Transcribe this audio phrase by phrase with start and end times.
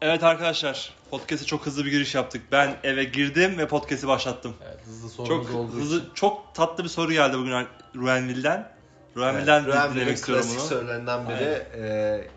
[0.00, 2.42] Evet arkadaşlar, podcast'e çok hızlı bir giriş yaptık.
[2.52, 4.54] Ben eve girdim ve podcast'i başlattım.
[4.66, 6.10] Evet, hızlı sorumuz Çok olduğu hızlı, için.
[6.14, 8.72] çok tatlı bir soru geldi bugün Ruenville'den.
[9.16, 10.68] Ruenville'den Evet, istiyorum klasik bunu.
[10.68, 11.66] sorularından biri.
[11.76, 12.28] E,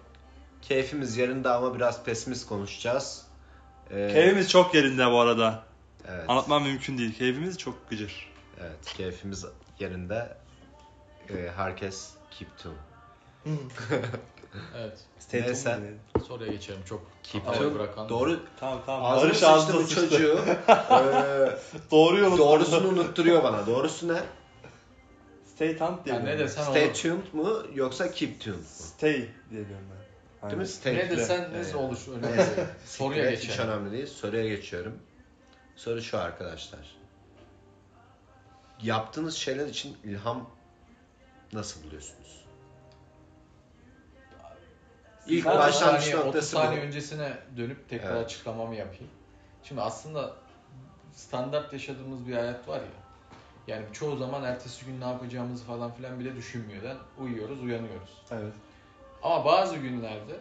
[0.61, 3.25] keyfimiz yerinde ama biraz pesimist konuşacağız.
[3.91, 5.63] E, Keyfimiz çok yerinde bu arada.
[6.07, 7.17] evet, Anlatmam mümkün değil.
[7.17, 8.29] Keyfimiz çok gıcır.
[8.61, 9.45] evet, keyfimiz
[9.79, 10.37] yerinde.
[11.29, 12.75] E, herkes keep tuned.
[14.77, 14.97] Evet.
[15.31, 15.99] Tuned diyelim.
[16.27, 16.81] Soruya geçelim.
[16.85, 17.73] Çok tuned.
[17.75, 18.09] bırakan.
[18.09, 18.39] Doğru.
[18.59, 19.05] Tamam tamam.
[19.05, 20.09] Ağzına Barış sıçtı ağzına bu sıçtı.
[20.09, 20.39] çocuğu.
[20.69, 21.57] E,
[21.91, 22.37] Doğru yolu.
[22.37, 23.67] doğrusunu unutturuyor bana.
[23.67, 24.19] Doğrusu ne?
[25.55, 26.93] Stay tuned diye Yani ne desen Stay olur.
[26.93, 28.63] tuned mu yoksa keep tuned mu?
[28.65, 29.13] Stay
[29.51, 30.49] diye diyorum ben.
[30.49, 30.61] Değil mi?
[30.61, 30.63] Aynen.
[30.65, 31.97] Stay Ne desen ne olur.
[32.11, 32.67] Önemli değil.
[32.85, 33.69] Soruya Evet, Hiç geçelim.
[33.69, 34.07] önemli değil.
[34.07, 34.99] Soruya geçiyorum.
[35.75, 36.95] Soru şu arkadaşlar.
[38.81, 40.49] Yaptığınız şeyler için ilham
[41.53, 42.40] nasıl buluyorsunuz?
[45.31, 46.59] İlk Ben- başlangıç saniye, 30 noktası bu.
[46.61, 48.25] saniye öncesine dönüp tekrar Evet.
[48.25, 49.11] açıklamamı yapayım.
[49.63, 50.33] Şimdi aslında
[51.13, 53.01] standart yaşadığımız bir hayat var ya.
[53.67, 58.09] Yani çoğu zaman ertesi gün ne yapacağımızı falan filan bile düşünmeden uyuyoruz, uyanıyoruz.
[58.31, 58.53] Evet.
[59.23, 60.39] Ama bazı günlerde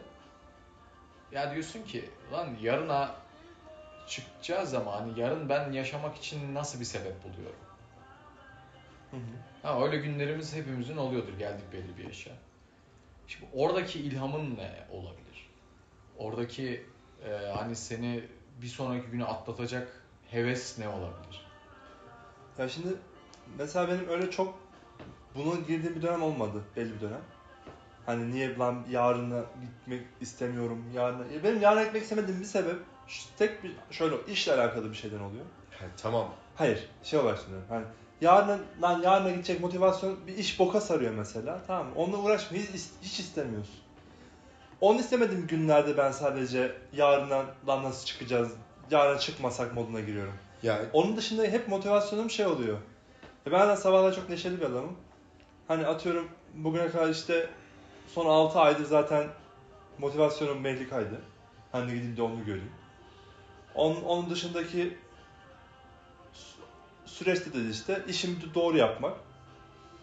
[1.33, 3.15] ya diyorsun ki lan yarına
[4.07, 7.61] çıkacağız ama hani yarın ben yaşamak için nasıl bir sebep buluyorum?
[9.11, 9.21] Hı hı.
[9.69, 12.31] Ha öyle günlerimiz hepimizin oluyordur geldik belli bir yaşa.
[13.31, 15.51] Şimdi oradaki ilhamın ne olabilir?
[16.19, 16.87] Oradaki
[17.25, 18.25] e, hani seni
[18.63, 21.47] bir sonraki günü atlatacak heves ne olabilir?
[22.59, 22.89] Ya şimdi
[23.59, 24.59] mesela benim öyle çok
[25.35, 27.21] bunun girdiğim bir dönem olmadı belli bir dönem.
[28.07, 31.33] Hani niye lan yarına gitmek istemiyorum yarına.
[31.33, 32.77] Ya benim yarına gitmek istemediğim bir sebep
[33.09, 35.45] ş- tek bir şöyle işle alakalı bir şeyden oluyor.
[35.79, 36.35] Ha, tamam.
[36.57, 37.67] Hayır şey olarak söylüyorum.
[37.69, 37.85] Hani
[38.21, 41.61] yarına lan yarına gidecek motivasyon bir iş boka sarıyor mesela.
[41.67, 41.93] Tamam mı?
[41.97, 43.75] Onunla uğraşma hiç, hiç istemiyorsun.
[44.81, 48.53] Onu istemediğim günlerde ben sadece yarına lan nasıl çıkacağız,
[48.91, 50.35] yarına çıkmasak moduna giriyorum.
[50.63, 52.79] Ya Onun dışında hep motivasyonum şey oluyor.
[53.47, 54.97] E ben de sabahlar çok neşeli bir adamım.
[55.69, 57.51] Hani atıyorum bugüne kadar işte
[58.09, 59.27] son 6 aydır zaten
[59.99, 61.21] motivasyonum belli kaydı.
[61.73, 62.73] Hani gideyim de onu göreyim.
[63.75, 64.99] Onun, onun dışındaki
[67.21, 69.19] süreçte de işte işimi doğru yapmakla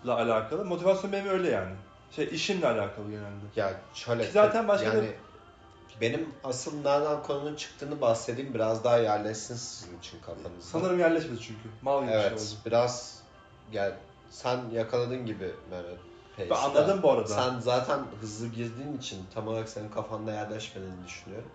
[0.07, 0.65] alakalı.
[0.65, 1.75] Motivasyon benim öyle yani.
[2.11, 3.45] Şey işimle alakalı genelde.
[3.55, 8.97] ya şöyle Ki zaten başka yani bir- benim asıl nereden konunun çıktığını bahsedeyim biraz daha
[8.97, 10.61] yerleşsin sizin için kafanızda.
[10.61, 11.69] Sanırım yerleşmedi çünkü.
[11.81, 12.59] Mal gibi bir Evet, şey oldu.
[12.65, 13.19] biraz
[13.71, 13.95] gel
[14.29, 15.97] sen yakaladın gibi Mehmet.
[16.39, 16.55] Ben Pace'de.
[16.79, 17.27] anladım bu arada.
[17.27, 21.49] Sen zaten hızlı girdiğin için tam olarak senin kafanda yerleşmediğini düşünüyorum.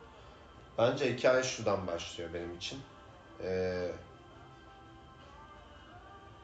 [0.79, 2.79] Bence hikaye şuradan başlıyor benim için.
[3.43, 3.89] Ee,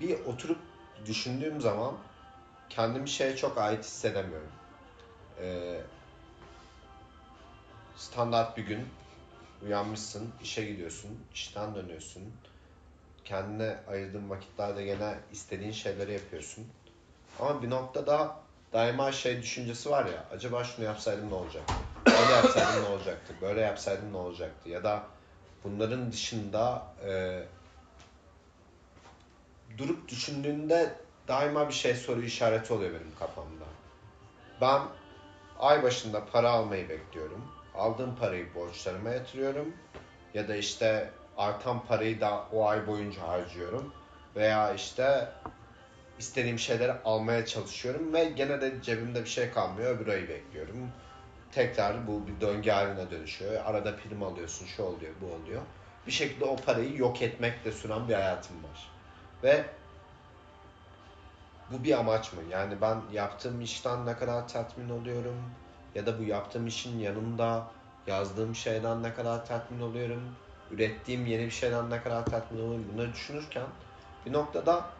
[0.00, 0.59] bir oturup
[1.06, 1.94] düşündüğüm zaman
[2.70, 4.50] kendimi şeye çok ait hissedemiyorum.
[5.41, 5.81] Ee,
[7.97, 8.88] standart bir gün
[9.62, 12.22] uyanmışsın, işe gidiyorsun, işten dönüyorsun.
[13.25, 16.66] Kendine ayırdığın vakitlerde gene istediğin şeyleri yapıyorsun.
[17.41, 18.37] Ama bir noktada
[18.72, 21.84] daima şey düşüncesi var ya, acaba şunu yapsaydım ne olacaktı?
[22.06, 23.34] Öyle yapsaydım ne olacaktı?
[23.42, 24.69] Böyle yapsaydım ne olacaktı?
[24.69, 25.03] Ya da
[25.64, 27.42] bunların dışında e,
[29.78, 30.94] durup düşündüğünde
[31.28, 33.64] daima bir şey soru işareti oluyor benim kafamda.
[34.60, 34.82] Ben
[35.58, 37.44] ay başında para almayı bekliyorum.
[37.74, 39.72] Aldığım parayı borçlarıma yatırıyorum.
[40.34, 43.92] Ya da işte artan parayı da o ay boyunca harcıyorum.
[44.36, 45.28] Veya işte
[46.18, 49.96] istediğim şeyleri almaya çalışıyorum ve gene de cebimde bir şey kalmıyor.
[49.96, 50.90] Öbür ayı bekliyorum.
[51.52, 53.64] Tekrar bu bir döngü haline dönüşüyor.
[53.64, 55.62] Arada prim alıyorsun, şu oluyor, bu oluyor.
[56.06, 58.97] Bir şekilde o parayı yok etmekle süren bir hayatım var.
[59.43, 59.65] Ve
[61.71, 62.43] bu bir amaç mı?
[62.50, 65.54] Yani ben yaptığım işten ne kadar tatmin oluyorum?
[65.94, 67.71] Ya da bu yaptığım işin yanında
[68.06, 70.37] yazdığım şeyden ne kadar tatmin oluyorum?
[70.71, 72.88] Ürettiğim yeni bir şeyden ne kadar tatmin oluyorum?
[72.93, 73.66] Bunları düşünürken
[74.26, 74.91] bir noktada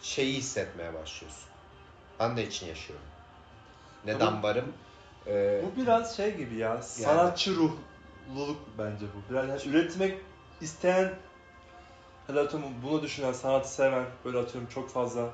[0.00, 1.48] şeyi hissetmeye başlıyorsun.
[2.20, 3.06] Ben de için yaşıyorum.
[4.04, 4.72] Neden Ama- varım?
[5.26, 9.30] Ee, Bu biraz şey gibi ya, sanatçı ruhluluk bence bu.
[9.32, 10.18] Biraz yani üretmek
[10.60, 11.14] isteyen,
[12.26, 15.30] hadi atıyorum bunu düşünen, sanatı seven, böyle atıyorum çok fazla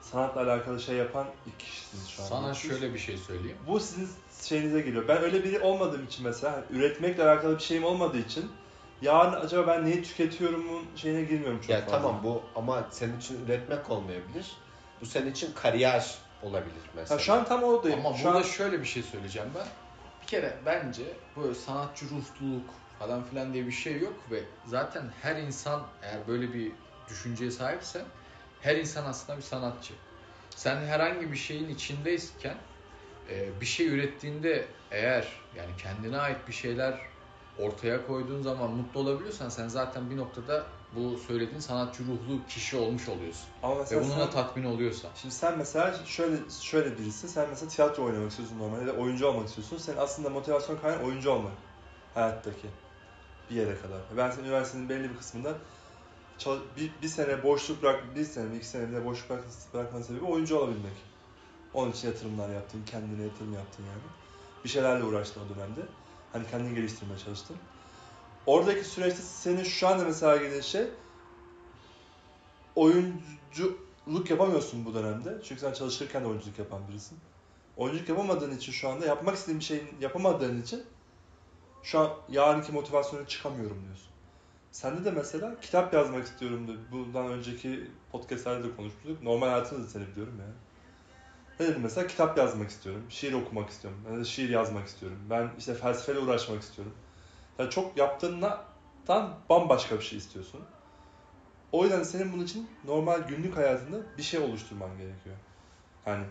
[0.00, 2.26] sanatla alakalı şey yapan iki kişisiniz şu an.
[2.26, 3.58] Sana şöyle bir şey söyleyeyim.
[3.66, 4.08] Bu sizin
[4.42, 5.08] şeyinize geliyor.
[5.08, 8.50] Ben öyle biri olmadığım için mesela, hani üretmekle alakalı bir şeyim olmadığı için
[9.02, 11.90] yarın acaba ben neyi tüketiyorumun şeyine girmiyorum çok ya fazla.
[11.90, 14.56] tamam bu ama senin için üretmek olmayabilir.
[15.00, 17.20] Bu senin için kariyer olabilir mesela.
[17.20, 18.06] Ha, şu an tam oradayım.
[18.06, 19.66] Ama şu burada an şöyle bir şey söyleyeceğim ben.
[20.22, 21.02] Bir kere bence
[21.36, 22.70] böyle sanatçı ruhluluk
[23.02, 26.72] falan filan diye bir şey yok ve zaten her insan eğer böyle bir
[27.08, 28.04] düşünceye sahipse
[28.60, 29.94] her insan aslında bir sanatçı.
[30.56, 32.56] Sen herhangi bir şeyin içindeyken
[33.30, 37.00] e, bir şey ürettiğinde eğer yani kendine ait bir şeyler
[37.58, 40.66] ortaya koyduğun zaman mutlu olabiliyorsan sen zaten bir noktada
[40.96, 43.48] bu söylediğin sanatçı ruhlu kişi olmuş oluyorsun.
[43.62, 45.10] Ama Ve bununla sen, tatmin oluyorsan.
[45.14, 49.78] şimdi sen mesela şöyle şöyle birisi, sen mesela tiyatro oynamak istiyorsun normalde oyuncu olmak istiyorsun.
[49.78, 51.52] Senin aslında motivasyon kaynağın oyuncu olmak
[52.14, 52.68] hayattaki
[53.52, 54.00] bir yere kadar.
[54.16, 55.54] Ben senin üniversitenin belli bir kısmında
[56.76, 59.44] bir, bir sene boşluk bırak, bir sene iki sene bile boşluk bırak,
[59.74, 60.92] bırakmanın sebebi oyuncu olabilmek.
[61.74, 64.02] Onun için yatırımlar yaptın, kendine yatırım yaptın yani.
[64.64, 65.80] Bir şeylerle uğraştın o dönemde.
[66.32, 67.56] Hani kendini geliştirmeye çalıştın.
[68.46, 70.86] Oradaki süreçte senin şu anda mesela girdiğin şey
[72.76, 75.38] oyunculuk yapamıyorsun bu dönemde.
[75.44, 77.18] Çünkü sen çalışırken de oyunculuk yapan birisin.
[77.76, 80.82] Oyunculuk yapamadığın için şu anda yapmak istediğin bir şeyin yapamadığın için
[81.82, 84.08] şu an yarınki motivasyona çıkamıyorum diyorsun.
[84.72, 89.22] Sende de mesela kitap yazmak istiyorum da bundan önceki podcastlerde de konuşmuştuk.
[89.22, 90.54] Normal hayatımda da seni biliyorum yani.
[91.60, 95.18] Ne dedim mesela kitap yazmak istiyorum, şiir okumak istiyorum, ben de şiir yazmak istiyorum.
[95.30, 96.94] Ben işte felsefeyle uğraşmak istiyorum.
[97.58, 98.64] Yani çok yaptığından
[99.48, 100.60] bambaşka bir şey istiyorsun.
[101.72, 105.36] O yüzden senin bunun için normal günlük hayatında bir şey oluşturman gerekiyor.
[106.06, 106.24] Yani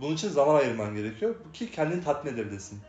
[0.00, 2.80] bunun için zaman ayırman gerekiyor ki kendini tatmin edebilesin.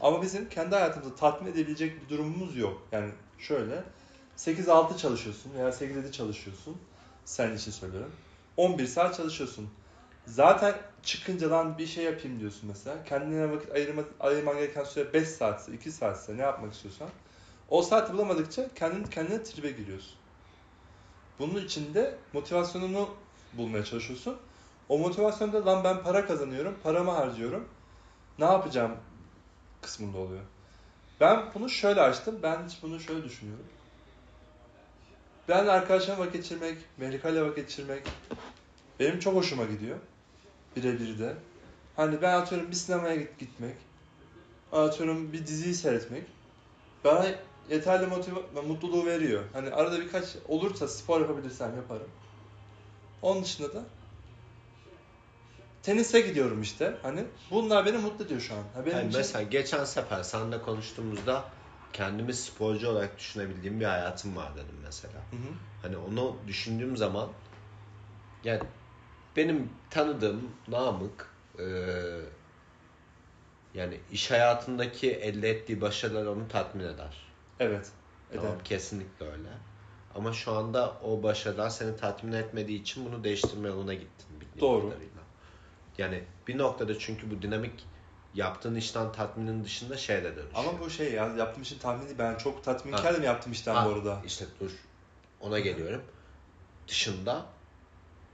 [0.00, 2.82] Ama bizim kendi hayatımızda tatmin edebilecek bir durumumuz yok.
[2.92, 3.84] Yani şöyle
[4.36, 6.76] 8-6 çalışıyorsun veya 8-7 çalışıyorsun.
[7.24, 8.12] Sen için söylüyorum.
[8.56, 9.70] 11 saat çalışıyorsun.
[10.26, 13.04] Zaten çıkınca lan bir şey yapayım diyorsun mesela.
[13.04, 17.08] Kendine vakit ayırma, ayırman gereken süre 5 saatse, 2 saatse ne yapmak istiyorsan.
[17.68, 20.14] O saati bulamadıkça kendin kendine tribe giriyorsun.
[21.38, 23.08] Bunun için de motivasyonunu
[23.52, 24.36] bulmaya çalışıyorsun.
[24.88, 27.68] O motivasyonda lan ben para kazanıyorum, paramı harcıyorum.
[28.38, 28.96] Ne yapacağım
[29.82, 30.42] kısmında oluyor.
[31.20, 32.38] Ben bunu şöyle açtım.
[32.42, 33.66] Ben bunu şöyle düşünüyorum.
[35.48, 38.02] Ben arkadaşlarımla vakit geçirmek, Melika vakit geçirmek
[39.00, 39.96] benim çok hoşuma gidiyor.
[40.76, 41.34] Birebir de.
[41.96, 43.76] Hani ben atıyorum bir sinemaya git, gitmek,
[44.72, 46.24] atıyorum bir diziyi seyretmek
[47.04, 47.26] bana
[47.70, 49.44] yeterli motiva- mutluluğu veriyor.
[49.52, 52.08] Hani arada birkaç olursa spor yapabilirsem yaparım.
[53.22, 53.84] Onun dışında da
[55.82, 56.96] tenise gidiyorum işte.
[57.02, 58.62] Hani bunlar beni mutlu ediyor şu an.
[58.74, 61.44] Ha benim Yani için- mesela geçen sefer seninle konuştuğumuzda
[61.92, 65.14] kendimi sporcu olarak düşünebildiğim bir hayatım var dedim mesela.
[65.14, 65.50] Hı hı.
[65.82, 67.28] Hani onu düşündüğüm zaman
[68.44, 68.60] yani
[69.36, 72.20] benim tanıdığım Namık eee,
[73.74, 77.16] yani iş hayatındaki elde ettiği başarılar onu tatmin eder.
[77.60, 77.90] Evet.
[78.30, 78.40] Eder.
[78.42, 79.48] Tamam kesinlikle öyle.
[80.14, 84.26] Ama şu anda o başarılar seni tatmin etmediği için bunu değiştirme yoluna gittin.
[84.60, 84.88] Doğru.
[84.88, 85.19] kadarıyla.
[85.98, 87.86] Yani bir noktada çünkü bu dinamik
[88.32, 90.64] yaptığın işten tatminin dışında şeye de dönüşüyor.
[90.64, 92.18] Ama bu şey ya yaptığım işin tahmini değil.
[92.18, 92.62] Ben çok Ha.
[92.62, 94.22] tatminkarım yaptığım işten Ha, bu arada.
[94.26, 94.70] İşte dur.
[95.40, 96.02] Ona geliyorum.
[96.88, 97.46] Dışında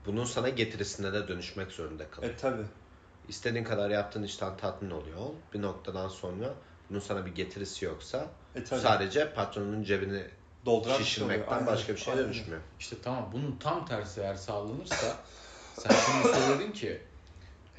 [0.05, 2.33] bunun sana getirisine de dönüşmek zorunda kalıyor.
[2.33, 2.61] E tabi.
[3.27, 5.17] İstediğin kadar yaptığın işten tatmin oluyor.
[5.17, 5.35] ol.
[5.53, 6.53] Bir noktadan sonra
[6.89, 8.79] bunun sana bir getirisi yoksa E tabi.
[8.79, 10.23] sadece patronun cebini
[10.65, 11.67] Dolduran şey şişirmekten Aynen.
[11.67, 12.23] başka bir şeye Aynen.
[12.25, 12.61] dönüşmüyor.
[12.79, 15.17] İşte tamam bunun tam tersi eğer sağlanırsa
[15.73, 17.01] sen şimdi söyledin ki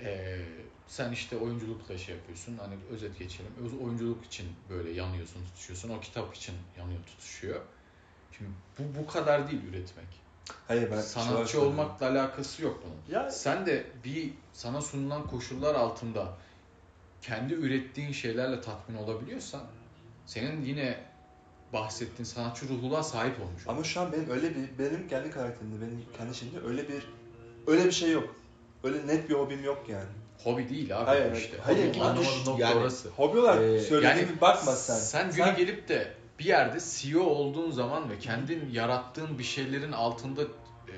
[0.03, 0.39] eee,
[0.87, 6.01] sen işte oyunculukla şey yapıyorsun hani özet geçelim Öz- oyunculuk için böyle yanıyorsun tutuşuyorsun o
[6.01, 7.61] kitap için yanıyor tutuşuyor.
[8.37, 10.07] Şimdi bu bu kadar değil üretmek.
[10.69, 13.17] Hayır ben Sanatçı olmakla alakası yok bunun.
[13.21, 16.33] Ya Sen de bir sana sunulan koşullar altında
[17.23, 19.63] kendi ürettiğin şeylerle tatmin olabiliyorsan
[20.27, 21.05] senin yine
[21.73, 26.05] bahsettiğin sanatçı ruhluluğa sahip olmuş ama şu an benim öyle bir benim kendi karakterimde benim
[26.17, 27.03] kendi şeyimde öyle bir
[27.67, 28.35] öyle bir şey yok.
[28.85, 30.05] Öyle net bir hobim yok yani.
[30.45, 31.57] Hobi değil abi Hayır, işte.
[31.63, 33.09] hayır, Hobi yani anlamadığın nokta yani- orası.
[33.09, 34.95] Hobi olarak Ee, söylediğimi yani bakma sen.
[34.95, 40.43] Sen günü gelip de bir yerde CEO olduğun zaman ve kendin yarattığın bir şeylerin altında
[40.43, 40.97] e,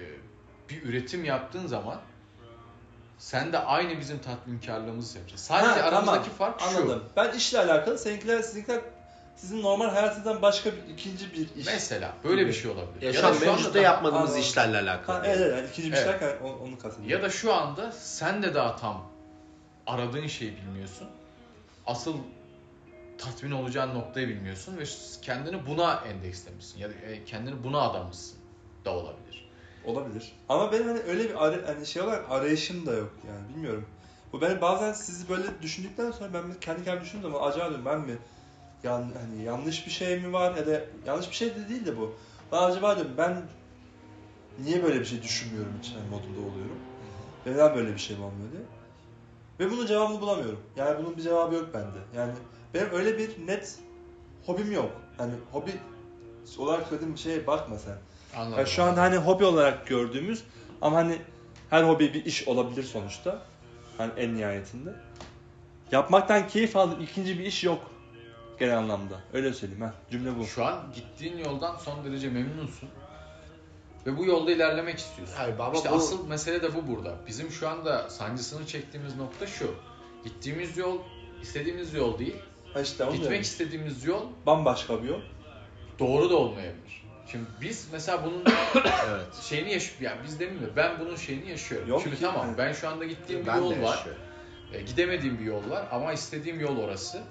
[0.68, 2.00] bir üretim yaptığın zaman
[3.18, 5.46] sen de aynı bizim tatminkarlığımızı yapacaksın.
[5.46, 6.54] Sadece Ha, aramızdaki tamam.
[6.58, 6.78] fark şu.
[6.78, 7.04] Anladım.
[7.16, 8.80] Ben işle alakalı, seninkiler, sizinkiler
[9.40, 11.66] sizin normal hayatınızdan başka bir ikinci bir iş.
[11.66, 13.02] Mesela böyle bir şey olabilir.
[13.02, 14.40] Ya, Ya da şu anda mevcutta da- yapmadığımız Anladım.
[14.42, 15.16] işlerle alakalı.
[15.16, 16.04] Ha, evet, evet, yani ikinci bir Evet.
[16.04, 17.10] şey derken onu, onu kastediyorum.
[17.10, 19.06] Ya da şu anda sen de daha tam
[19.86, 21.08] aradığın şeyi bilmiyorsun.
[21.86, 22.16] Asıl
[23.18, 24.84] tatmin olacağın noktayı bilmiyorsun ve
[25.22, 28.38] kendini buna endekslemişsin ya da e, kendini buna adamışsın
[28.84, 29.50] da olabilir.
[29.84, 30.32] Olabilir.
[30.48, 33.86] Ama benim hani öyle bir ara, hani şey olarak arayışım da yok yani bilmiyorum.
[34.32, 38.00] Bu ben bazen sizi böyle düşündükten sonra ben kendi kendime düşündüğüm zaman acaba diyorum ben
[38.00, 38.18] mi
[38.82, 41.96] yan, hani yanlış bir şey mi var ya da yanlış bir şey de değil de
[41.98, 42.14] bu.
[42.52, 43.42] Ben acaba diyorum ben
[44.64, 46.78] niye böyle bir şey düşünmüyorum hiç hani modunda oluyorum.
[47.46, 48.62] Ve neden böyle bir şey olmuyor diye.
[49.60, 50.60] Ve bunun cevabını bulamıyorum.
[50.76, 51.98] Yani bunun bir cevabı yok bende.
[52.16, 52.32] Yani
[52.74, 53.78] benim öyle bir net
[54.46, 54.90] hobim yok.
[55.18, 55.70] Hani hobi
[56.58, 57.96] olarak söylediğim şeye bakma sen.
[58.36, 58.58] Anladım.
[58.58, 60.44] Yani şu anda hani hobi olarak gördüğümüz
[60.82, 61.18] ama hani
[61.70, 63.42] her hobi bir iş olabilir sonuçta.
[63.98, 64.90] Hani en nihayetinde.
[65.92, 67.89] Yapmaktan keyif aldığım ikinci bir iş yok.
[68.60, 69.20] Genel anlamda.
[69.32, 69.94] Öyle söyleyeyim ha.
[70.10, 70.46] Cümle bu.
[70.46, 72.88] Şu an gittiğin yoldan son derece memnunsun.
[74.06, 75.34] Ve bu yolda ilerlemek istiyorsun.
[75.36, 77.14] Hayır, ama işte bu- asıl mesele de bu burada.
[77.26, 79.74] Bizim şu anda sancısını çektiğimiz nokta şu.
[80.24, 80.98] Gittiğimiz yol
[81.42, 82.36] istediğimiz yol değil.
[82.74, 83.42] Ha işte onu Gitmek diyorum.
[83.42, 85.20] istediğimiz yol Bambaşka bir yol.
[85.98, 87.04] doğru da olmayabilir.
[87.30, 88.44] Şimdi biz mesela bunun
[89.08, 89.34] Evet.
[89.42, 91.88] şeyini yaş yani biz demeyeyim de ben bunun şeyini yaşıyorum.
[91.88, 92.22] Yok Şimdi ki.
[92.22, 93.96] tamam ben şu anda gittiğim bir Ben de yol var.
[93.96, 94.22] yaşıyorum.
[94.72, 97.22] E, gidemediğim bir yol var ama istediğim yol orası.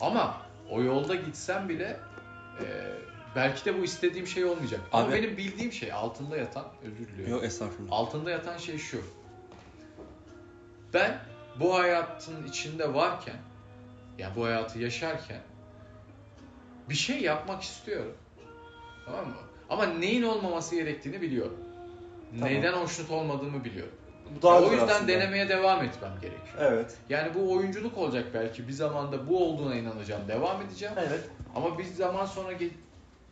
[0.00, 2.00] Ama o yolda gitsem bile
[2.60, 2.66] e,
[3.36, 4.80] belki de bu istediğim şey olmayacak.
[4.92, 7.32] Ama Abi- benim bildiğim şey altında yatan özür diliyorum.
[7.34, 7.92] Yok estağfurullah.
[7.92, 9.02] Altında yatan şey şu.
[10.94, 11.18] Ben
[11.60, 13.36] bu hayatın içinde varken
[14.18, 15.40] yani bu hayatı yaşarken
[16.88, 18.14] bir şey yapmak istiyorum.
[19.06, 19.34] Tamam mı?
[19.70, 21.58] Ama neyin olmaması gerektiğini biliyorum.
[22.30, 22.48] Tamam.
[22.48, 23.94] Neyden hoşnut olmadığımı biliyorum.
[24.36, 25.08] Bu daha o yüzden aslında.
[25.08, 26.72] denemeye devam etmem gerekiyor.
[26.72, 26.96] Evet.
[27.08, 28.68] Yani bu oyunculuk olacak belki.
[28.68, 30.28] Bir zamanda bu olduğuna inanacağım.
[30.28, 30.94] Devam edeceğim.
[30.98, 31.20] Evet.
[31.54, 32.52] Ama bir zaman sonra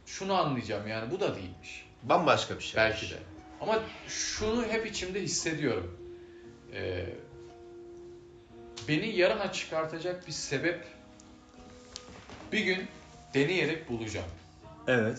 [0.07, 1.87] şunu anlayacağım yani bu da değilmiş.
[2.03, 2.77] Bambaşka bir şey.
[2.77, 3.19] Belki de.
[3.61, 3.79] Ama
[4.09, 5.99] şunu hep içimde hissediyorum.
[6.75, 7.07] Ee,
[8.89, 10.85] beni yarına çıkartacak bir sebep
[12.53, 12.87] bir gün
[13.35, 14.29] deneyerek bulacağım.
[14.87, 15.19] Evet.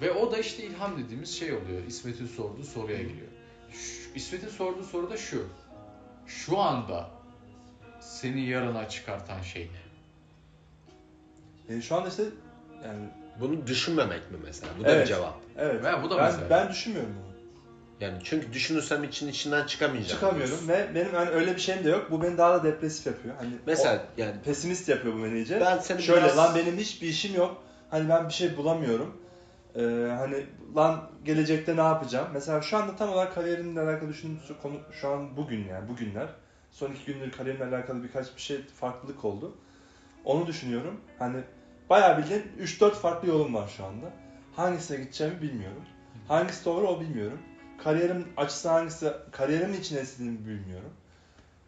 [0.00, 1.86] Ve o da işte ilham dediğimiz şey oluyor.
[1.88, 3.28] İsmet'in sorduğu soruya geliyor.
[4.14, 5.46] İsmet'in sorduğu soru da şu.
[6.26, 7.10] Şu anda
[8.00, 9.68] seni yarına çıkartan şey
[11.68, 11.76] ne?
[11.76, 12.22] E, şu anda işte
[12.84, 13.08] yani
[13.40, 14.72] Bunu düşünmemek mi mesela?
[14.78, 15.08] Bu da Evet.
[15.08, 15.34] bir cevap.
[15.58, 15.84] evet.
[15.84, 16.50] Ve bu da ben, mesela.
[16.50, 17.32] ben düşünmüyorum bunu.
[18.00, 20.08] Yani çünkü düşünürsem için içinden çıkamayacağım.
[20.20, 20.68] Çıkamıyorum diyorsun.
[20.68, 22.10] ve benim hani öyle bir şeyim de yok.
[22.10, 23.34] Bu beni daha da depresif yapıyor.
[23.38, 25.60] Hani Mesela yani pesimist yapıyor bu beni iyice.
[25.60, 26.36] ben seni Şöyle biraz...
[26.36, 27.62] lan benim hiçbir işim yok.
[27.90, 29.21] Hani ben bir şey bulamıyorum.
[29.76, 29.80] Ee,
[30.18, 32.28] hani lan gelecekte ne yapacağım?
[32.32, 36.28] Mesela şu anda tam olarak kariyerimle alakalı düşündüğüm konu şu an bugün yani bugünler.
[36.70, 39.54] Son iki gündür kariyerimle alakalı birkaç bir şey farklılık oldu.
[40.24, 41.00] Onu düşünüyorum.
[41.18, 41.40] Hani
[41.90, 44.06] bayağı bildiğin 3-4 farklı yolum var şu anda.
[44.56, 45.82] Hangisine gideceğimi bilmiyorum.
[46.28, 47.38] Hangisi doğru o bilmiyorum.
[47.78, 50.92] Kariyerim açısı hangisi, kariyerimin için ne istediğimi bilmiyorum.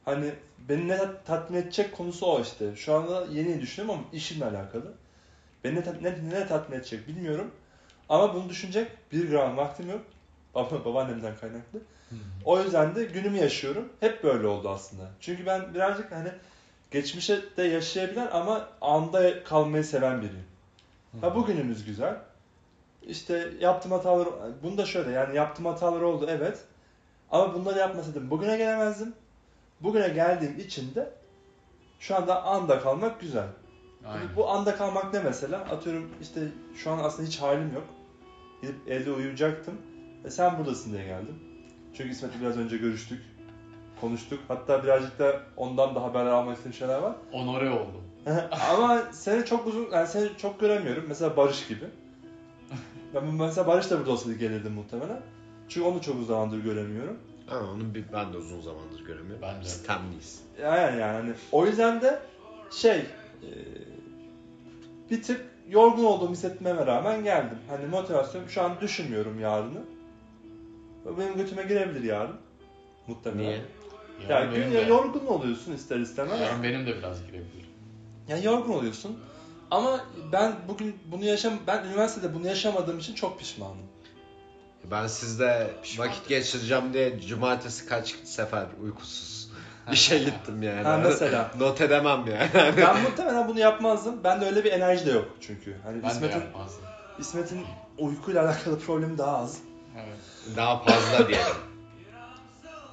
[0.04, 0.32] Hani
[0.68, 2.76] beni ne tat- tatmin edecek konusu o işte.
[2.76, 4.92] Şu anda yeni düşünüyorum ama işimle alakalı.
[5.64, 7.50] Beni ne, ne, ne tatmin edecek bilmiyorum.
[8.08, 10.00] Ama bunu düşünecek bir gram vaktim yok.
[10.54, 11.80] Baba, babaannemden kaynaklı.
[12.44, 13.88] O yüzden de günümü yaşıyorum.
[14.00, 15.10] Hep böyle oldu aslında.
[15.20, 16.28] Çünkü ben birazcık hani
[16.90, 20.46] geçmişe de yaşayabilen ama anda kalmayı seven biriyim.
[21.20, 22.16] Ha bugünümüz güzel.
[23.02, 24.28] İşte yaptığım hatalar,
[24.62, 26.64] bunu da şöyle yani yaptığım hatalar oldu evet.
[27.30, 29.14] Ama bunları yapmasaydım bugüne gelemezdim.
[29.80, 31.10] Bugüne geldiğim için de
[32.00, 33.46] şu anda anda kalmak güzel.
[34.06, 34.28] Aynen.
[34.36, 35.58] Bu anda kalmak ne mesela?
[35.58, 36.40] Atıyorum işte
[36.76, 37.84] şu an aslında hiç halim yok.
[38.62, 39.74] Gidip evde uyuyacaktım.
[40.24, 41.34] E sen buradasın diye geldim.
[41.94, 43.22] Çünkü İsmet'le biraz önce görüştük.
[44.00, 44.40] Konuştuk.
[44.48, 47.12] Hatta birazcık da ondan da haberler almak istediğim şeyler var.
[47.32, 48.02] Onore oldum.
[48.74, 51.04] Ama seni çok uzun, yani seni çok göremiyorum.
[51.08, 51.84] Mesela Barış gibi.
[53.14, 55.20] Ben mesela Barış da burada olsaydı gelirdim muhtemelen.
[55.68, 57.18] Çünkü onu çok uzun zamandır göremiyorum.
[57.50, 59.42] Ama onu bir, ben de uzun zamandır göremiyorum.
[59.42, 59.64] Ben de.
[59.64, 60.42] Sistemliyiz.
[60.62, 62.18] Yani yani hani o yüzden de
[62.70, 62.96] şey
[63.42, 63.48] e,
[65.10, 67.58] bir tık yorgun olduğumu hissetmeme rağmen geldim.
[67.68, 69.80] Hani motivasyon şu an düşünmüyorum yarını.
[71.18, 72.36] Benim götüme girebilir yarın.
[73.06, 73.42] Muhtemelen.
[73.48, 73.60] Niye?
[74.28, 76.40] Ya Yarın benim gün de, yorgun oluyorsun ister istemez.
[76.40, 77.70] yarın benim de biraz girebilir.
[78.28, 79.18] Yani yorgun oluyorsun.
[79.70, 80.00] Ama
[80.32, 83.76] ben bugün bunu yaşam ben üniversitede bunu yaşamadığım için çok pişmanım.
[84.90, 86.08] Ben sizde Pişman.
[86.08, 89.33] vakit geçireceğim diye cumartesi kaç sefer uykusuz
[89.92, 90.82] işe gittim yani.
[90.82, 91.50] Ha mesela.
[91.58, 92.76] Not edemem yani.
[92.76, 94.24] ben muhtemelen bunu yapmazdım.
[94.24, 95.76] Bende öyle bir enerji de yok çünkü.
[95.84, 96.84] Hani Ben de İsmet'in yapmazdım.
[97.18, 97.66] İsmet'in
[97.98, 99.58] uykuyla alakalı problemi daha az.
[99.96, 100.56] Evet.
[100.56, 101.56] Daha fazla diyelim.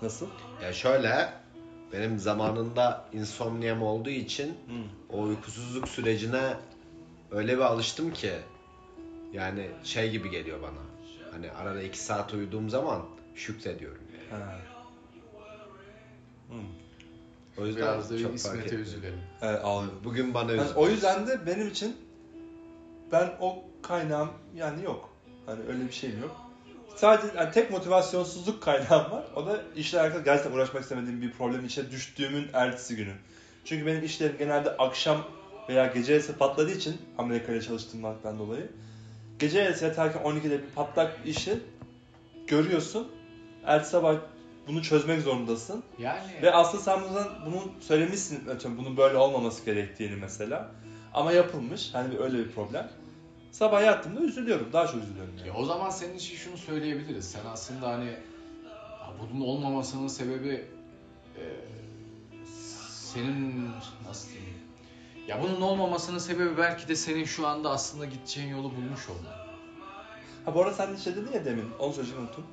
[0.01, 0.25] Nasıl?
[0.63, 1.29] Ya şöyle
[1.93, 4.83] benim zamanında insomniam olduğu için Hmm.
[5.09, 6.53] o uykusuzluk sürecine
[7.31, 8.31] öyle bir alıştım ki
[9.33, 10.81] yani şey gibi geliyor bana.
[11.31, 13.01] Hani arada iki saat uyuduğum zaman
[13.35, 14.03] şükrediyorum.
[14.31, 14.43] Yani.
[14.43, 14.55] Ha.
[16.47, 16.57] Hmm.
[17.61, 18.85] O yüzden Biraz da çok fark İsmet'e etmiyor.
[18.85, 19.19] üzülelim.
[19.41, 19.61] Evet.
[20.03, 20.77] Bugün bana Yani üzüldü.
[20.79, 21.95] o yüzden de benim için
[23.11, 25.09] ben o kaynağım yani yok.
[25.45, 26.35] Hani öyle bir şeyim yok.
[26.95, 29.23] Sadece yani tek motivasyonsuzluk kaynağım var.
[29.35, 33.13] O da işle alakalı gerçekten uğraşmak istemediğim bir problemin içine düştüğümün ertesi günü.
[33.65, 35.17] Çünkü benim işlerim genelde akşam
[35.69, 38.69] veya gece yarısı patladığı için Amerika'da çalıştığımdan dolayı.
[39.39, 41.59] Gece yarısı yatarken 12'de bir patlak işi
[42.47, 43.07] görüyorsun.
[43.65, 44.15] Ertesi sabah
[44.71, 45.83] bunu çözmek zorundasın.
[45.99, 50.71] Yani Ve aslında sen bundan, bunu söylemişsin, atıyorum bunun böyle olmaması gerektiğini mesela.
[51.13, 52.91] Ama yapılmış, hani bir- öyle bir problem.
[53.51, 55.47] Sabah yattığımda üzülüyorum, daha çok üzülüyorum yani.
[55.47, 57.31] Ya o zaman senin için şunu söyleyebiliriz.
[57.31, 58.13] Sen aslında hani
[59.19, 60.65] bunun olmamasının sebebi
[61.37, 61.43] e,
[63.13, 63.65] senin
[64.07, 64.55] nasıl diyeyim?
[65.27, 69.33] Ya bunun olmamasının sebebi belki de senin şu anda aslında gideceğin yolu bulmuş olman.
[70.45, 72.43] Ha bu arada sen de şey dedin ya demin, onu söyleyeceğim unuttum.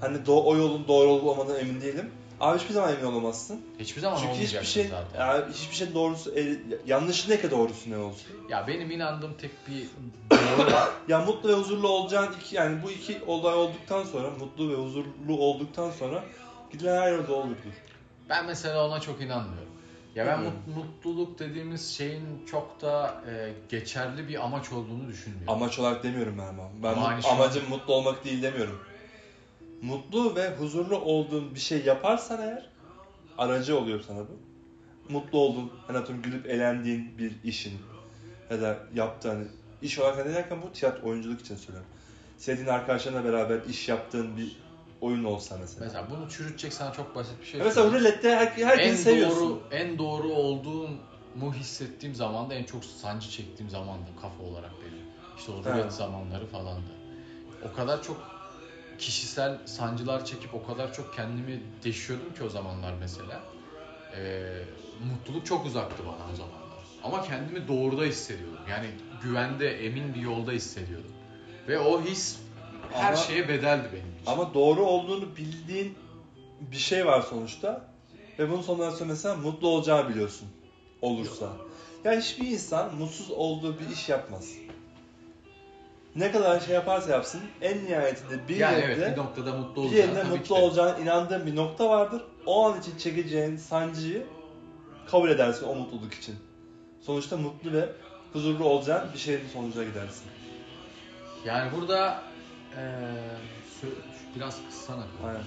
[0.00, 2.10] Hani do- o yolun doğru olup olmadığına emin değilim.
[2.40, 3.60] Abi hiçbir zaman emin olamazsın.
[3.78, 5.20] Hiçbir zaman Çünkü olmayacaksın hiçbir şey, zaten.
[5.20, 8.26] yani hiçbir şey doğrusu, e, yanlışı ne ki doğrusu ne olsun.
[8.48, 9.86] Ya benim inandığım tek bir
[10.30, 10.88] doğru var.
[11.08, 15.38] Ya mutlu ve huzurlu olacağın iki, yani bu iki olay olduktan sonra, mutlu ve huzurlu
[15.38, 16.24] olduktan sonra
[16.70, 17.74] gidilen her yol doğrudur.
[18.28, 19.72] Ben mesela ona çok inanmıyorum.
[20.14, 25.52] Ya ben mut- mutluluk dediğimiz şeyin çok da e, geçerli bir amaç olduğunu düşünmüyorum.
[25.54, 26.62] Amaç olarak demiyorum ben ama.
[26.82, 28.78] Ben Ama şu an- amacım mutlu olmak değil demiyorum.
[29.82, 32.68] Mutlu ve huzurlu olduğun bir şey yaparsan eğer
[33.38, 34.38] aracı oluyor sana bu.
[35.12, 37.78] Mutlu olduğun, hani atıyorum gülüp eğlendiğin bir işin
[38.50, 39.46] ya da yaptığın hani
[39.82, 41.88] iş olarak hani derken bu tiyatro oyunculuk için söylüyorum.
[42.38, 44.56] Sevdiğin arkadaşlarına beraber iş yaptığın bir
[45.00, 45.84] oyun olsa mesela.
[45.84, 49.50] Mesela bunu çürütecek sana çok basit bir şey Ya mesela rulette her, herkesi en seviyorsun.
[49.50, 54.70] doğru en doğru olduğumu hissettiğim zaman da en çok sancı çektiğim zaman da kafa olarak
[54.82, 54.98] benim.
[55.38, 55.92] İşte o rulet Evet.
[55.92, 56.90] zamanları falan da.
[57.62, 58.16] O kadar çok
[58.98, 63.42] kişisel sancılar çekip o kadar çok kendimi deşiyordum ki o zamanlar mesela.
[64.16, 64.62] Ee,
[65.12, 66.66] mutluluk çok uzaktı bana o zamanlar.
[67.04, 68.58] Ama kendimi doğruda hissediyordum.
[68.70, 68.86] Yani
[69.22, 71.12] güvende, emin bir yolda hissediyordum.
[71.68, 72.38] Ve o his
[72.92, 74.26] her Ama- şeye bedeldi benim için.
[74.26, 75.94] Ama doğru olduğunu bildiğin
[76.60, 77.84] bir şey var sonuçta.
[78.38, 80.48] Ve bunun sonundan sonra mesela mutlu olacağını biliyorsun.
[81.02, 81.52] Olursa.
[82.04, 84.52] Yani hiçbir insan mutsuz olduğu bir iş yapmaz.
[86.16, 89.96] Ne kadar şey yaparsa yapsın en nihayetinde bir yani yerinde evet bir noktada mutlu bir
[89.96, 90.58] yerinde ki mutlu de.
[90.58, 92.22] olacağına inandığın bir nokta vardır.
[92.46, 94.26] O an için çekeceğin sancıyı
[95.10, 96.36] kabul edersin o mutluluk için.
[97.00, 97.88] Sonuçta mutlu ve
[98.32, 100.24] huzurlu olacağın bir şeyin sonucuna gidersin.
[101.44, 102.22] Yani burada
[103.82, 105.04] sö- biraz kıssana.
[105.26, 105.40] Aynen.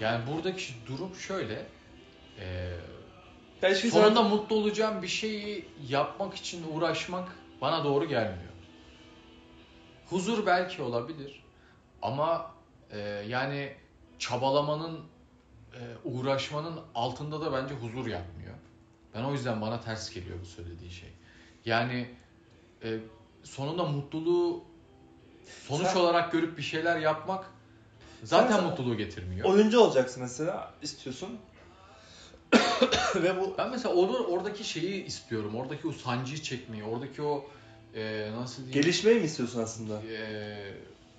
[0.00, 1.66] Yani buradaki durum şöyle.
[3.62, 7.28] Ya hiçbir sonunda zaman- mutlu olacağım bir şeyi yapmak için uğraşmak
[7.60, 8.52] bana doğru gelmiyor.
[10.10, 11.44] Huzur belki olabilir
[12.02, 12.50] ama
[12.92, 13.72] eee, yani
[14.18, 15.00] çabalamanın,
[15.74, 18.54] eee, uğraşmanın altında da bence huzur yatmıyor.
[19.14, 21.08] Ben o yüzden bana ters geliyor bu söylediği şey.
[21.64, 22.10] Yani
[22.82, 22.98] e,
[23.42, 24.64] sonunda mutluluğu
[25.66, 27.44] sonuç Sen- olarak görüp bir şeyler yapmak
[28.22, 29.48] zaten Sen- mutluluğu getirmiyor.
[29.48, 31.38] Oyuncu olacaksın mesela istiyorsun.
[33.16, 35.54] ve bu Ben mesela onu oradaki şeyi istiyorum.
[35.54, 37.44] Oradaki o sancıyı çekmeyi, oradaki o
[37.96, 38.82] e, nasıl diyeyim?
[38.82, 39.94] gelişmeyi mi istiyorsun aslında?
[40.12, 40.56] E,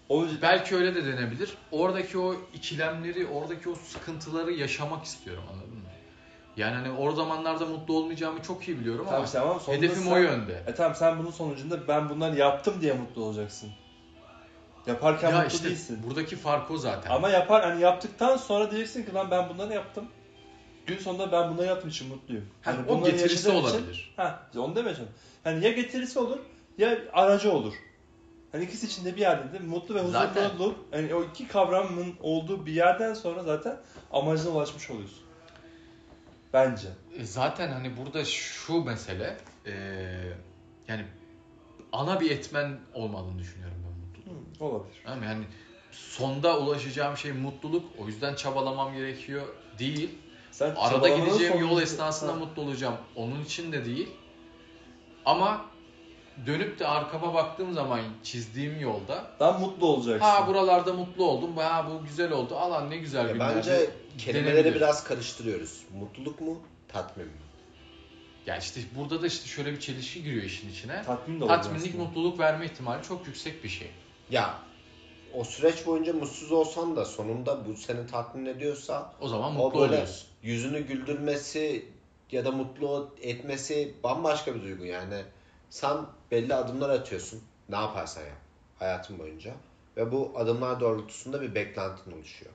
[0.10, 1.54] O belki öyle de denebilir.
[1.72, 5.84] Oradaki o ikilemleri, oradaki o sıkıntıları yaşamak istiyorum anladın mı?
[6.58, 10.12] Yani hani o zamanlarda mutlu olmayacağımı çok iyi biliyorum tamam ama işte ama hedefim sen,
[10.12, 10.64] o yönde.
[10.68, 13.70] E tamam sen bunun sonucunda ben bunları yaptım diye mutlu olacaksın.
[14.88, 16.00] Yaparken Ya mutlu işte değilsin.
[16.08, 17.12] buradaki fark o zaten.
[17.12, 20.06] Ama yapar hani yaptıktan sonra diyeceksin ki lan ben bunları yaptım.
[20.86, 22.46] Gün sonunda ben bunları yaptığım için mutluyum.
[22.62, 24.14] Ha, Hani o getirisi yaşadığım için- olabilir.
[24.16, 25.16] Ha, onu demeye çalışıyorum.
[25.46, 26.40] Yani ya getirisi olur
[26.78, 27.74] ya aracı olur.
[28.52, 32.66] Hani ikisi içinde bir yerde de mutlu ve Zaten- huzurluluk hani o iki kavramın olduğu
[32.66, 33.78] bir yerden sonra zaten
[34.12, 35.20] amacına ulaşmış oluyorsun.
[36.54, 36.88] Bence.
[37.18, 39.74] E, Zaten hani burada şu mesele e,
[40.88, 41.06] yani
[41.92, 44.46] ana bir etmen olmadığını düşünüyorum ben mutluluğun.
[44.60, 45.06] Hı, olabilir.
[45.20, 45.26] Mı?
[45.26, 45.46] Yani
[45.92, 47.86] sonda ulaşacağım şey mutluluk.
[48.00, 49.48] O yüzden çabalamam gerekiyor
[49.80, 50.10] değil.
[50.52, 52.36] Sen Arada gideceğim yol esnasında Ha.
[52.36, 52.96] mutlu olacağım.
[53.16, 54.10] Onun için de değil.
[55.26, 55.66] Ama
[56.46, 60.26] dönüp de arkama baktığım zaman çizdiğim yolda Daha mutlu olacaksın.
[60.26, 61.58] ha buralarda mutlu oldum.
[61.58, 62.56] Ha bu güzel oldu.
[62.56, 63.56] Alan ne güzel Ya günlerdi.
[63.58, 65.84] bence kelimeleri biraz karıştırıyoruz.
[66.00, 67.32] Mutluluk mu, tatmin mi?
[68.46, 71.04] Ya işte burada da işte şöyle bir çelişki giriyor işin içine.
[71.04, 71.48] Tatmin de.
[71.48, 73.88] Tatminlik mutluluk verme ihtimali çok yüksek bir şey.
[74.32, 74.54] Ya
[75.34, 79.80] o süreç boyunca mutsuz olsan da sonunda bu seni tatmin ediyorsa O zaman o mutlu
[79.80, 80.28] böyle oluyorsun.
[80.44, 81.86] yüzünü güldürmesi
[82.32, 85.16] ya da mutlu etmesi bambaşka bir duygu yani.
[85.70, 85.98] Sen
[86.32, 87.44] belli adımlar atıyorsun.
[87.70, 88.38] Ne yaparsan yap
[88.80, 89.54] hayatın boyunca.
[89.98, 92.52] Ve bu adımlar doğrultusunda bir beklentin oluşuyor.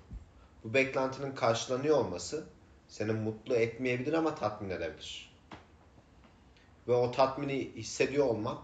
[0.64, 2.44] Bu beklentinin karşılanıyor olması
[2.88, 5.32] seni mutlu etmeyebilir ama tatmin edebilir.
[6.88, 8.58] Ve o tatmini hissediyor olmak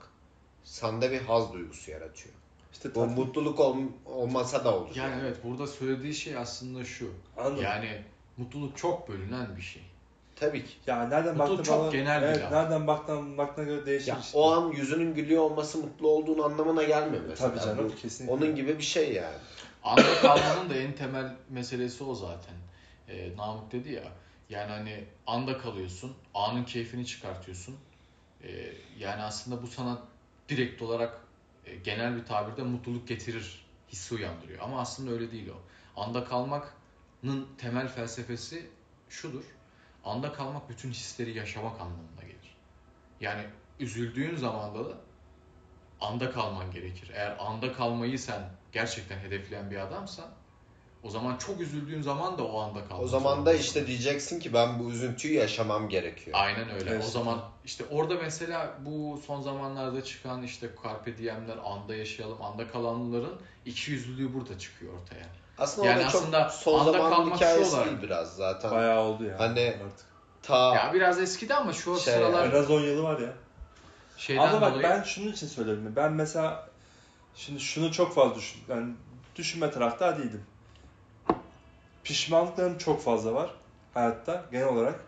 [0.64, 2.34] sende bir haz duygusu yaratıyor.
[2.72, 3.14] İşte Bu tatmin.
[3.18, 4.94] mutluluk ol- olmasa da olur.
[4.96, 7.10] Yani evet burada söylediği şey aslında şu.
[7.36, 7.64] Anladım.
[7.64, 8.04] Yani
[8.36, 9.82] mutluluk çok bölünen bir şey.
[10.40, 10.72] Tabii ki.
[10.86, 12.52] Ya nereden Mutluluk baktığına çok genel bir evet, laf.
[12.52, 14.38] nereden baktığına, baktığına göre değişir Ya işte.
[14.38, 17.50] o an yüzünün gülüyor olması mutlu olduğun anlamına gelmiyor mesela.
[17.50, 18.34] Tabii canım Bu kesinlikle.
[18.34, 19.36] onun gibi bir şey yani.
[19.84, 22.54] Anda kalmanın da en temel meselesi o zaten.
[23.08, 24.02] Ee, Namık dedi ya.
[24.50, 27.76] Yani hani anda kalıyorsun, anın keyfini çıkartıyorsun.
[28.44, 28.48] Ee,
[28.98, 29.98] yani aslında bu sana
[30.48, 31.20] direkt olarak
[31.66, 34.62] e, genel bir tabirde mutluluk getirir hissi uyandırıyor.
[34.62, 35.56] Ama aslında öyle değil o.
[36.00, 38.66] Anda kalmanın temel felsefesi
[39.08, 39.44] şudur.
[40.08, 42.56] Anda kalmak bütün hisleri yaşamak anlamına gelir.
[43.20, 43.42] Yani
[43.80, 44.94] üzüldüğün zamanda da
[46.00, 47.10] anda kalman gerekir.
[47.14, 50.30] Eğer anda kalmayı sen gerçekten hedefleyen bir adamsan
[51.02, 54.52] o zaman çok üzüldüğün zaman da o anda kalmak O zaman da işte diyeceksin ki
[54.52, 56.36] ben bu üzüntüyü yaşamam gerekiyor.
[56.40, 56.90] Aynen öyle.
[56.90, 57.04] Evet.
[57.06, 62.68] O zaman işte orada mesela bu son zamanlarda çıkan işte Carpe Diem'ler, anda yaşayalım, anda
[62.68, 65.26] kalanların iki yüzlülüğü burada çıkıyor ortaya.
[65.58, 68.36] Aslında Yani o da çok aslında son anda zamanın kalmak hikayesi şu olarak- değil biraz
[68.36, 68.70] zaten.
[68.70, 69.38] Bayağı oldu ya.
[69.38, 70.06] Hani- artık.
[70.42, 73.32] Ta Ya biraz eskidi ama şu Şey, sıralar En az 10 yılı var ya.
[74.16, 75.92] şeyden Ama bak dolayı ben şunun için söyledim.
[75.96, 76.68] Ben mesela
[77.34, 78.60] şimdi şunu çok fazla düşün.
[78.68, 78.92] Yani
[79.36, 80.44] düşünme taraftar değildim.
[82.04, 83.50] Pişmanlıklarım çok fazla var
[83.94, 85.00] hayatta genel olarak.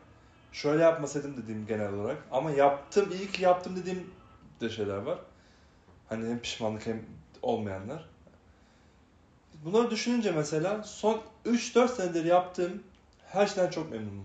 [0.53, 2.17] Şöyle yapmasaydım dediğim genel olarak.
[2.31, 4.11] Ama yaptım, iyi ki yaptım dediğim
[4.61, 5.19] de şeyler var.
[6.09, 7.03] Hani hem pişmanlık hem
[7.43, 8.05] olmayanlar.
[9.65, 12.83] Bunları düşününce mesela son 3-4 senedir yaptığım
[13.27, 14.25] her şeyden çok memnunum.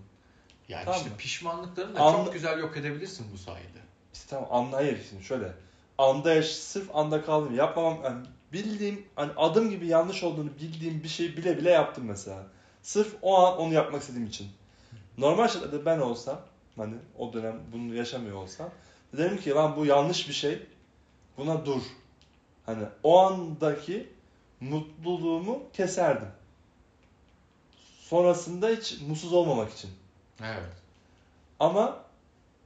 [0.70, 1.18] yani Tamam işte mı?
[1.18, 3.80] pişmanlıklarını da Anla- çok güzel yok edebilirsin bu sayede.
[4.14, 5.52] İşte tamam hayır şimdi şöyle.
[5.98, 7.56] Anda yaş, sırf anda kaldım.
[7.56, 12.44] Yapmamam yani bildiğim hani adım gibi yanlış olduğunu bildiğim bir şeyi bile bile yaptım mesela.
[12.82, 14.48] Sırf o an onu yapmak istediğim için.
[15.18, 16.42] Normal şartlarda ben olsam
[16.78, 18.70] hani o dönem bunu yaşamıyor olsam
[19.18, 20.60] derim ki lan bu yanlış bir şey.
[21.38, 21.82] Buna dur.
[22.66, 24.10] Hani o andaki
[24.62, 26.28] mutluluğumu keserdim.
[28.00, 29.90] Sonrasında hiç mutsuz olmamak için.
[30.44, 30.64] Evet.
[31.60, 31.98] Ama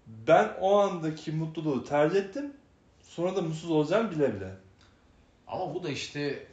[0.08, 2.54] ben o andaki mutluluğu tercih ettim.
[3.02, 4.52] Sonra da mutsuz olacağım bile bile.
[5.48, 6.46] Ama bu da işte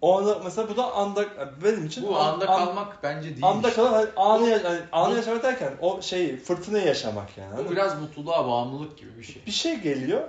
[0.00, 1.24] O anda mesela bu da anda
[1.64, 3.42] benim için bu an- anda an- kalmak bence değil.
[3.44, 3.82] anda işte.
[3.82, 7.66] kalan hani anı, ya- hani anı bu- yaşamak derken o şeyi fırtınayı yaşamak yani.
[7.66, 9.42] Bu biraz mutluluğa bağımlılık gibi bir şey.
[9.46, 10.28] Bir şey geliyor.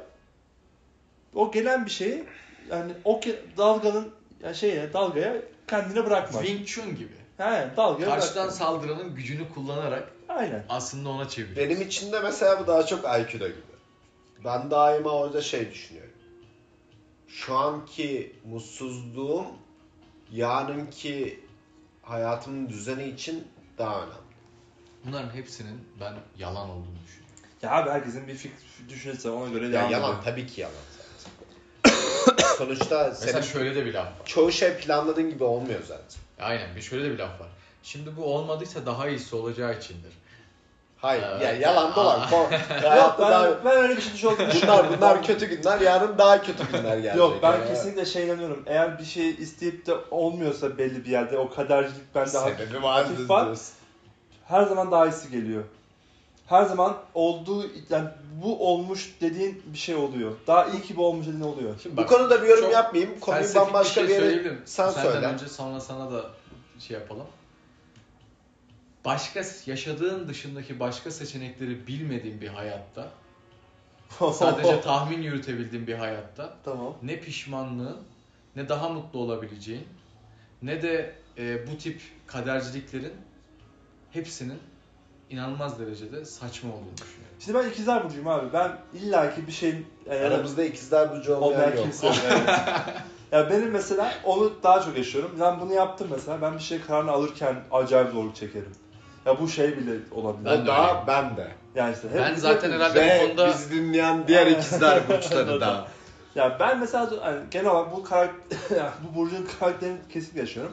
[1.36, 2.24] O gelen bir şeyi
[2.70, 3.22] yani o
[3.58, 4.12] dalganın
[4.44, 5.36] yani şeye dalgaya
[5.68, 6.46] kendine bırakmak.
[6.46, 7.14] Wing Chun gibi.
[7.38, 8.54] He, dalgaya Karşıdan bırakmak.
[8.56, 10.66] saldıranın gücünü kullanarak Aynen.
[10.70, 11.70] aslında ona çeviriyorsun.
[11.70, 13.58] benim için de mesela bu daha çok Aikido gibi.
[14.46, 16.14] Ben daima orada şey düşünüyorum.
[17.28, 19.46] Şu anki mutsuzluğum
[20.32, 21.40] yarınki
[22.02, 24.14] hayatımın düzeni için daha önemli.
[25.06, 27.34] Bunların hepsinin ben yalan olduğunu düşünüyorum.
[27.62, 28.58] Ya abi herkesin bir fikir
[28.90, 30.24] düşüncesi var, ona göre Ya devam yalan ediyor.
[30.24, 30.74] tabii ki yalan
[32.58, 34.14] Sonuçta Mesela senin şöyle de bir laf var.
[34.26, 36.06] çoğu şey planladığın gibi olmuyor zaten.
[36.42, 37.48] Aynen bir şöyle de bir laf var.
[37.84, 40.12] Şimdi bu olmadıysa daha iyisi olacağı içindir.
[40.98, 41.42] Hayır, Evet.
[41.44, 42.22] ya yalan dolan.
[42.32, 43.46] Ko- Yok Hayatta daha...
[43.46, 44.46] ben, ben öyle bir şey düşünüyorum.
[44.64, 47.16] Bunlar bunlar kötü günler, yarın daha kötü günler gelecek.
[47.16, 47.68] Yok ben ya.
[47.68, 48.64] kesinlikle şey inanıyorum.
[48.66, 53.12] Eğer bir şey isteyip de olmuyorsa belli bir yerde o kadercilik bende hafif- sebebi vardır
[53.12, 53.46] hafif var.
[53.46, 53.74] diyorsun.
[54.48, 55.64] her zaman daha iyisi geliyor.
[56.48, 58.10] Her zaman olduğu yani
[58.44, 60.36] bu olmuş dediğin bir şey oluyor.
[60.48, 61.80] Daha iyi ki bu olmuş dediğin oluyor.
[61.84, 63.20] Şimdi Bu bak, konuda bir yorum yapmayayım.
[63.20, 64.62] Konuyu bambaşka bir, şey yere söyleyebilirim.
[64.66, 65.26] sen Senden söyle.
[65.26, 66.26] önce sonra sana da
[66.80, 67.28] şey yapalım.
[69.06, 73.12] Başka yaşadığın dışındaki başka seçenekleri bilmediğin bir hayatta,
[74.34, 76.94] sadece tahmin yürütebildiğin bir hayatta tamam.
[77.04, 77.98] ne pişmanlığın,
[78.56, 79.88] ne daha mutlu olabileceğin,
[80.62, 83.14] ne de e, bu tip kaderciliklerin
[84.12, 84.60] hepsinin
[85.34, 87.36] inanılmaz derecede saçma olduğunu düşünüyorum.
[87.40, 88.54] Şimdi ben ikizler burcuyum abi.
[88.54, 91.84] Ben illaki bir şeyin yani Aramızda ikizler burcu olmayan olmayan yok.
[91.84, 92.50] kimse evet.
[93.32, 95.32] ya benim mesela onu daha çok yaşıyorum.
[95.42, 96.42] Ben bunu yaptım mesela.
[96.42, 98.72] Ben bir şey kararını alırken acayip zorluk çekerim.
[99.26, 100.46] Ya bu şey bile olabilir.
[100.46, 101.08] Ben de daha öyleyim.
[101.08, 101.48] ben de.
[101.76, 102.96] yani işte hep Ben zaten yapıyoruz.
[102.96, 105.88] herhalde bu konuda- bizi dinleyen diğer ikizler burçları da.
[106.36, 108.68] Ya ben mesela yani genel olarak bu karakter,
[109.12, 110.72] bu burcun karakterini kesinlikle yaşıyorum.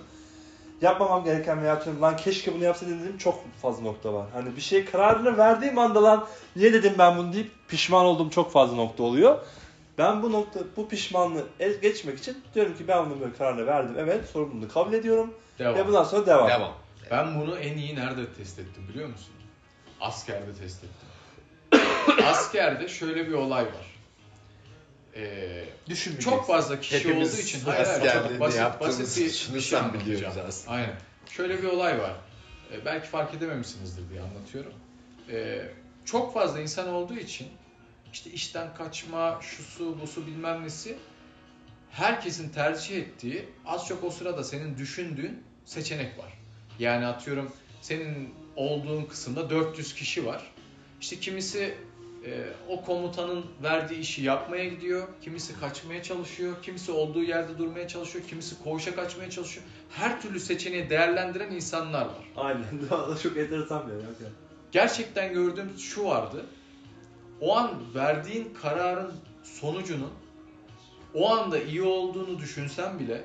[0.82, 4.26] Yapmamam gereken veya atıyorum lan keşke bunu yapsaydım dediğim çok fazla nokta var.
[4.32, 8.52] Hani bir şey kararını verdiğim anda lan niye dedim ben bunu deyip pişman olduğum çok
[8.52, 9.38] fazla nokta oluyor.
[9.98, 13.94] Ben bu nokta, bu pişmanlığı el geçmek için diyorum ki ben bunu böyle kararını verdim.
[13.98, 15.34] Evet sorumluluğunu kabul ediyorum.
[15.58, 15.74] Devam.
[15.74, 16.48] Ve bundan sonra devam.
[16.48, 16.72] Devam.
[17.10, 19.32] Ben bunu en iyi nerede test ettim biliyor musun?
[20.00, 21.80] Askerde test ettim.
[22.26, 23.89] Askerde şöyle bir olay var.
[25.20, 26.30] Ee, Düşünmeyeceksin.
[26.30, 30.06] çok fazla kişi Hepimiz olduğu için hayır, hayır, basit, basit bir, bir şey sen anlatacağım.
[30.06, 30.76] biliyoruz aslında.
[30.76, 30.96] Aynen.
[31.30, 32.12] Şöyle bir olay var.
[32.72, 34.72] Ee, belki fark edememişsinizdir diye anlatıyorum.
[35.30, 35.68] Ee,
[36.04, 37.48] çok fazla insan olduğu için
[38.12, 40.96] işte işten kaçma, şusu, busu bilmem nesi
[41.90, 46.32] herkesin tercih ettiği az çok o sırada senin düşündüğün seçenek var.
[46.78, 47.52] Yani atıyorum
[47.82, 50.52] senin olduğun kısımda 400 kişi var.
[51.00, 51.74] İşte kimisi
[52.26, 58.24] e, o komutanın verdiği işi yapmaya gidiyor, kimisi kaçmaya çalışıyor, kimisi olduğu yerde durmaya çalışıyor,
[58.24, 59.66] kimisi koğuşa kaçmaya çalışıyor.
[59.90, 62.32] Her türlü seçeneği değerlendiren insanlar var.
[62.36, 62.64] Aynen.
[63.22, 64.32] çok enteresan bir yer.
[64.72, 66.46] Gerçekten gördüğüm şu vardı.
[67.40, 70.10] O an verdiğin kararın sonucunun
[71.14, 73.24] o anda iyi olduğunu düşünsen bile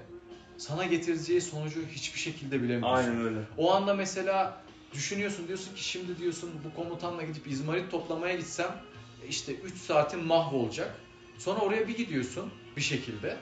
[0.57, 2.97] sana getireceği sonucu hiçbir şekilde bilemiyorsun.
[2.97, 3.39] Aynen öyle.
[3.57, 4.61] O anda mesela
[4.93, 8.75] düşünüyorsun diyorsun ki şimdi diyorsun bu komutanla gidip izmarit toplamaya gitsem
[9.23, 10.95] e, işte 3 saatin mahvolacak.
[11.37, 13.37] Sonra oraya bir gidiyorsun bir şekilde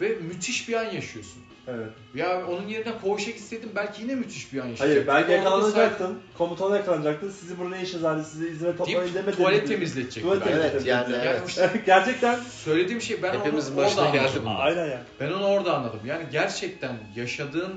[0.00, 1.42] ve müthiş bir an yaşıyorsun.
[1.66, 1.88] Evet.
[2.14, 5.14] Ya onun yerine koğuşa gitseydim belki yine müthiş bir an yaşayacaktım.
[5.14, 6.18] Hayır belki yakalanacaktın.
[6.38, 7.30] Komutana yakalanacaktın.
[7.30, 8.24] Sizi burada ne işiniz vardı?
[8.30, 9.36] Sizi sadece toplayın deyip demedi.
[9.36, 10.24] tuvalet temizletecek.
[10.24, 10.52] Tuvalet belki.
[10.54, 10.92] Evet, temizletecek.
[10.94, 11.48] yani Yani evet.
[11.48, 14.52] işte Gerçekten söylediğim şey ben Hepimizin onu başına orada geldi anladım.
[14.58, 15.02] aynen ya.
[15.20, 16.00] Ben onu orada anladım.
[16.06, 17.74] Yani gerçekten yaşadığın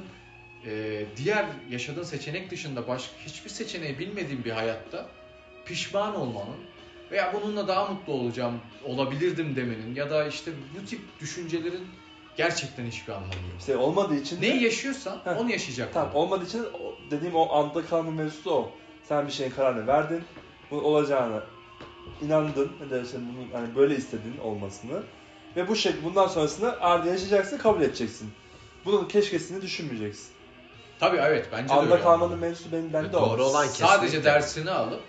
[0.66, 5.10] e, diğer yaşadığın seçenek dışında başka hiçbir seçeneği bilmediğin bir hayatta
[5.66, 6.58] pişman olmanın
[7.12, 11.88] veya bununla daha mutlu olacağım, olabilirdim demenin ya da işte bu tip düşüncelerin
[12.38, 13.60] gerçekten hiçbir anlamı yok.
[13.60, 15.40] İşte olmadığı için de Neyi yaşıyorsan Heh.
[15.40, 15.94] onu yaşayacaksın.
[15.94, 16.66] Tamam olmadığı için
[17.12, 18.72] dediğim o anda kalma mevzusu o.
[19.04, 20.24] Sen bir şeyin kararını verdin.
[20.72, 21.44] Bu olacağına
[22.22, 22.72] inandın.
[22.82, 25.04] Ya da işte bunu hani böyle istediğin olmasını.
[25.56, 28.32] Ve bu şekilde bundan sonrasında ardı yaşayacaksın, kabul edeceksin.
[28.86, 30.31] Bunun keşkesini düşünmeyeceksin.
[31.02, 32.04] Tabii evet bence de Anda öyle.
[32.04, 33.30] kalmanın mevzusu benim bende o.
[33.30, 34.24] Doğru olan Sadece kesinlikle.
[34.32, 35.02] dersini alıp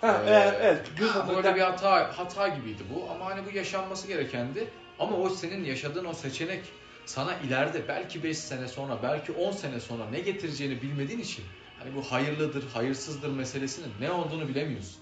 [0.00, 0.86] Ha, Ee, eğer evet.
[0.98, 4.68] Gün Ha, böyle bir hata hata gibiydi bu ama hani bu yaşanması gerekendi.
[4.98, 6.60] Ama o senin yaşadığın o seçenek
[7.06, 11.44] sana ileride belki 5 sene sonra belki 10 sene sonra ne getireceğini bilmediğin için
[11.78, 14.96] hani bu hayırlıdır, hayırsızdır meselesinin ne olduğunu bilemiyorsun.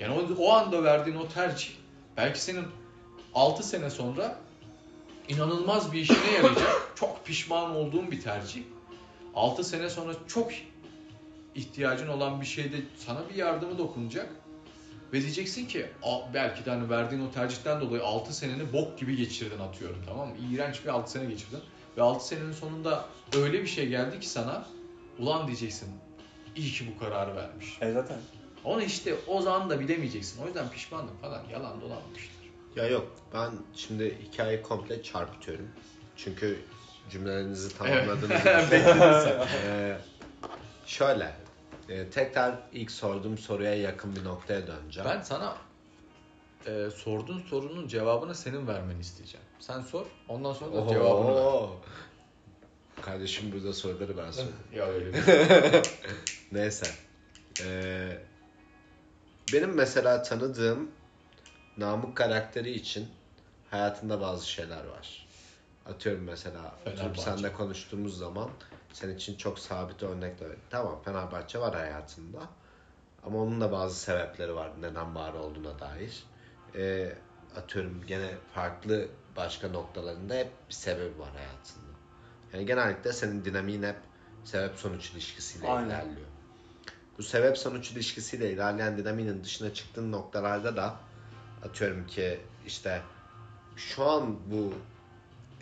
[0.00, 1.70] Yani o, o anda verdiğin o tercih
[2.16, 2.64] belki senin
[3.34, 4.36] 6 sene sonra
[5.28, 8.62] inanılmaz bir işine yarayacak, çok pişman olduğun bir tercih.
[9.34, 10.52] 6 sene sonra çok
[11.54, 14.28] ihtiyacın olan bir şeyde sana bir yardımı dokunacak.
[15.12, 19.16] Ve diyeceksin ki "Aa, belki de hani verdiğin o tercihten dolayı 6 seneni bok gibi
[19.16, 20.34] geçirdin atıyorum tamam mı?
[20.52, 21.60] İğrenç bir 6 sene geçirdin.
[21.96, 23.04] Ve 6 senenin sonunda
[23.36, 24.66] öyle bir şey geldi ki sana
[25.18, 25.88] ulan diyeceksin
[26.56, 27.78] iyi ki bu kararı vermiş.
[27.80, 28.18] E zaten.
[28.64, 30.42] Onu işte o zaman da bilemeyeceksin.
[30.42, 32.32] O yüzden pişmanım falan yalan dolanmıştır.
[32.76, 35.68] Ya yok ben şimdi hikayeyi komple çarpıtıyorum.
[36.16, 36.58] Çünkü
[37.12, 38.42] cümlelerinizi tamamladınız.
[38.42, 39.46] Sen.
[39.66, 39.98] Ee,
[40.86, 41.32] şöyle
[41.88, 45.10] e, tekrar ilk sorduğum soruya yakın bir noktaya döneceğim.
[45.10, 45.56] Ben sana
[46.66, 49.46] e, sorduğun sorunun cevabını senin vermeni isteyeceğim.
[49.60, 50.90] Sen sor ondan sonra da Oho.
[50.90, 51.68] cevabını ver.
[53.02, 54.52] Kardeşim burada soruları ben sordum.
[54.74, 55.46] Ya öyle bir şey.
[56.52, 56.86] Neyse.
[57.60, 58.18] Ee,
[59.52, 60.90] benim mesela tanıdığım
[61.76, 63.08] Namık karakteri için
[63.70, 65.26] hayatında bazı şeyler var.
[65.86, 68.50] Atıyorum mesela oturup seninle konuştuğumuz zaman
[68.92, 70.48] senin için çok sabit örnekler.
[70.70, 72.40] Tamam Fenerbahçe var hayatında.
[73.26, 76.24] Ama onun da bazı sebepleri var neden var olduğuna dair.
[76.74, 77.12] Ee,
[77.56, 81.92] atıyorum gene farklı başka noktalarında hep bir sebebi var hayatında.
[82.52, 83.96] Yani genellikle senin dinamiğin hep
[84.44, 85.86] sebep sonuç ilişkisiyle Aynen.
[85.86, 86.26] ilerliyor.
[87.18, 90.96] Bu sebep sonuç ilişkisiyle ilerleyen dinamiğin dışına çıktığın noktalarda da
[91.64, 93.02] atıyorum ki işte
[93.76, 94.72] şu an bu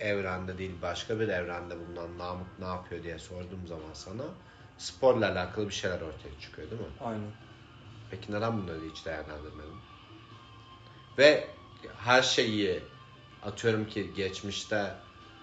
[0.01, 4.25] evrende değil başka bir evrende bulunan Namık ne yapıyor diye sorduğum zaman sana
[4.79, 6.89] sporla alakalı bir şeyler ortaya çıkıyor değil mi?
[7.01, 7.31] Aynen.
[8.11, 9.77] Peki neden bunları hiç değerlendirmedin?
[11.19, 11.49] Ve
[11.99, 12.83] her şeyi
[13.43, 14.95] atıyorum ki geçmişte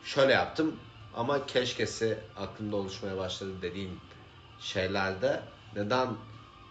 [0.04, 0.76] şöyle yaptım
[1.15, 4.00] ama keşkesi aklımda oluşmaya başladı dediğin
[4.60, 5.41] şeylerde
[5.76, 6.08] neden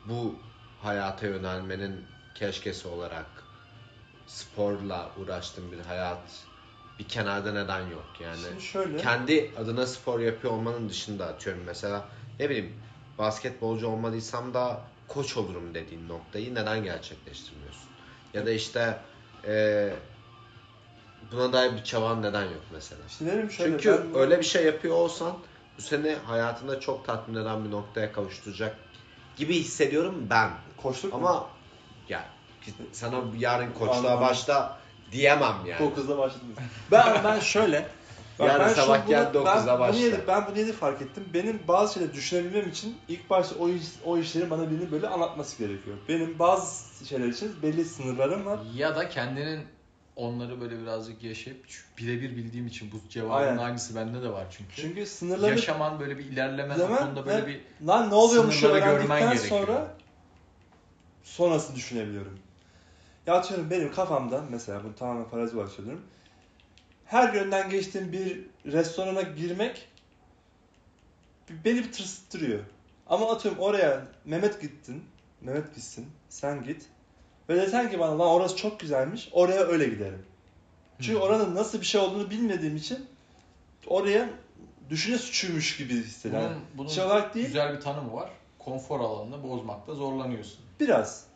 [0.04, 0.34] bu
[0.82, 3.26] hayata yönelmenin keşkesi olarak
[4.26, 6.46] sporla uğraştığım bir hayat
[6.98, 8.42] bir kenarda neden yok yani?
[8.48, 8.96] Şimdi şöyle.
[8.96, 12.08] kendi adına spor yapıyor olmanın dışında atıyorum mesela
[12.40, 12.80] ne bileyim
[13.18, 17.92] basketbolcu olmadıysam da koç olurum dediğin noktayı neden gerçekleştirmiyorsun?
[18.34, 19.00] Ya da işte
[19.44, 19.92] eee,
[21.22, 23.06] buna dair bir çaban neden yok mesela?
[23.06, 23.70] İşte benim şöyle.
[23.70, 25.44] Çünkü ben- öyle bir şey yapıyor olsan
[25.78, 28.78] bu seni hayatında çok tatmin eden bir noktaya kavuşturacak
[29.36, 30.50] gibi hissediyorum ben.
[30.76, 31.18] Koçluk mu?
[31.18, 31.50] Ama
[32.08, 32.24] ya
[32.92, 34.20] sana yarın koçluğa Anladım.
[34.20, 35.90] başla diyemem yani.
[35.90, 36.56] 9'da başladınız.
[36.92, 37.88] Ben ben şöyle.
[38.38, 39.92] Bak Yarın ben sabah bunu- gel 9'da ben başla.
[39.92, 41.24] Bunu yeni, ben bunu yeni fark ettim.
[41.34, 45.58] Benim bazı şeyleri düşünebilmem için ilk başta o, iş, o işleri bana birinin böyle anlatması
[45.58, 45.96] gerekiyor.
[46.08, 48.58] Benim bazı şeyler için belli sınırlarım var.
[48.74, 49.60] Ya da kendinin
[50.16, 51.64] onları böyle birazcık yaşayıp
[51.98, 53.58] birebir bildiğim için bu cevabın Aynen.
[53.58, 54.76] aynısı bende de var çünkü.
[54.76, 58.78] Çünkü sınırları Yaşaman böyle bir ilerlemen o Zaman konuda böyle bir lan ne oluyormuş sınırları
[58.78, 59.60] görmen öğrendikten gerekiyor.
[59.66, 59.94] sonra
[61.24, 62.38] sonrasını düşünebiliyorum.
[63.26, 66.02] Ya atıyorum benim kafamda mesela bunu tamamen farazi olarak söylüyorum.
[67.04, 68.40] Her yönden geçtiğim bir
[68.72, 69.88] restorana girmek
[71.64, 72.60] beni bir tırsıttırıyor.
[73.06, 75.04] Ama atıyorum oraya Mehmet gittin.
[75.40, 76.06] Mehmet gitsin.
[76.28, 76.86] Sen git.
[77.48, 79.28] Ve desen ki bana lan orası çok güzelmiş.
[79.32, 80.26] Oraya öyle giderim.
[81.00, 83.06] Çünkü oranın nasıl bir şey olduğunu bilmediğim için
[83.86, 84.30] oraya
[84.90, 86.50] düşünce suçuymuş gibi hissediyorum.
[86.50, 87.46] bunun, bunun şey olarak değil.
[87.46, 88.30] güzel bir tanımı var.
[88.58, 90.58] Konfor alanını bozmakta zorlanıyorsun.
[90.80, 91.35] Biraz.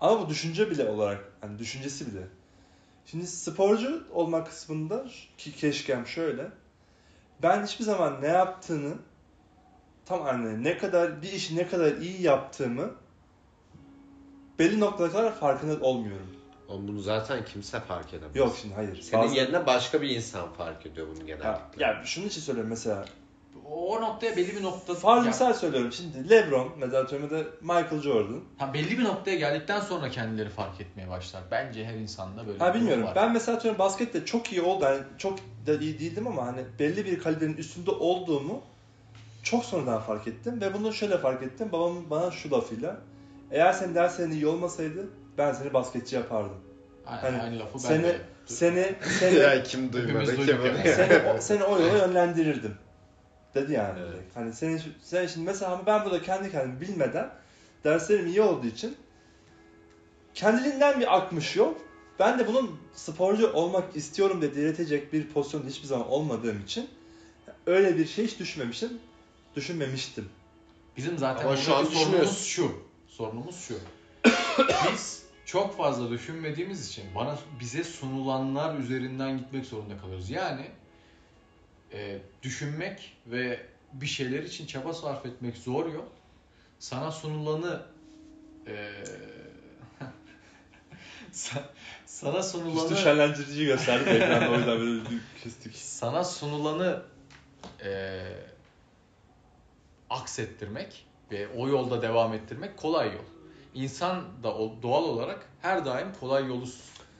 [0.00, 2.22] Ama bu düşünce bile olarak, hani düşüncesi bile.
[3.06, 5.04] Şimdi sporcu olmak kısmında
[5.38, 6.50] ki keşkem şöyle.
[7.42, 8.94] Ben hiçbir zaman ne yaptığını
[10.06, 12.90] tam hani ne kadar bir işi ne kadar iyi yaptığımı
[14.58, 16.26] belli noktalara kadar farkında olmuyorum.
[16.68, 18.36] Oğlum bunu zaten kimse fark edemez.
[18.36, 19.02] Yok şimdi hayır.
[19.02, 21.84] Senin Bazı- yerine başka bir insan fark ediyor bunu Ha, genellikle.
[21.84, 23.04] ya şunun için söylüyorum mesela.
[23.72, 24.94] O noktaya belli bir nokta...
[24.94, 28.40] Farz misal söylüyorum şimdi LeBron mesela da Michael Jordan.
[28.58, 31.42] Ha, belli bir noktaya geldikten sonra kendileri fark etmeye başlar.
[31.50, 33.04] Bence her insanda böyle Ha bilmiyorum.
[33.04, 33.14] var.
[33.14, 34.84] Ben mesela atıyorum baskette çok iyi oldu.
[34.84, 38.60] Yani çok da iyi değildim ama hani belli bir kalitenin üstünde olduğumu
[39.42, 41.68] çok sonradan fark ettim ve bunu şöyle fark ettim.
[41.72, 42.96] Babamın bana şu lafıyla
[43.50, 45.06] eğer senin derslerin iyi olmasaydı
[45.38, 46.56] ben seni basketçi yapardım.
[47.06, 48.20] Aynen, Hani aynı lafı ben Seni de...
[48.46, 50.92] seni seni ya kim duymadı ki bunu?
[50.94, 52.74] seni, o- seni o yola yönlendirirdim.
[53.54, 53.98] Dedi yani.
[54.00, 54.12] Evet.
[54.12, 54.36] direkt.
[54.36, 57.30] Hani senin, sen şimdi mesela ben burada kendi kendimi bilmeden
[57.84, 58.96] derslerim iyi olduğu için
[60.34, 61.74] kendiliğinden bir akmış yol.
[62.18, 66.88] Ben de bunun sporcu olmak istiyorum diye diretecek bir pozisyonda hiçbir zaman olmadığım için
[67.66, 68.98] öyle bir şey hiç düşünmemiştim.
[69.56, 70.28] Düşünmemiştim.
[70.96, 72.72] Bizim zaten Ama şu an sorunumuz şu.
[73.08, 73.74] Sorunumuz şu.
[74.92, 80.30] Biz çok fazla düşünmediğimiz için bana bize sunulanlar üzerinden gitmek zorunda kalıyoruz.
[80.30, 80.66] Yani
[81.92, 83.60] e, düşünmek ve
[83.92, 86.04] bir şeyler için çaba sarf etmek zor yol.
[86.78, 87.82] Sana sunulanı
[88.66, 88.72] e,
[91.32, 91.62] sa-
[92.06, 95.02] sana sunulanı Üstü şenlendirici gösterdi ekranda o yüzden böyle
[95.42, 95.76] küstük.
[95.76, 97.02] sana sunulanı
[97.84, 98.22] e,
[100.10, 103.24] aksettirmek ve o yolda devam ettirmek kolay yol.
[103.74, 106.66] İnsan da doğal olarak her daim kolay yolu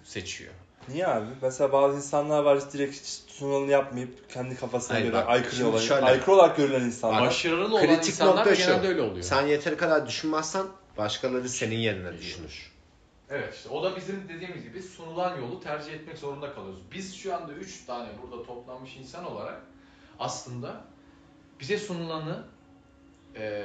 [0.04, 0.52] seçiyor.
[0.92, 1.26] Niye abi?
[1.42, 5.78] Mesela bazı insanlar var direkt hiç sunumunu yapmayıp kendi kafasına Hayır, göre bak, aykırı olan,
[5.78, 6.06] şöyle.
[6.06, 7.26] aykırı olarak görülen insanlar.
[7.26, 8.66] Başarılı olan kritik insanlar nokta da şu.
[8.66, 9.22] genelde öyle oluyor.
[9.22, 10.66] Sen yeteri kadar düşünmezsen
[10.98, 12.72] başkaları senin yerine düşünür.
[13.30, 16.80] Evet işte o da bizim dediğimiz gibi sunulan yolu tercih etmek zorunda kalıyoruz.
[16.92, 19.60] Biz şu anda 3 tane burada toplanmış insan olarak
[20.18, 20.84] aslında
[21.60, 22.44] bize sunulanı
[23.36, 23.64] e,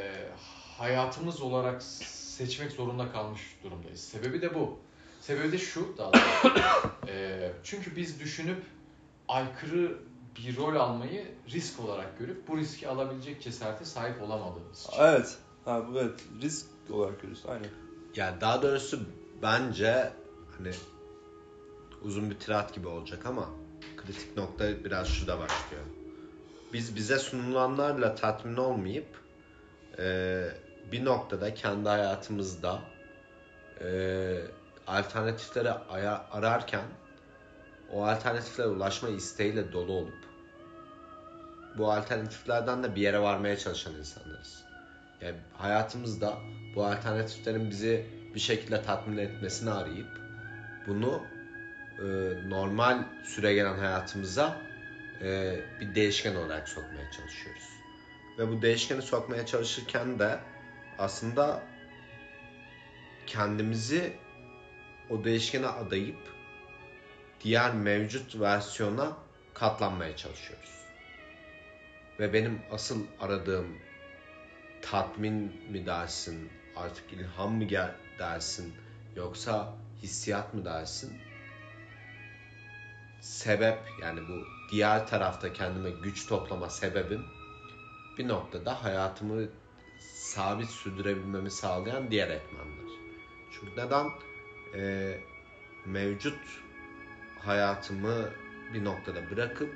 [0.78, 4.02] hayatımız olarak seçmek zorunda kalmış durumdayız.
[4.04, 4.80] Sebebi de bu.
[5.28, 6.54] Sebebi de şu daha doğrusu.
[7.08, 8.64] E, çünkü biz düşünüp
[9.28, 9.98] aykırı
[10.38, 14.94] bir rol almayı risk olarak görüp bu riski alabilecek cesarete sahip olamadığımız için.
[15.00, 15.38] Evet.
[15.66, 16.20] Ha, bu evet.
[16.42, 17.50] Risk olarak görüyorsun.
[17.50, 17.70] Aynen.
[18.16, 19.00] Yani daha doğrusu
[19.42, 20.14] bence
[20.58, 20.72] hani
[22.02, 23.50] uzun bir tirat gibi olacak ama
[23.98, 25.84] kritik nokta biraz şurada başlıyor.
[26.74, 29.08] Biz bize sunulanlarla tatmin olmayıp
[30.00, 30.44] e,
[30.92, 32.82] bir noktada kendi hayatımızda
[33.82, 33.88] e,
[34.88, 35.70] alternatifleri
[36.32, 36.86] ararken
[37.94, 40.24] o alternatiflere ulaşma isteğiyle dolu olup
[41.78, 44.64] bu alternatiflerden de bir yere varmaya çalışan insanlarız.
[45.22, 46.38] Yani hayatımızda
[46.76, 50.08] bu alternatiflerin bizi bir şekilde tatmin etmesini arayıp
[50.88, 51.24] bunu
[52.00, 52.04] e,
[52.50, 54.58] normal süre gelen hayatımıza
[55.22, 57.70] e, bir değişken olarak sokmaya çalışıyoruz.
[58.40, 60.40] Ve bu değişkeni sokmaya çalışırken de
[61.00, 61.64] aslında
[63.28, 64.14] kendimizi
[65.10, 66.18] o değişkene adayıp
[67.44, 69.18] diğer mevcut versiyona
[69.54, 70.74] katlanmaya çalışıyoruz.
[72.20, 73.78] Ve benim asıl aradığım
[74.82, 75.34] tatmin
[75.72, 78.74] mi dersin, artık ilham mı gel dersin,
[79.16, 81.14] yoksa hissiyat mı dersin?
[83.22, 87.26] Sebep yani bu diğer tarafta kendime güç toplama sebebim
[88.18, 89.48] bir noktada hayatımı
[90.00, 92.94] sabit sürdürebilmemi sağlayan diğer etmenler.
[93.52, 94.10] Çünkü neden?
[94.76, 95.20] Ee,
[95.86, 96.40] mevcut
[97.40, 98.30] hayatımı
[98.74, 99.76] bir noktada bırakıp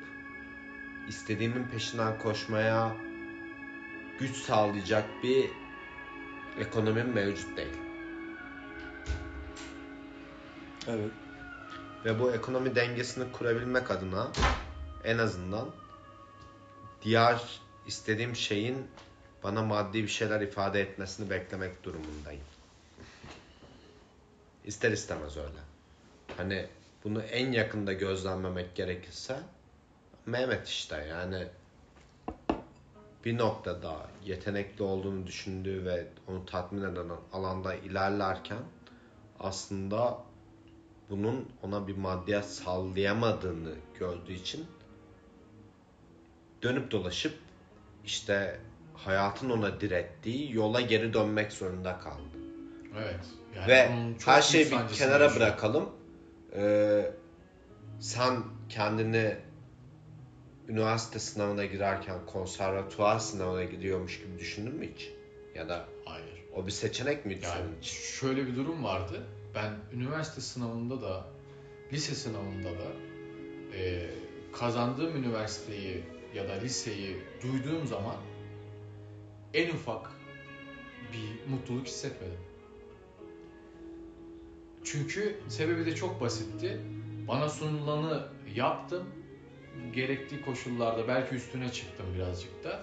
[1.08, 2.96] istediğimin peşinden koşmaya
[4.20, 5.50] güç sağlayacak bir
[6.60, 7.78] ekonomim mevcut değil.
[10.88, 11.12] Evet.
[12.06, 14.32] Ve bu ekonomi dengesini kurabilmek adına
[15.04, 15.70] en azından
[17.02, 18.88] diğer istediğim şeyin
[19.44, 22.44] bana maddi bir şeyler ifade etmesini beklemek durumundayım.
[24.68, 25.60] İster istemez öyle.
[26.38, 26.66] Hani
[27.04, 29.40] bunu en yakında gözlemlemek gerekirse
[30.26, 31.48] Mehmet işte yani
[33.26, 38.58] bir noktada yetenekli olduğunu düşündüğü ve onu tatmin eden alanda ilerlerken
[39.40, 40.18] aslında
[41.10, 44.66] bunun ona bir maddiyat sağlayamadığını gördüğü için
[46.64, 47.34] dönüp dolaşıp
[48.06, 48.60] işte
[48.94, 52.38] hayatın ona direttiği yola geri dönmek zorunda kaldı.
[52.98, 53.26] Evet.
[53.58, 53.92] Yani Ve
[54.26, 55.90] her şeyi bir kenara bırakalım.
[56.56, 57.12] Ee,
[58.00, 59.36] sen kendini
[60.68, 65.12] üniversite sınavına girerken konservatuvar sınavına gidiyormuş gibi düşündün mü hiç?
[65.56, 66.44] Ya da Hayır.
[66.56, 67.96] o bir seçenek miydi Yani senin için?
[68.20, 69.24] şöyle bir durum vardı.
[69.56, 71.26] Ben üniversite sınavında da,
[71.94, 72.92] lise sınavında da
[73.78, 74.10] e,
[74.54, 76.04] kazandığım üniversiteyi
[76.36, 78.16] ya da liseyi duyduğum zaman
[79.54, 80.12] en ufak
[81.14, 82.40] bir mutluluk hissetmedim.
[84.92, 86.82] Çünkü sebebi de çok basitti.
[87.28, 89.04] Bana sunulanı yaptım.
[89.94, 92.80] Gerektiği koşullarda belki üstüne çıktım birazcık da.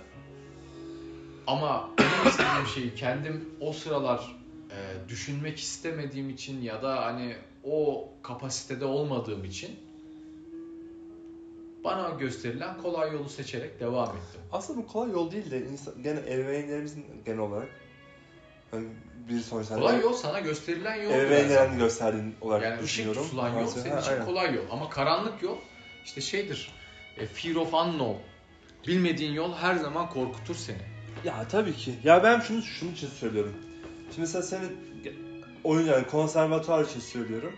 [1.47, 4.37] Ama benim istediğim şeyi kendim o sıralar
[4.71, 9.71] e, düşünmek istemediğim için ya da hani o kapasitede olmadığım için
[11.85, 14.41] bana gösterilen kolay yolu seçerek devam ettim.
[14.53, 17.69] Aslında bu kolay yol değil de insan, gene ebeveynlerimizin genel olarak
[18.71, 18.87] hani
[19.29, 21.11] bir sonuçta Kolay yol sana gösterilen yol.
[21.13, 21.79] her ebeveynlerin zaman.
[21.79, 23.23] gösterdiğin olarak Yani ışık düşünüyorum.
[23.23, 24.25] tutulan yol senin için aynen.
[24.25, 24.65] kolay yol.
[24.71, 25.57] Ama karanlık yol
[26.05, 26.73] işte şeydir.
[27.19, 28.19] e, fear of unknown.
[28.87, 30.77] Bilmediğin yol her zaman korkutur seni.
[31.25, 31.95] Ya tabii ki.
[32.05, 33.55] Ya ben şunu şunun için söylüyorum.
[34.09, 34.71] Şimdi mesela senin
[35.65, 37.53] oyun yani konservatuar için söylüyorum.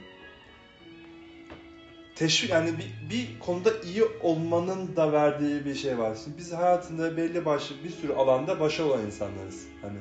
[2.16, 6.16] Teşvik yani bir, bir konuda iyi olmanın da verdiği bir şey var.
[6.24, 9.62] Şimdi biz hayatında belli başlı bir sürü alanda başarılı olan insanlarız.
[9.82, 9.98] Hani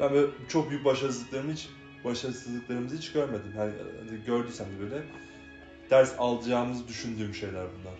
[0.00, 1.68] ben böyle çok büyük başarısızlıklarımı hiç
[2.04, 3.52] başarısızlıklarımızı hiç görmedim.
[3.56, 3.72] Hani
[4.26, 5.02] gördüysem de böyle
[5.90, 7.94] ders alacağımızı düşündüğüm şeyler bunlar.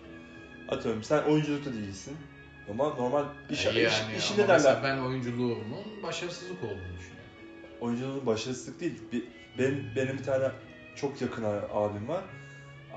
[0.77, 2.17] Atıyorum sen oyunculukta değilsin.
[2.71, 4.79] Ama normal iş, E, iş, yani mesela derler.
[4.83, 7.29] ben oyunculuğumun başarısızlık olduğunu düşünüyorum.
[7.81, 9.01] Oyunculuğun başarısızlık değil.
[9.11, 9.23] Bir,
[9.59, 10.51] benim, benim bir tane
[10.95, 12.23] çok yakın abim var.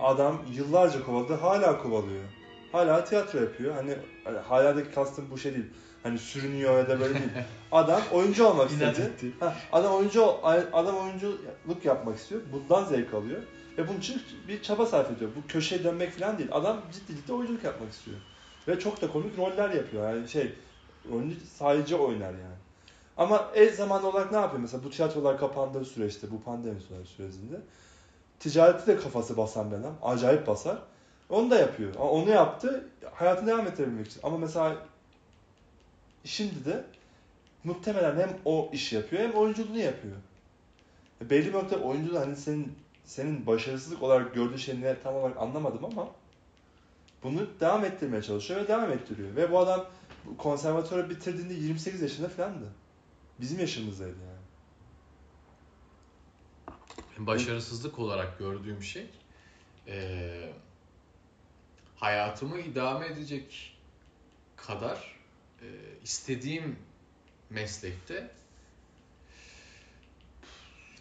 [0.01, 2.25] Adam yıllarca kovaladı, hala kovalıyor.
[2.73, 3.75] Hala tiyatro yapıyor.
[3.75, 3.95] Hani,
[4.25, 5.67] hani haladaki kastım bu şey değil.
[6.07, 7.31] Hani sürünüyor ya da böyle değil.
[7.73, 9.33] Adam oyuncu olmak istedi.
[9.41, 10.35] Ha, adam oyuncu
[10.73, 12.41] adam oyunculuk yapmak istiyor.
[12.53, 13.43] Bundan zevk alıyor.
[13.79, 15.31] Ve bunun için bir çaba sarf ediyor.
[15.37, 16.51] Bu köşeye dönmek falan değil.
[16.53, 18.17] Adam ciddi ciddi oyunculuk yapmak istiyor.
[18.69, 20.15] Ve çok da komik roller yapıyor.
[20.15, 20.53] Yani şey,
[21.11, 22.57] rolünü sadece oynar yani.
[23.17, 24.63] Ama el zaman olarak ne yapıyor?
[24.63, 26.81] Mesela bu tiyatrolar kapandığı süreçte, bu pandemi
[27.17, 27.57] sürecinde
[28.41, 29.95] ticareti de kafası basan bir adam.
[30.03, 30.79] Acayip basar.
[31.31, 31.95] Onu da yapıyor.
[31.95, 34.21] Onu yaptı, hayatını devam ettirebilmek için.
[34.23, 34.77] Ama mesela
[36.27, 36.85] şimdi de
[37.65, 40.17] muhtemelen hem o işi yapıyor hem oyunculuğunu yapıyor.
[41.21, 45.85] E, Belli bir nokta oyunculuğu hani senin senin başarısızlık olarak gördüğün şey tam olarak anlamadım
[45.85, 46.09] ama
[47.23, 49.37] bunu devam ettirmeye çalışıyor ve devam ettiriyor.
[49.37, 49.87] Ve bu adam
[50.39, 52.73] konservatuarı bitirdiğinde 28 yaşında falandı.
[53.41, 54.37] Bizim yaşımızdaydı yani.
[57.27, 59.07] Başarısızlık olarak gördüğüm şey
[59.87, 60.53] eee,
[61.97, 63.77] hayatımı idame edecek
[64.57, 65.16] kadar
[65.63, 65.69] eee,
[66.05, 66.77] istediğim
[67.51, 68.31] meslekte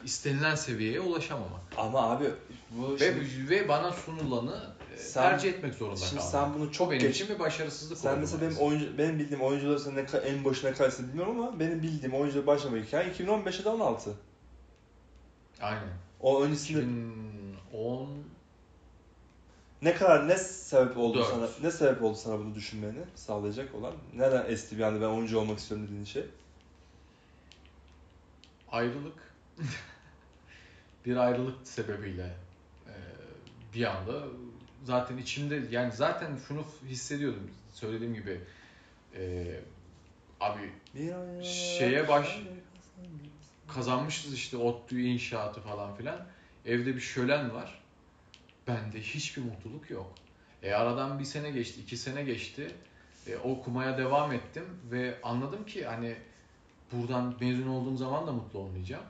[0.04, 1.62] istenilen seviyeye ulaşamamak.
[1.78, 2.26] Ama abi
[2.72, 6.92] bu Ve, şimdi- ve bana sunulanı e, Sen- tercih etmek zorunda şimdi sen bunu çok
[6.92, 10.46] benim geç- için bir başarısızlık Sen mesela benim oyuncu benim bildiğim oyuncular sen ne en
[10.46, 14.14] başına kaçtı bilmiyorum ama benim bildiğim oyuncular başlama hikaye 2015'e de 16.
[15.62, 15.90] Aynen.
[16.22, 18.25] O öncesinde 2010
[19.86, 21.28] ne kadar ne sebep oldu Dört.
[21.28, 23.94] sana ne sebep oldu sana bunu düşünmeni sağlayacak olan?
[24.14, 26.24] Neden esti bir anda ben oyuncu olmak istiyorum dediğin şey?
[28.72, 29.34] ayrılık
[31.06, 32.34] bir ayrılık sebebiyle
[32.88, 32.94] e,
[33.74, 34.24] bir anda
[34.84, 38.42] zaten içimde yani zaten şunu hissediyordum söylediğim gibi
[39.18, 39.46] e,
[40.40, 42.40] abi Bir Şeye baş-
[43.68, 46.26] kazanmışız işte ODTÜ inşaatı falan filan
[46.66, 47.82] evde bir şölen var
[48.68, 50.14] bende hiçbir mutluluk yok
[50.64, 52.72] e aradan bir sene geçti iki sene geçti
[53.28, 56.16] e, okumaya devam ettim ve anladım ki hani
[56.92, 59.04] buradan mezun olduğum zaman da mutlu olmayacağım.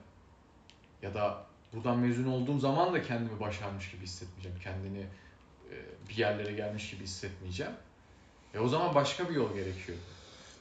[1.01, 4.59] Ya da buradan mezun olduğum zaman da kendimi başarmış gibi hissetmeyeceğim.
[4.59, 5.05] Kendini
[5.71, 5.75] e,
[6.09, 7.73] bir yerlere gelmiş gibi hissetmeyeceğim.
[8.53, 9.97] E o zaman başka bir yol gerekiyor.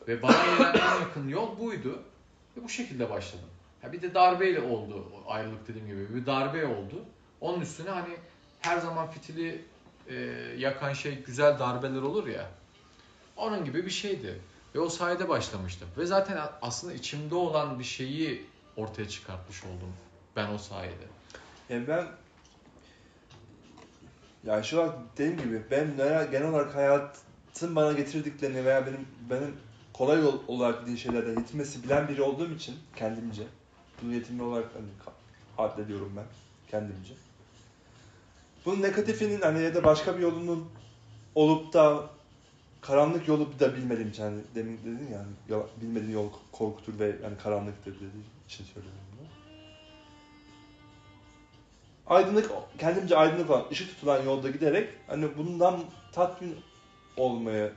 [0.09, 2.03] Ve bana gelen en yakın yol buydu.
[2.57, 3.49] Ve bu şekilde başladım.
[3.83, 5.13] Ha bir de darbeyle oldu.
[5.27, 7.05] Ayrılık dediğim gibi bir darbe oldu.
[7.41, 8.17] Onun üstüne hani
[8.65, 9.65] her zaman fitili
[10.09, 10.15] e,
[10.59, 12.51] yakan şey güzel darbeler olur ya.
[13.37, 14.41] Onun gibi bir şeydi.
[14.75, 15.89] Ve o sayede başlamıştım.
[15.99, 18.47] Ve zaten aslında içimde olan bir şeyi
[18.77, 19.93] ortaya çıkartmış oldum
[20.37, 21.05] ben o sayede.
[21.69, 22.07] Yani ben
[24.47, 25.97] yani şu an dediğim gibi ben
[26.31, 29.57] genel, olarak hayatın bana getirdiklerini veya benim benim
[29.93, 33.43] kolay olarak dediğin şeylerden yetinmesi bilen biri olduğum için kendimce
[34.03, 34.87] bunu yetinme olarak hani
[35.59, 36.25] addediyorum ben
[36.71, 37.15] kendimce.
[38.65, 40.69] Bunun negatifinin hani ya da başka bir yolunun
[41.35, 42.11] olup da
[42.81, 47.37] karanlık yolu da bilmediğim için hani demin dedin ya hani bilmediğin yol korkutur ve yani
[47.43, 49.27] karanlıktır dediğin için söylüyorum bunu.
[52.07, 56.57] Aydınlık, kendimce aydınlık olan, ışık tutulan yolda giderek hani bundan tatmin
[57.17, 57.71] olmaya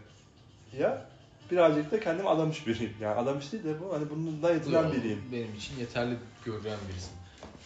[0.79, 1.05] ya
[1.51, 2.93] birazcık da kendimi adamış biriyim.
[3.01, 5.23] Yani adamış değil de bu hani bundan yetilen biriyim.
[5.31, 7.11] Benim için yeterli görülen birisin.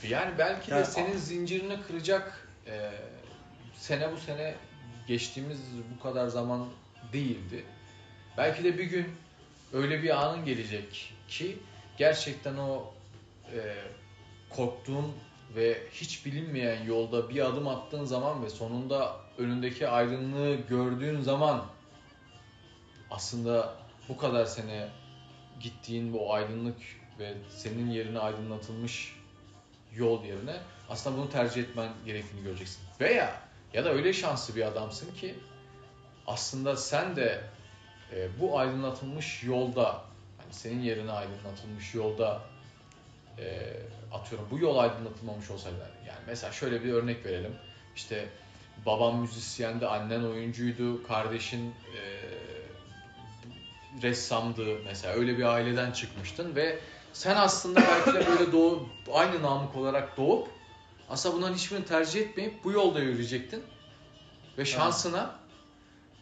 [0.09, 2.91] Yani belki de Yani- senin zincirini kıracak e,
[3.73, 4.55] sene bu sene
[5.07, 5.59] geçtiğimiz
[5.95, 6.67] bu kadar zaman
[7.13, 7.65] değildi.
[8.37, 9.05] Belki de bir gün
[9.73, 11.57] öyle bir anın gelecek ki
[11.97, 12.93] gerçekten o
[13.53, 13.75] e,
[14.49, 15.13] korktuğun
[15.55, 21.65] ve hiç bilinmeyen yolda bir adım attığın zaman ve sonunda önündeki aydınlığı gördüğün zaman
[23.11, 23.73] aslında
[24.09, 24.89] bu kadar sene
[25.59, 26.77] gittiğin bu aydınlık
[27.19, 29.15] ve senin yerine aydınlatılmış
[29.95, 30.55] yol yerine
[30.91, 32.79] aslında bunu tercih etmen gerektiğini göreceksin.
[32.99, 33.41] Veya
[33.73, 35.35] ya da öyle şanslı bir adamsın ki
[36.27, 37.41] aslında sen de
[38.13, 40.01] e, bu aydınlatılmış yolda
[40.37, 42.41] hani senin yerine aydınlatılmış yolda
[43.39, 43.73] e,
[44.13, 45.77] atıyorum bu yol aydınlatılmamış olsaydı
[46.07, 47.55] yani mesela şöyle bir örnek verelim.
[47.95, 48.29] İşte
[48.85, 52.01] babam müzisyendi annen oyuncuydu kardeşin e,
[54.01, 55.13] ressamdı mesela.
[55.13, 56.79] Öyle bir aileden çıkmıştın ve
[57.13, 60.47] sen aslında belki de böyle doğup aynı namık olarak doğup
[61.11, 63.63] aslında bunların hiçbirini tercih etmeyip bu yolda yürüyecektin
[64.57, 65.35] ve şansına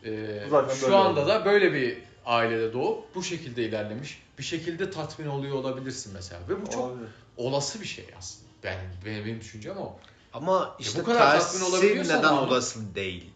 [0.06, 1.30] e, Zaten şu böyle anda oldu.
[1.30, 6.62] da böyle bir ailede doğup bu şekilde ilerlemiş bir şekilde tatmin oluyor olabilirsin mesela ve
[6.62, 7.10] bu çok Olabilir.
[7.38, 8.50] olası bir şey aslında.
[8.64, 9.96] Ben benim, benim düşüncem o.
[10.34, 13.30] Ama işte bu kadar tatmin tersi olabiliyorsan neden olası değil.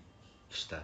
[0.51, 0.79] İşte.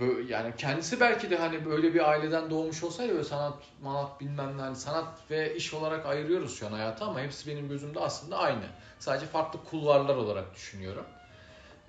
[0.00, 4.58] Böyle, yani kendisi belki de hani böyle bir aileden doğmuş olsaydı böyle sanat, manat bilmem
[4.58, 8.38] ne hani sanat ve iş olarak ayırıyoruz şu an hayatı ama hepsi benim gözümde aslında
[8.38, 8.64] aynı.
[8.98, 11.04] Sadece farklı kulvarlar olarak düşünüyorum.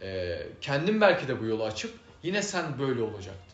[0.01, 1.93] Ee, kendim belki de bu yolu açıp
[2.24, 3.54] yine sen böyle olacaktın.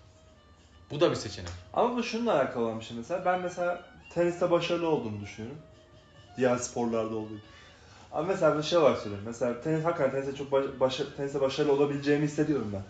[0.92, 1.50] Bu da bir seçenek.
[1.74, 3.26] Ama bu şununla alakalı olan bir şey mesela.
[3.26, 5.62] Ben mesela teniste başarılı olduğumu düşünüyorum.
[6.38, 7.40] Diğer sporlarda olduğu gibi.
[8.12, 9.24] Ama mesela bir şey var söyleyeyim.
[9.26, 12.84] Mesela tenis hakikaten teniste çok baş, başa- teniste başarılı olabileceğimi hissediyorum ben.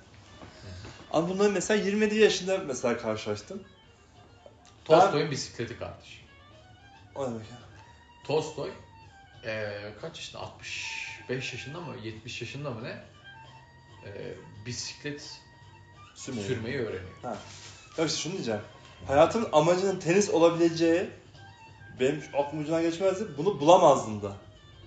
[1.12, 3.64] Ama bunları mesela 27 yaşında mesela karşılaştım.
[4.86, 6.24] Tolstoy'un bisikleti kardeş.
[7.16, 7.58] O demek ya.
[8.24, 8.70] Tolstoy
[9.46, 10.42] eee, kaç yaşında?
[10.42, 11.96] 65 yaşında mı?
[12.04, 13.04] 70 yaşında mı ne?
[14.06, 14.34] Eee,
[14.66, 15.40] bisiklet
[16.16, 16.48] Sürmeyi.
[16.48, 17.16] sürmeyi öğreniyor.
[17.98, 18.62] Ya işte şunu diyeceğim.
[19.08, 21.10] Hayatımın amacının tenis olabileceği
[22.00, 23.24] benim aklım ucundan geçmezdi.
[23.38, 24.36] Bunu bulamazdım da.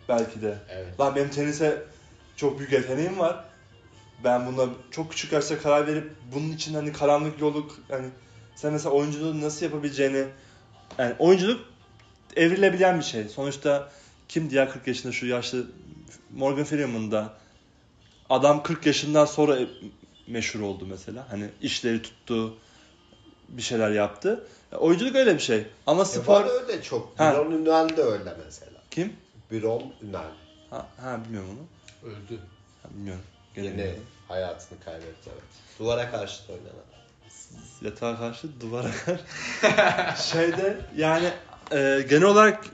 [0.09, 0.59] Belki de.
[0.68, 1.01] Evet.
[1.01, 1.83] Lan benim tenise
[2.37, 3.45] çok büyük yeteneğim var.
[4.25, 8.09] Ben buna çok küçük yaşta karar verip bunun için hani karanlık yolu hani
[8.55, 10.25] sen mesela oyunculuğu nasıl yapabileceğini
[10.99, 11.61] yani oyunculuk
[12.37, 13.29] evrilebilen bir şey.
[13.29, 13.93] Sonuçta
[14.29, 15.66] kim diğer 40 yaşında şu yaşlı
[16.31, 17.35] Morgan Freeman'da
[18.31, 19.59] adam 40 yaşından sonra
[20.27, 21.27] meşhur oldu mesela.
[21.31, 22.55] Hani işleri tuttu,
[23.49, 24.47] bir şeyler yaptı.
[24.73, 25.66] Ya, oyunculuk öyle bir şey.
[25.87, 27.18] Ama E spor var öyle çok.
[27.18, 27.33] Ha.
[27.33, 28.81] Birol Ünal de öyle mesela.
[28.91, 29.12] kim?
[29.51, 30.25] Birol Ünal.
[30.70, 32.11] Ha, ha bilmiyorum onu.
[32.11, 32.39] Öldü.
[32.83, 33.23] Ha, bilmiyorum.
[33.57, 33.94] Yine
[34.28, 35.42] hayatını kaybetti evet.
[35.78, 36.72] Duvara karşı da oynanan.
[37.82, 40.22] Yatağa karşı duvara karşı.
[40.32, 41.30] Şeyde yani
[41.72, 42.64] e, genel olarak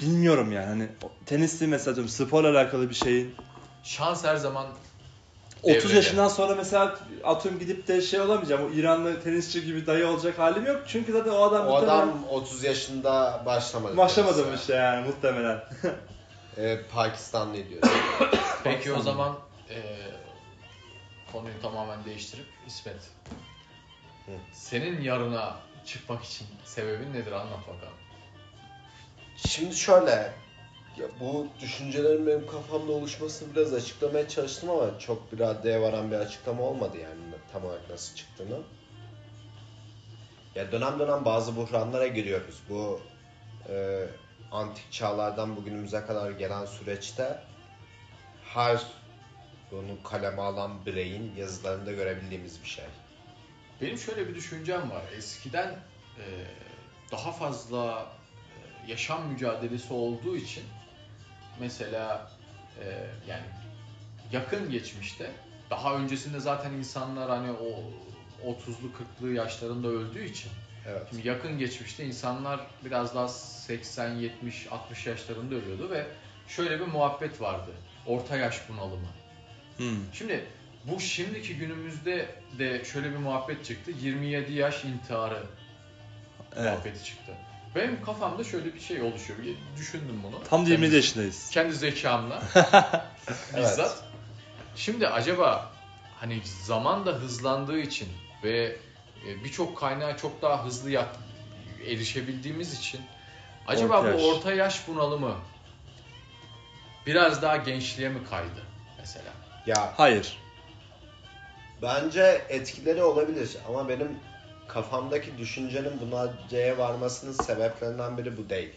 [0.00, 0.88] bilmiyorum yani hani
[1.26, 3.34] tenisli mesela diyorum sporla alakalı bir şeyin
[3.84, 4.66] Şans her zaman
[5.62, 5.96] 30 Devrede.
[5.96, 8.70] yaşından sonra mesela atıyorum gidip de şey olamayacağım.
[8.70, 10.82] O İranlı tenisçi gibi dayı olacak halim yok.
[10.86, 13.96] Çünkü zaten o adam O muhtemelen adam 30 yaşında başlamadı.
[13.96, 15.64] başlamadı işte yani muhtemelen.
[16.58, 17.82] E, Pakistanlı diyor.
[18.64, 19.38] Peki o zaman
[19.70, 19.96] eee,
[21.32, 22.96] konuyu tamamen değiştirip İsmet.
[24.26, 24.32] Hı.
[24.52, 27.94] Senin yarına çıkmak için sebebin nedir anlat bakalım.
[29.36, 30.10] Şimdi şöyle,
[30.96, 36.16] ya bu düşüncelerin benim kafamda oluşmasını biraz açıklamaya çalıştım ama çok bir raddeye varan bir
[36.16, 37.14] açıklama olmadı yani
[37.52, 38.58] tam olarak nasıl çıktığını.
[40.54, 42.62] Ya dönem dönem bazı buhranlara giriyoruz.
[42.68, 43.00] Bu
[43.68, 44.04] e,
[44.56, 47.38] antik çağlardan bugünümüze kadar gelen süreçte
[48.54, 48.82] her
[49.70, 52.84] bunu kaleme alan bireyin yazılarında görebildiğimiz bir şey.
[53.80, 55.02] Benim şöyle bir düşüncem var.
[55.16, 55.68] Eskiden
[56.18, 56.24] eee,
[57.12, 58.06] daha fazla
[58.56, 60.64] eee, yaşam mücadelesi olduğu için
[61.60, 62.30] mesela
[62.80, 63.44] eee, yani
[64.32, 65.32] yakın geçmişte
[65.70, 67.82] daha öncesinde zaten insanlar hani o
[68.50, 70.50] 30'lu 40'lı yaşlarında öldüğü için
[70.88, 71.02] Evet.
[71.10, 76.06] Şimdi yakın geçmişte insanlar biraz daha 80, 70, 60 yaşlarında ölüyordu ve
[76.48, 77.70] şöyle bir muhabbet vardı.
[78.06, 79.06] Orta yaş bunalımı.
[79.76, 79.98] Hmm.
[80.12, 80.44] Şimdi
[80.84, 82.28] bu şimdiki günümüzde
[82.58, 83.90] de şöyle bir muhabbet çıktı.
[84.02, 85.42] 27 yaş intiharı
[86.56, 86.72] Evet.
[86.72, 87.32] muhabbeti çıktı.
[87.74, 89.38] Benim kafamda şöyle bir şey oluşuyor.
[89.42, 90.42] Bir Düşündüm bunu.
[90.44, 91.50] Tam da Kendi- 27 yaşındayız.
[91.50, 92.42] Kendi zekamla
[93.54, 93.56] Evet.
[93.56, 94.04] bizzat.
[94.76, 95.72] Şimdi acaba
[96.20, 98.08] hani zaman da hızlandığı için
[98.44, 98.76] ve
[99.44, 101.16] birçok kaynağa çok daha hızlı yak-
[101.86, 103.00] erişebildiğimiz için
[103.66, 105.34] acaba Orta bu orta yaş bunalımı
[107.06, 108.62] biraz daha gençliğe mi kaydı
[108.98, 109.32] mesela?
[109.66, 110.38] Ya Hayır.
[111.82, 114.18] Bence etkileri olabilir ama benim
[114.68, 118.72] kafamdaki düşüncenin buna C'ye varmasının sebeplerinden biri bu değil.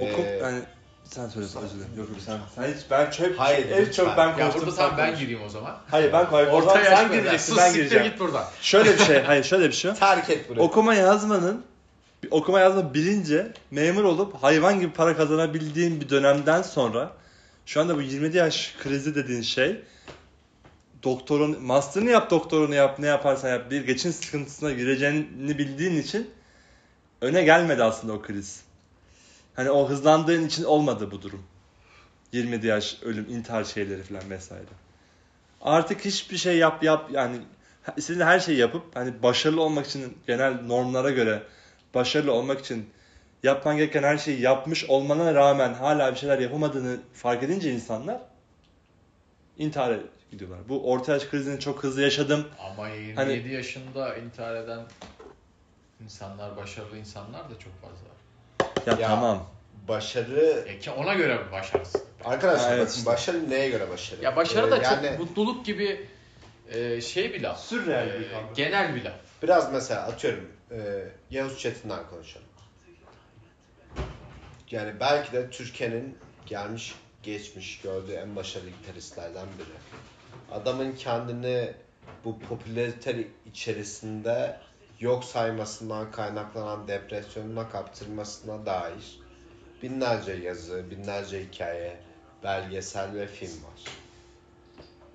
[0.00, 0.62] Okul Ee, yani
[1.14, 1.90] Sen söylüyorsun özür dilerim.
[1.98, 2.38] Yok yok sen.
[2.54, 3.92] Sen hiç ben çok Hayır, en lütfen.
[4.04, 5.78] çok ben Ya burada sen ben gireyim o zaman.
[5.90, 6.24] Hayır ben.
[6.24, 8.04] O Orta yaş sen gireceksin ben gireceğim.
[8.04, 8.44] git buradan.
[8.60, 9.22] Şöyle bir şey.
[9.22, 9.94] Hayır şöyle bir şey.
[10.00, 10.62] Terk et burayı.
[10.66, 11.64] Okuma yazmanın
[12.30, 17.12] okuma yazma bilince memur olup hayvan gibi para kazanabildiğin bir dönemden sonra
[17.66, 19.80] şu anda bu 27 yaş krizi dediğin şey
[21.02, 26.30] doktorun master'ını yap doktorunu yap ne yaparsan yap bir geçin sıkıntısına gireceğini bildiğin için
[27.20, 28.60] öne gelmedi aslında o kriz.
[29.56, 31.42] Hani o hızlandığın için olmadı bu durum.
[32.32, 34.64] 27 yaş ölüm intihar şeyleri falan vesaire.
[35.60, 37.36] Artık hiçbir şey yap yap yani
[37.96, 41.42] istediğin her şeyi yapıp hani başarılı olmak için genel normlara göre
[41.94, 42.90] başarılı olmak için
[43.42, 48.20] yapman gereken her şeyi yapmış olmana rağmen hala bir şeyler yapamadığını fark edince insanlar
[49.58, 49.98] intihara
[50.30, 50.58] gidiyorlar.
[50.68, 52.48] Bu orta yaş krizini çok hızlı yaşadım.
[52.72, 54.80] Ama 27 Hani- yaşında intihar eden
[56.04, 58.21] insanlar, başarılı insanlar da çok fazla var.
[58.86, 59.08] Ya, Ya.
[59.08, 59.46] tamam.
[59.88, 60.64] Başarı...
[60.68, 62.02] E ki ona göre başarısız.
[62.24, 63.06] Arkadaşlar Evet bakın işte.
[63.06, 64.22] başarı neye göre başarı?
[64.24, 66.06] Ya başarı Ee, da yani çok mutluluk gibi
[66.72, 67.60] e, şey bir laf.
[67.60, 68.54] Sürreal E, bir kavram.
[68.54, 69.14] genel bir laf.
[69.42, 70.76] Biraz mesela atıyorum e,
[71.30, 72.46] Yavuz Çetin'den konuşalım.
[74.70, 79.76] Yani belki de Türkiye'nin gelmiş geçmiş gördüğü en başarılı gitaristlerden biri.
[80.60, 81.72] Adamın kendini
[82.24, 84.56] bu popülarite içerisinde
[85.02, 89.20] yok saymasından kaynaklanan depresyonuna kaptırmasına dair
[89.82, 92.00] binlerce yazı, binlerce hikaye,
[92.44, 93.84] belgesel ve film var.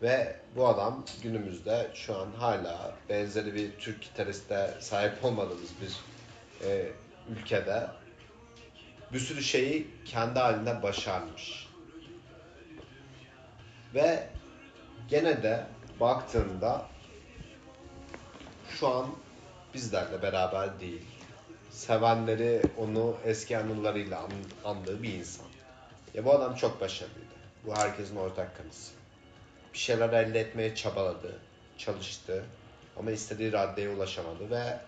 [0.01, 5.99] Ve bu adam günümüzde şu an hala benzeri bir Türk gitariste sahip olmadığımız bir
[6.67, 6.91] e,
[7.29, 7.87] ülkede
[9.13, 11.67] bir sürü şeyi kendi halinde başarmış.
[13.93, 14.29] Ve
[15.07, 15.65] gene de
[15.99, 16.85] baktığında
[18.69, 19.07] şu an
[19.73, 21.05] bizlerle beraber değil.
[21.71, 25.45] Sevenleri onu eski anılarıyla an- andığı bir insan.
[26.13, 27.21] Ya bu adam çok başarılıydı.
[27.65, 28.91] Bu herkesin ortak kanısı
[29.73, 31.39] bir şeyler elde etmeye çabaladı,
[31.77, 32.45] çalıştı
[32.99, 34.79] ama istediği raddeye ulaşamadı ve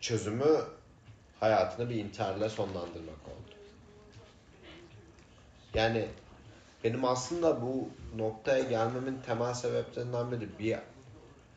[0.00, 0.64] çözümü
[1.40, 3.54] hayatını bir intiharla sonlandırmak oldu.
[5.74, 6.08] Yani
[6.84, 10.78] benim aslında bu noktaya gelmemin temel sebeplerinden biri bir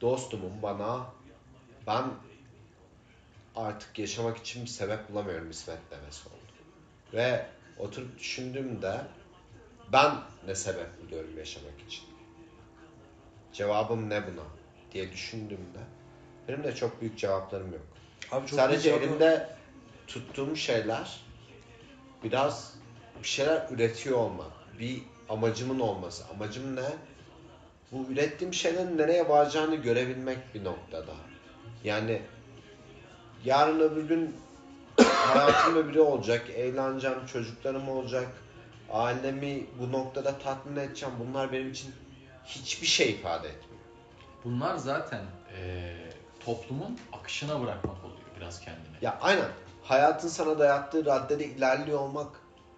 [0.01, 1.05] dostumun bana
[1.87, 2.03] ben
[3.55, 6.37] artık yaşamak için bir sebep bulamıyorum İsmet demesi oldu.
[7.13, 7.45] Ve
[7.77, 9.01] oturup düşündüğümde
[9.93, 10.15] ben
[10.47, 12.03] ne sebep buluyorum yaşamak için?
[13.53, 14.43] Cevabım ne buna?
[14.93, 15.79] diye düşündüğümde
[16.47, 17.81] benim de çok büyük cevaplarım yok.
[18.31, 19.49] Abi çok Sadece güzel- elimde
[20.07, 21.19] tuttuğum şeyler
[22.23, 22.73] biraz
[23.23, 24.51] bir şeyler üretiyor olmak.
[24.79, 26.23] Bir amacımın olması.
[26.27, 26.89] Amacım ne?
[27.91, 31.13] Bu ürettiğim şeylerin nereye varacağını görebilmek bir noktada.
[31.83, 32.21] Yani
[33.45, 34.35] yarın öbür gün
[35.03, 38.27] hayatımda biri olacak, eğleneceğim, çocuklarım olacak,
[38.91, 41.15] ailemi bu noktada tatmin edeceğim.
[41.19, 41.91] Bunlar benim için
[42.45, 43.83] hiçbir şey ifade etmiyor.
[44.43, 45.21] Bunlar zaten
[45.57, 45.93] e,
[46.45, 48.97] toplumun akışına bırakmak oluyor biraz kendine.
[49.01, 49.47] Ya aynen.
[49.83, 52.27] Hayatın sana dayattığı raddede ilerliyor olmak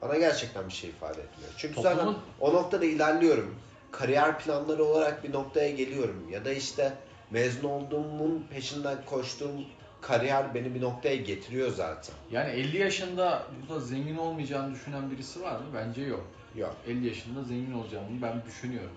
[0.02, 1.52] bana gerçekten bir şey ifade etmiyor.
[1.58, 3.56] Çünkü zaten Toplumun- o noktada ilerliyorum.
[3.92, 6.28] Kariyer planları olarak bir noktaya geliyorum.
[6.32, 6.94] Ya da işte
[7.32, 9.62] mezun olduğumun peşinden koştuğum
[10.02, 12.16] kariyer beni bir noktaya getiriyor zaten.
[12.32, 15.66] Yani 50 yaşında burada zengin olmayacağını düşünen birisi var mı?
[15.74, 16.26] Bence yok.
[16.56, 16.76] Yok.
[16.88, 18.96] 50 yaşında zengin olacağımı ben düşünüyorum.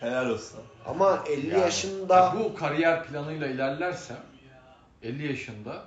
[0.00, 0.60] Helal olsun.
[0.86, 4.20] Ama 50 Yani, yaşında ya bu kariyer planıyla ilerlersem
[5.02, 5.84] 50 yaşında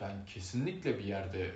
[0.00, 1.50] ben kesinlikle bir yerde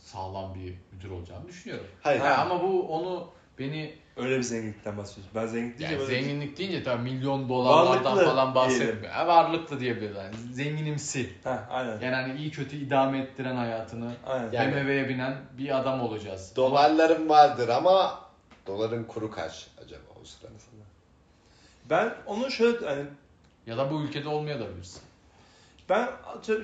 [0.00, 1.86] sağlam bir müdür olacağımı düşünüyorum.
[2.02, 2.20] hayır.
[2.20, 5.34] Ha, ama bu onu beni Öyle bir zenginlikten bahsediyorsun.
[5.34, 9.12] Ben zenginlik deyince yani böyle zenginlik deyince tabii milyon dolarlardan Varlıklı falan bahsetmiyor.
[9.12, 10.16] Ha, varlıklı diyebiliriz.
[10.16, 11.30] Yani zenginimsi.
[11.44, 12.00] Ha, aynen.
[12.00, 14.52] Yani hani iyi kötü idame ettiren hayatını Aynen.
[14.52, 16.52] Yani- BMW'ye binen bir adam olacağız.
[16.56, 18.20] dolarlarım vardır ama
[18.66, 20.54] doların kuru kaç acaba o sırada?
[21.90, 23.04] Ben onu şöyle hani
[23.66, 25.02] Ya da bu ülkede olmayabilirsin.
[25.88, 26.08] ben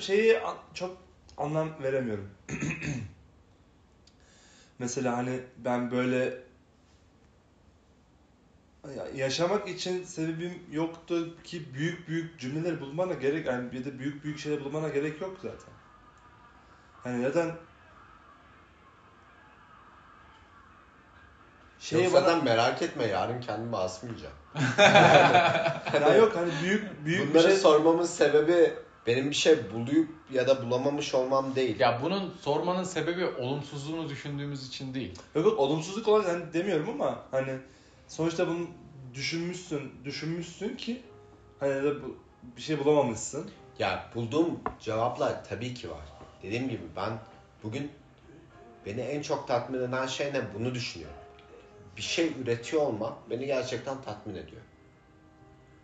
[0.01, 0.39] şeyi
[0.75, 0.97] çok
[1.37, 2.31] anlam veremiyorum.
[4.79, 6.46] Mesela hani ben böyle
[9.15, 14.39] yaşamak için sebebim yoktu ki büyük büyük cümleler bulmana gerek yani bir de büyük büyük
[14.39, 15.75] şeyler bulmana gerek yok zaten.
[17.03, 17.53] Hani neden
[21.81, 24.35] şey Yok bana zaten merak etme yarın kendimi asmayacağım.
[26.03, 28.75] ya yok hani büyük büyük bir Bunları şey sormamın sebebi
[29.07, 31.81] benim bir şey bulup ya da bulamamış olmam değil.
[31.81, 35.19] Ya bunun sormanın sebebi olumsuzluğunu düşündüğümüz için değil.
[35.35, 37.59] Yok yok olumsuzluk olarak hani demiyorum ama hani
[38.09, 38.67] sonuçta bunu
[39.15, 41.03] düşünmüşsün, düşünmüşsün ki
[41.61, 42.17] hani de bu
[42.57, 43.51] bir şey bulamamışsın.
[43.79, 46.05] Ya bulduğum cevaplar tabii ki var.
[46.43, 47.19] Dediğim gibi ben
[47.67, 47.93] Bugün
[48.87, 50.41] beni en çok tatmin eden şey ne?
[50.55, 51.17] Bunu düşünüyorum.
[51.97, 54.63] Bir şey üretiyor olmak beni gerçekten tatmin ediyor.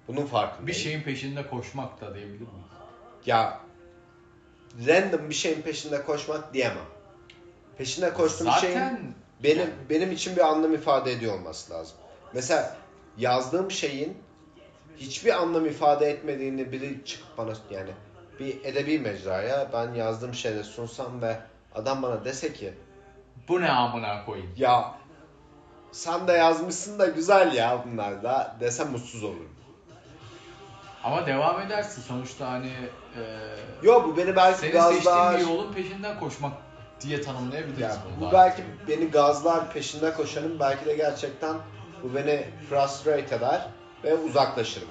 [0.09, 0.66] Bunun farkındayım.
[0.66, 2.51] Bir şeyin peşinde koşmak da diyebilir miyiz?
[3.27, 3.61] Ya
[4.87, 6.87] random bir şeyin peşinde koşmak diyemem.
[7.79, 11.97] Peşinde koştuğum şeyin Zaten benim benim için bir anlam ifade ediyor olması lazım.
[12.35, 12.76] Mesela
[13.18, 14.18] yazdığım şeyin
[14.97, 17.91] hiçbir anlam ifade etmediğini biri çıkıp bana yani
[18.41, 21.37] bir edebi mecraya ben yazdığım şeyleri sunsam ve
[21.74, 22.74] adam bana dese ki
[23.49, 24.51] bu ne amına koyayım.
[24.57, 24.95] ya
[25.93, 29.49] sen de yazmışsın da güzel ya bunlar da desem mutsuz olurum.
[31.05, 32.72] Ama devam edersin sonuçta hani
[33.16, 33.22] e,
[33.83, 36.53] Yo bu beni belki senin biraz seçtiğin bir yolun peşinden koşmak
[37.01, 38.28] diye tanımlayabiliriz Ya, bunu.
[38.28, 40.61] bu belki beni gazlar peşinde koşarım.
[40.61, 41.57] Belki de gerçekten
[42.03, 43.68] bu beni frustrate eder
[44.05, 44.88] ve uzaklaşırım.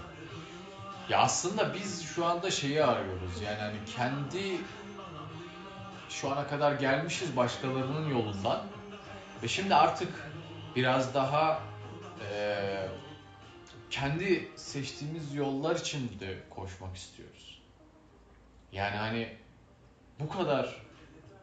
[1.09, 4.57] Ya aslında biz şu anda şeyi arıyoruz yani hani kendi
[6.09, 8.64] şu ana kadar gelmişiz başkalarının yolundan
[9.43, 10.09] ve şimdi artık
[10.76, 11.59] biraz daha
[12.32, 12.88] eee,
[13.89, 17.62] kendi seçtiğimiz yollar için de koşmak istiyoruz.
[18.72, 19.38] Yani hani
[20.20, 20.82] bu kadar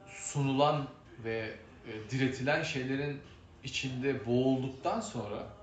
[0.06, 0.86] sunulan
[1.24, 1.54] ve
[1.86, 3.20] e, diretilen şeylerin
[3.64, 5.57] içinde boğulduktan sonra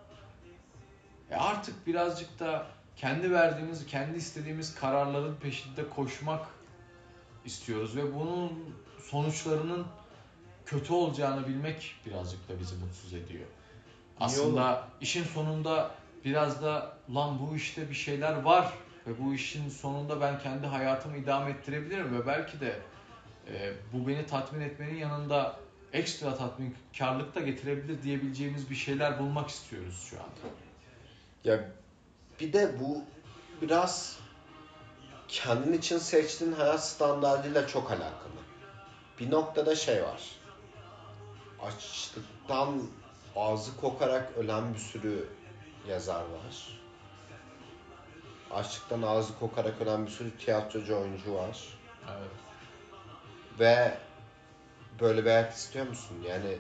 [1.32, 6.46] e artık birazcık da kendi verdiğimiz, kendi istediğimiz kararların peşinde koşmak
[7.46, 9.86] istiyoruz ve bunun sonuçlarının
[10.66, 13.46] kötü olacağını bilmek birazcık da bizi mutsuz ediyor.
[14.20, 15.92] Aslında işin sonunda
[16.26, 18.74] biraz da lan bu işte bir şeyler var
[19.08, 22.80] ve bu işin sonunda ben kendi hayatımı idame ettirebilirim ve belki de
[23.48, 25.60] e, bu beni tatmin etmenin yanında
[25.94, 30.64] ekstra tatminkarlık da getirebilir diyebileceğimiz bir şeyler bulmak istiyoruz şu anda.
[31.46, 31.60] Ya
[32.39, 33.04] bir de bu
[33.62, 34.20] biraz
[35.28, 38.41] kendin için seçtiğin hayat standartıyla çok alakalı.
[39.20, 40.22] Bir noktada şey var.
[41.62, 42.82] Açlıktan
[43.36, 45.30] ağzı kokarak ölen bir sürü
[45.89, 46.80] yazar var.
[48.52, 51.78] Açlıktan ağzı kokarak ölen bir sürü tiyatrocu oyuncu var.
[52.18, 52.32] Evet.
[53.60, 53.98] Ve
[55.00, 56.18] böyle bir hayat istiyor musun?
[56.28, 56.58] Yani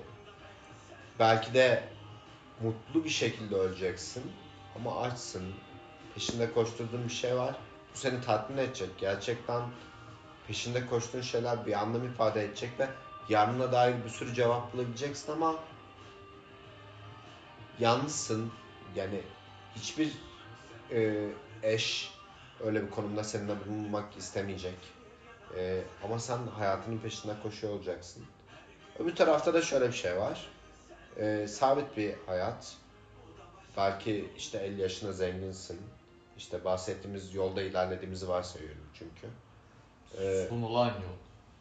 [1.19, 1.83] belki de
[2.61, 4.23] mutlu bir şekilde öleceksin
[4.75, 5.53] ama açsın.
[6.15, 7.55] Peşinde koşturduğun bir şey var.
[7.93, 8.89] Bu seni tatmin edecek.
[8.97, 9.61] Gerçekten
[10.47, 12.87] peşinde koştuğun şeyler bir anlam ifade edecek ve
[13.29, 15.55] yarına dair bir sürü cevap bulabileceksin ama
[17.79, 18.51] yalnızsın.
[18.95, 19.21] Yani
[19.75, 20.11] hiçbir
[20.91, 21.29] e,
[21.63, 22.13] eş
[22.63, 24.77] öyle bir konumda seninle bulunmak istemeyecek.
[25.57, 28.25] E, ama sen hayatının peşinde koşuyor olacaksın.
[28.99, 30.47] Öbür tarafta da şöyle bir şey var.
[31.17, 32.75] E, sabit bir hayat.
[33.77, 35.81] Belki işte 50 yaşına zenginsin.
[36.37, 39.27] İşte bahsettiğimiz yolda ilerlediğimizi varsayıyorum çünkü.
[40.17, 41.17] E, Sunulan yol.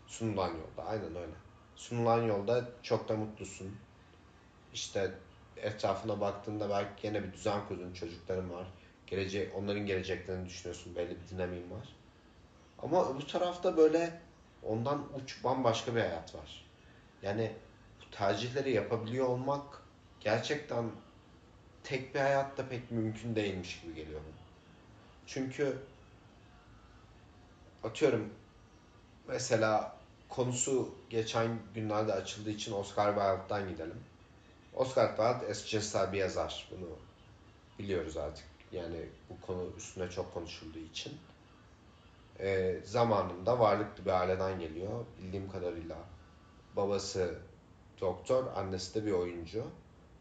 [0.07, 1.35] sunulan yolda aynen öyle.
[1.77, 3.77] Sunulan yolda çok da mutlusun.
[4.73, 5.11] İşte
[5.57, 8.67] etrafına baktığında belki gene bir düzen kurdun, çocukların var.
[9.07, 11.89] Gelecek, onların geleceklerini düşünüyorsun, belli bir dinamiğin var.
[12.79, 14.21] Ama öbür tarafta böyle
[14.63, 16.65] ondan uç bambaşka bir hayat var.
[17.23, 17.53] Yani
[18.01, 19.83] bu tercihleri yapabiliyor olmak
[20.21, 20.91] gerçekten
[21.85, 24.35] tek bir hayatta pek mümkün değilmiş gibi geliyor bana.
[25.27, 25.79] Çünkü
[27.85, 28.33] atıyorum
[29.29, 29.97] mesela
[30.29, 34.01] konusu geçen günlerde açıldığı için Oscar Wilde'dan gidelim.
[34.75, 36.69] Oscar Wilde eşcinsel bir yazar.
[36.71, 36.89] Bunu
[37.79, 38.45] biliyoruz artık.
[38.73, 41.13] Yani bu konu üstüne çok konuşulduğu için.
[42.41, 45.05] Ee, zamanında varlıklı bir aileden geliyor.
[45.23, 45.97] Bildiğim kadarıyla
[46.77, 47.39] babası
[48.01, 49.65] doktor, annesi de bir oyuncu.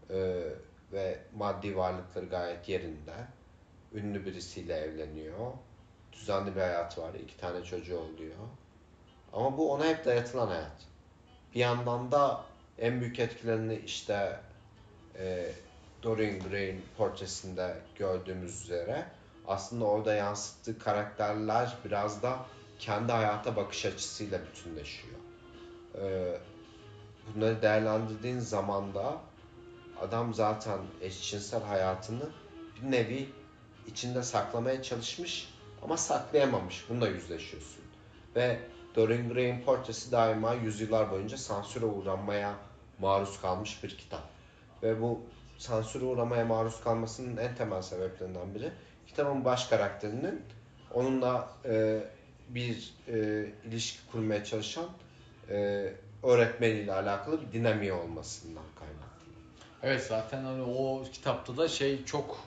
[0.10, 0.54] Ee,
[0.94, 3.14] ve maddi varlıkları gayet yerinde.
[3.94, 5.52] Ünlü birisiyle evleniyor.
[6.14, 7.14] Düzenli bir hayat var.
[7.14, 8.36] iki tane çocuğu oluyor.
[9.34, 10.86] Ama bu ona hep dayatılan hayat.
[11.56, 12.46] Bir yandan da
[12.78, 14.40] en büyük etkilerini işte
[15.20, 15.52] e,
[16.04, 19.06] Dorian Gray'in portresinde gördüğümüz üzere
[19.48, 22.46] aslında orada yansıttığı karakterler biraz da
[22.80, 25.16] kendi hayata bakış açısıyla bütünleşiyor.
[26.02, 26.38] E,
[27.28, 29.18] bunları değerlendirdiğin zaman da
[30.02, 32.30] adam zaten eşcinsel hayatını
[32.76, 33.30] bir nevi
[33.88, 36.86] içinde saklamaya çalışmış ama saklayamamış.
[36.90, 37.84] Bununla yüzleşiyorsun.
[38.36, 38.60] Ve
[38.96, 42.56] Dorian Gray'in portresi daima yüzyıllar boyunca sansüre uğranmaya
[43.00, 44.24] maruz kalmış bir kitap.
[44.84, 45.22] Ve bu
[45.58, 48.72] sansüre uğramaya maruz kalmasının en temel sebeplerinden biri
[49.08, 50.42] kitabın baş karakterinin
[50.94, 52.04] onunla e,
[52.50, 54.86] bir e, ilişki kurmaya çalışan
[55.50, 55.90] e,
[56.24, 58.93] öğretmeniyle alakalı bir dinamiği olmasından kaynaklı.
[59.84, 62.40] Evet zaten hani o kitapta da şey çok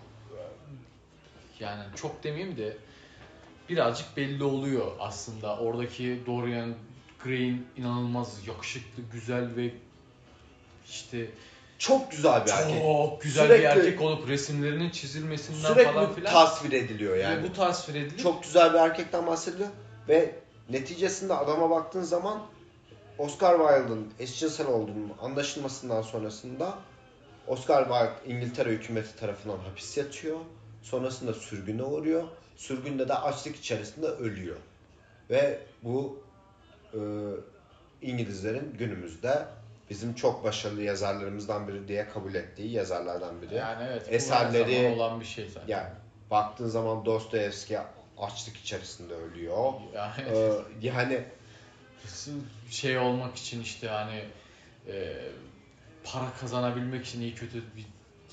[1.61, 2.77] yani çok demeyeyim de
[3.69, 6.75] birazcık belli oluyor aslında oradaki Dorian
[7.25, 9.71] Gray'in inanılmaz yakışıklı, güzel ve
[10.87, 11.27] işte
[11.79, 12.83] Çok güzel bir erkek.
[12.83, 17.49] çok güzel Sürekli- bir erkek olup resimlerinin çizilmesinden Sürekli falan filan tasvir ediliyor ve yani.
[17.49, 19.69] bu tasvir edilip Çok güzel bir erkekten bahsediliyor
[20.09, 20.35] ve
[20.71, 22.43] neticesinde adama baktığın zaman
[23.19, 26.79] Oscar Wilde'ın eşcinsel olduğunun anlaşılmasından sonrasında
[27.49, 30.39] Oscar Wilde İngiltere hükümeti tarafından hapis yatıyor.
[30.83, 32.25] Sonrasında sürgüne uğruyor.
[32.57, 34.57] Sürgünde de açlık içerisinde ölüyor.
[35.31, 36.23] Ve bu
[36.95, 36.99] e,
[38.03, 39.47] İngilizlerin günümüzde
[39.91, 43.55] bizim çok başarılı yazarlarımızdan biri diye kabul ettiği yazarlardan biri.
[43.55, 45.69] yani evet Eserleri- zaman olan bir şey zaten.
[45.69, 45.89] Yani
[46.31, 47.79] baktığın zaman Dostoyevski
[48.19, 49.73] açlık içerisinde ölüyor.
[49.95, 51.25] Yani Ee, yani
[52.71, 54.25] şey olmak için işte hani
[54.89, 55.17] e,
[56.13, 57.87] para kazanabilmek için iyi kötü bir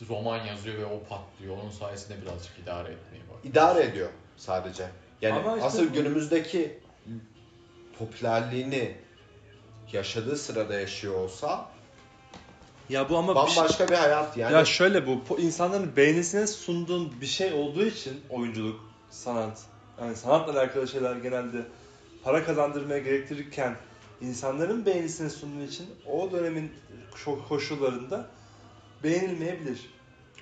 [0.09, 1.57] roman yazıyor ve o patlıyor.
[1.57, 3.37] Onun sayesinde birazcık idare etmeye bak.
[3.45, 4.87] idare ediyor sadece.
[5.21, 6.79] Yani Ama işte asıl bu- günümüzdeki
[7.99, 8.95] popülerliğini
[9.93, 11.69] yaşadığı sırada yaşıyor olsa
[12.89, 14.53] Ya bu ama bir şey- bambaşka bir hayat yani.
[14.53, 19.61] Ya şöyle bu insanların beğenisine sunduğun bir şey olduğu için oyunculuk, sanat,
[20.01, 21.57] yani sanatla alakalı şeyler genelde
[22.23, 23.75] para kazandırmaya gerektirirken
[24.23, 26.71] insanların beğenisine sunduğu için o dönemin
[27.49, 28.27] koşullarında
[29.03, 29.93] beğenilmeyebilir.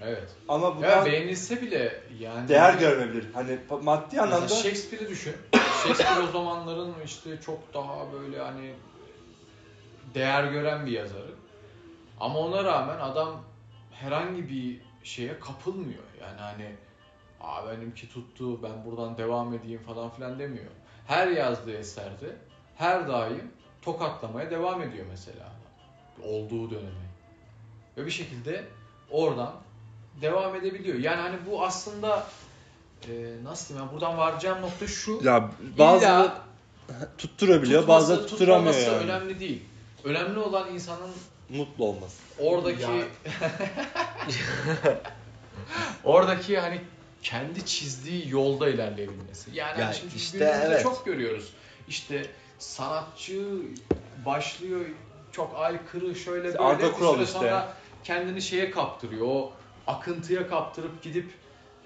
[0.01, 0.36] Evet.
[0.47, 3.25] Ama bu Ya beğenilse bile yani değer görmeyebilir.
[3.34, 5.36] Hani maddi anlamda Shakespeare'i düşün.
[5.84, 8.73] Shakespeare o zamanların işte çok daha böyle hani
[10.13, 11.32] değer gören bir yazarı.
[12.19, 13.43] Ama ona rağmen adam
[13.91, 16.03] herhangi bir şeye kapılmıyor.
[16.21, 16.75] Yani hani
[17.41, 20.71] Aa benimki tuttu ben buradan devam edeyim falan filan demiyor.
[21.07, 22.36] Her yazdığı eserde
[22.75, 23.51] her daim
[23.82, 25.51] tokatlamaya devam ediyor mesela.
[26.23, 27.11] Olduğu dönemi.
[27.97, 28.65] Ve bir şekilde
[29.09, 29.53] oradan
[30.21, 30.99] devam edebiliyor.
[30.99, 32.27] Yani hani bu aslında
[33.07, 33.11] e,
[33.43, 35.19] nasıl diyeyim yani buradan varacağım nokta şu.
[35.23, 36.32] ya bazı
[37.17, 38.95] tutturabiliyor, tutması, bazı tutturamıyor yani.
[38.97, 39.63] önemli değil.
[40.03, 41.11] Önemli olan insanın
[41.49, 42.17] Mutlu olması.
[42.39, 42.86] oradaki
[46.03, 46.82] oradaki hani
[47.23, 49.51] kendi çizdiği yolda ilerleyebilmesi.
[49.53, 50.84] Yani Ya hani şimdi işte evet.
[50.84, 51.53] çok görüyoruz.
[51.88, 52.25] İşte
[52.62, 53.62] sanatçı
[54.26, 54.86] başlıyor
[55.32, 57.26] çok aykırı şöyle böyle Arda bir süre işte.
[57.26, 59.26] sonra kendini şeye kaptırıyor.
[59.28, 59.51] O
[59.88, 61.32] akıntıya kaptırıp gidip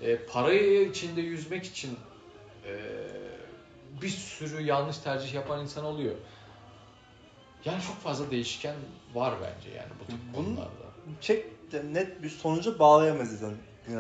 [0.02, 1.98] e, parayı içinde yüzmek için
[2.66, 2.74] e,
[4.02, 6.16] bir sürü yanlış tercih yapan insan oluyor.
[7.66, 8.76] Yani çok fazla değişken
[9.14, 10.86] var bence yani bu tip Bunun- konularda.
[11.22, 11.46] Çek
[11.92, 13.58] net bir sonuca bağlayamayız zaten.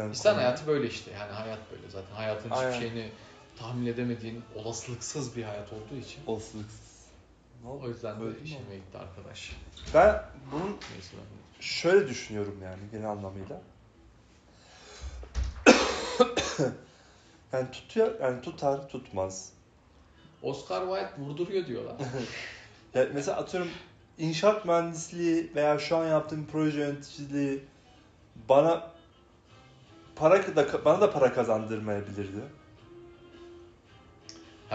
[0.09, 1.11] İnsan hayatı böyle işte.
[1.11, 2.15] Yani hayat böyle zaten.
[2.15, 2.71] Hayatın Aynen.
[2.71, 3.09] hiçbir şeyini
[3.59, 6.25] tahmin edemediğin olasılıksız bir hayat olduğu için.
[6.27, 6.85] Olasılıksız.
[7.65, 9.51] O yüzden de mi işime gitti arkadaş.
[9.93, 13.61] Ben bunun Neyse ben şöyle düşünüyorum yani genel anlamıyla.
[17.53, 19.49] yani tutuyor, yani tutar, tutmaz.
[20.41, 21.95] Oscar Wilde vurduruyor diyorlar.
[22.93, 23.69] Ya mesela atıyorum
[24.17, 27.63] inşaat mühendisliği veya şu an yaptığım proje yöneticiliği
[28.49, 28.91] bana
[30.15, 32.41] para da bana da para kazandırmayabilirdi.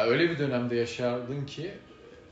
[0.00, 1.74] Ha öyle bir dönemde yaşardın ki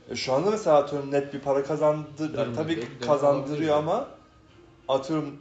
[0.09, 4.07] E şu anda mesela atıyorum net bir para kazandır Dönmedi, tabii ki kazandırıyor ama
[4.87, 5.39] atıyorum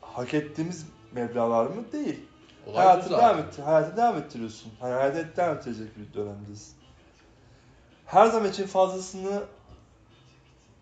[0.00, 1.92] hak ettiğimiz meblağlar mı?
[1.92, 2.20] Değil.
[2.66, 4.72] olay hayatı devam et, hayatı devam ettiriyorsun.
[4.80, 6.74] Hani hayatı devam ettirecek bir dönemdesin.
[8.06, 9.42] Her zaman için fazlasını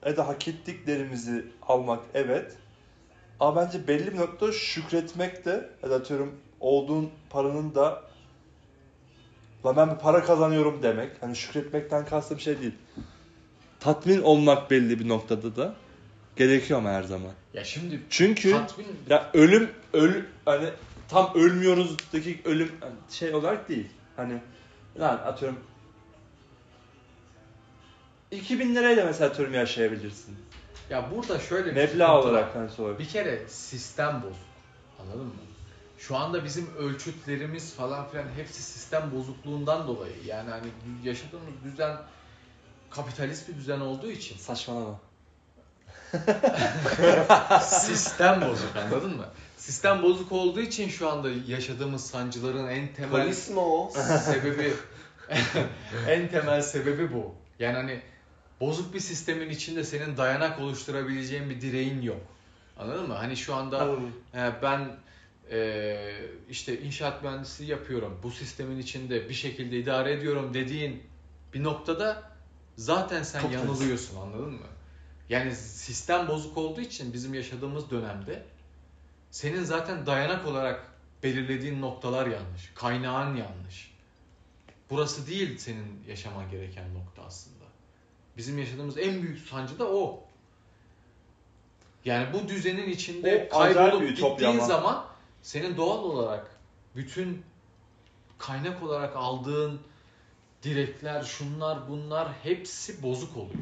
[0.06, 2.56] ya da hak ettiklerimizi almak evet.
[3.40, 8.02] Ama bence belli bir noktada şükretmek de ya da atıyorum olduğun paranın da
[9.66, 11.10] lan ben bir para kazanıyorum demek.
[11.20, 12.74] Hani şükretmekten kastım şey değil.
[13.80, 15.74] Tatmin olmak belli bir noktada da
[16.36, 17.32] gerekiyor ama her zaman.
[17.54, 20.12] Ya şimdi Çünkü tatmin ya ölüm öl
[20.44, 20.68] hani
[21.08, 23.88] tam ölmüyoruzdaki ölüm hani şey olarak değil.
[24.16, 24.38] Hani
[25.00, 25.58] lan atıyorum
[28.30, 30.36] 2000 lirayla mesela atıyorum yaşayabilirsin.
[30.90, 32.98] ya burada şöyle bir Meblağ olarak hani olarak.
[32.98, 34.36] Bir kere sistem bozuk.
[35.00, 35.32] Anladın mı?
[36.08, 40.12] Şu anda bizim ölçütlerimiz falan filan hepsi sistem bozukluğundan dolayı.
[40.26, 40.66] Yani hani
[41.04, 41.96] yaşadığımız düzen
[42.90, 45.00] kapitalist bir düzen olduğu için Saçmalama.
[47.62, 49.26] sistem bozuk anladın mı?
[49.56, 53.92] Sistem bozuk olduğu için şu anda yaşadığımız sancıların en temel o?
[54.24, 54.72] sebebi
[56.08, 57.34] en temel sebebi bu.
[57.58, 58.02] Yani hani
[58.60, 62.22] bozuk bir sistemin içinde senin dayanak oluşturabileceğin bir direğin yok.
[62.78, 63.14] Anladın mı?
[63.14, 63.86] Hani şu anda
[64.32, 64.96] He, ben
[65.50, 65.96] e,
[66.50, 68.20] işte inşaat mühendisliği yapıyorum.
[68.22, 71.02] Bu sistemin içinde bir şekilde idare ediyorum dediğin
[71.54, 72.22] bir noktada
[72.76, 73.68] zaten sen Kapitalist.
[73.68, 74.66] yanılıyorsun anladın mı?
[75.28, 78.42] Yani sistem bozuk olduğu için bizim yaşadığımız dönemde
[79.30, 80.86] senin zaten dayanak olarak
[81.22, 82.72] belirlediğin noktalar yanlış.
[82.74, 83.94] Kaynağın yanlış.
[84.90, 87.64] Burası değil senin yaşaman gereken nokta aslında.
[88.36, 90.24] Bizim yaşadığımız en büyük sancı da o.
[92.04, 94.66] Yani bu düzenin içinde O kaybolup gittiğin ama.
[94.66, 95.06] zaman
[95.44, 96.50] senin doğal olarak
[96.96, 97.42] bütün
[98.38, 99.80] kaynak olarak aldığın
[100.62, 103.54] direkler, şunlar, bunlar hepsi bozuk oluyor.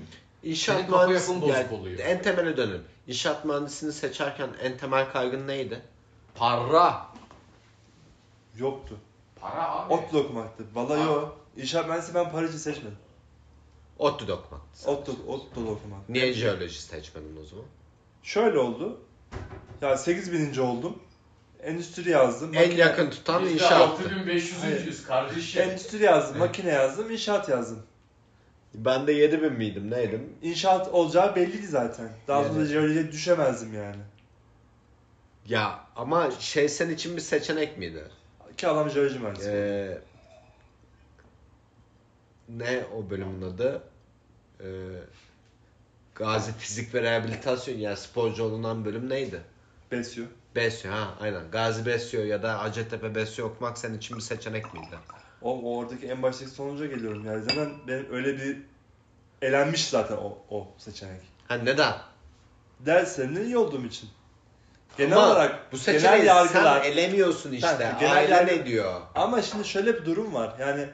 [0.43, 1.99] İnşaat Senin kafa mühendisi yapın bozuk yani oluyor.
[1.99, 2.85] en temele dönelim.
[3.07, 5.83] İnşaat mühendisini seçerken en temel kaygın neydi?
[6.35, 7.07] Para.
[8.57, 8.97] Yoktu.
[9.41, 9.93] Para abi.
[9.93, 10.65] Otlu okumaktı.
[10.75, 11.05] Vallahi Aa.
[11.05, 11.41] yok.
[11.57, 12.99] İnşaat mühendisi ben para için seçmedim.
[13.99, 14.61] ODTÜ dokmak.
[14.87, 16.09] Otlu, otlu okumak.
[16.09, 17.65] Niye jeoloji seçmedin o zaman?
[18.23, 19.01] Şöyle oldu.
[19.83, 20.57] Ya 8000.
[20.59, 20.99] oldum.
[21.63, 22.55] Endüstri yazdım.
[22.55, 23.75] En makine- yakın tutan inşaattı.
[23.75, 25.07] 6500.
[25.07, 25.63] kardeşim.
[25.63, 27.83] Endüstri yazdım, makine yazdım, inşaat yazdım.
[28.75, 30.33] Ben de 7000 miydim neydim?
[30.43, 32.09] İnşaat olacağı belliydi zaten.
[32.29, 34.03] Daha sonra jeolojiye düşemezdim yani.
[35.49, 38.05] Ya ama şey senin için bir seçenek miydi?
[38.57, 39.49] Ki adam jeoloji mühendisi.
[39.51, 39.99] Ee,
[42.49, 43.83] ne o bölümün adı?
[44.61, 44.67] Ee,
[46.15, 49.41] Gazi Fizik ve Rehabilitasyon yani sporcu olunan bölüm neydi?
[49.93, 50.25] Besyo.
[50.57, 51.51] Besyo ha aynen.
[51.53, 54.97] Gazi Besyo ya da Hacettepe Besyo okumak senin için bir seçenek miydi?
[55.43, 57.27] O, oradaki en baştaki sonuca geliyorum.
[57.27, 58.57] Yani zaten benim öyle bir
[59.43, 61.21] elenmiş zaten o, o seçenek.
[61.49, 61.95] Ha neden?
[62.81, 64.09] Derslerinde iyi olduğum için.
[64.99, 66.83] Genel Ama olarak bu genel yargılar.
[66.83, 67.67] sen elemiyorsun işte.
[67.67, 69.01] Ha, genel Ailen yargı- ne diyor?
[69.15, 70.55] Ama şimdi şöyle bir durum var.
[70.61, 70.87] Yani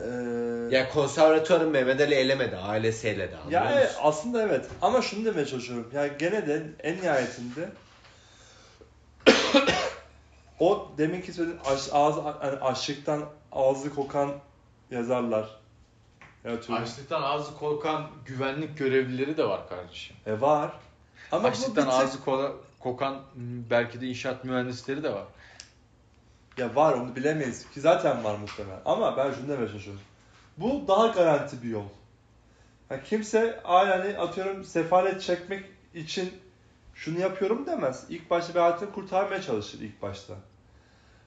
[0.00, 2.56] eee Ya konservatuarın Mehmet Ali elemedi.
[2.56, 3.34] Ailesi eledi.
[3.50, 3.98] Ya musun?
[4.02, 4.66] aslında evet.
[4.82, 5.90] Ama şunu demeye çalışıyorum.
[5.94, 7.68] Ya gene de en nihayetinde
[10.60, 14.32] o deminki söylediğin aş, ağzı, yani açlıktan ağzı kokan
[14.90, 15.60] yazarlar.
[16.44, 16.84] Yaratıyorum.
[16.84, 20.16] Açlıktan ağzı korkan güvenlik görevlileri de var kardeşim.
[20.26, 20.72] E var.
[21.32, 25.24] Ama Açlıktan bir tek- ağzı kola- kokan m, belki de inşaat mühendisleri de var.
[26.58, 28.80] Ya var onu bilemeyiz ki zaten var muhtemelen.
[28.84, 30.02] Ama ben şunu demeye çalışıyorum.
[30.56, 31.84] Bu daha garanti bir yol.
[32.90, 36.32] Ya kimse yani atıyorum sefalet çekmek için
[37.00, 38.04] şunu yapıyorum demez.
[38.08, 40.34] İlk başta bir hayatını kurtarmaya çalışır ilk başta.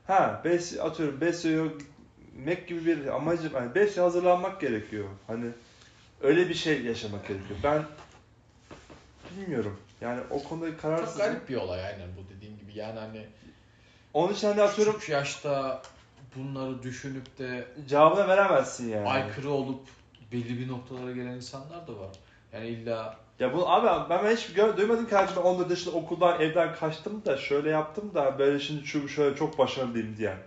[0.07, 1.77] Ha, bes, atıyorum Besyo'yu
[2.19, 5.05] gitmek gibi bir amacım, yani Besyo'ya hazırlanmak gerekiyor.
[5.27, 5.45] Hani
[6.21, 7.59] öyle bir şey yaşamak gerekiyor.
[7.63, 7.83] Ben
[9.37, 9.79] bilmiyorum.
[10.01, 11.17] Yani o konuda Çok kararsızım.
[11.17, 12.77] garip bir olay aynen bu dediğim gibi.
[12.77, 13.25] Yani hani
[14.13, 15.81] Onun için hani atıyorum küçük yaşta
[16.35, 19.09] bunları düşünüp de cevabını veremezsin yani.
[19.09, 19.87] aykırı olup
[20.31, 22.11] belli bir noktalara gelen insanlar da var.
[22.53, 26.75] Yani illa Ya bu abi ben hiç gör, duymadım ki hayatımda 14 yaşında okuldan evden
[26.75, 30.37] kaçtım da şöyle yaptım da böyle şimdi şu şöyle çok başarılıyım diyen.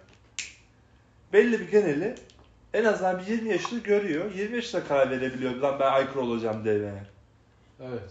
[1.32, 2.14] Belli bir geneli
[2.74, 4.34] en azından bir 20 yaşını görüyor.
[4.34, 5.54] 20 yaşında karar verebiliyor.
[5.54, 7.04] Lan ben aykırı olacağım diye.
[7.80, 8.10] evet.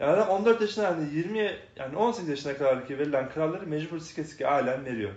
[0.00, 4.24] Yani adam 14 yaşında yani 20 yani 18 yaşına kadar ki verilen kararları mecbur sike
[4.24, 5.12] sike ailen veriyor.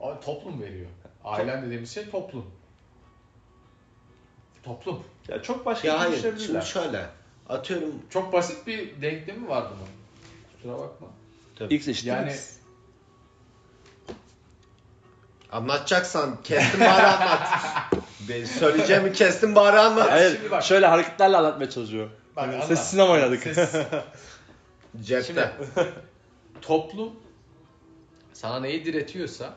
[0.00, 0.86] Abi toplum veriyor.
[1.24, 2.46] Ailen dediğimiz şey toplum.
[4.62, 5.04] Toplum.
[5.28, 6.38] Ya çok başka Ya bir hayır.
[6.38, 7.06] Şimdi şöyle.
[7.48, 8.02] Atıyorum.
[8.10, 9.88] Çok basit bir denklemi var bunun.
[10.56, 11.06] Kusura bakma.
[11.70, 12.50] X eşittir Yani- X.
[15.52, 17.48] Anlatacaksan kestim bari anlat.
[18.28, 20.10] ben söyleyeceğimi kestim bari anlat.
[20.10, 20.62] Hayır, Şimdi bak.
[20.62, 22.08] şöyle hareketlerle anlatmaya çalışıyor.
[22.36, 22.66] Bak, anlat.
[22.68, 23.42] Ses sinema oynadık.
[23.42, 23.74] Ses-
[25.02, 25.52] Cepte.
[26.62, 27.12] Toplum
[28.32, 29.54] sana neyi diretiyorsa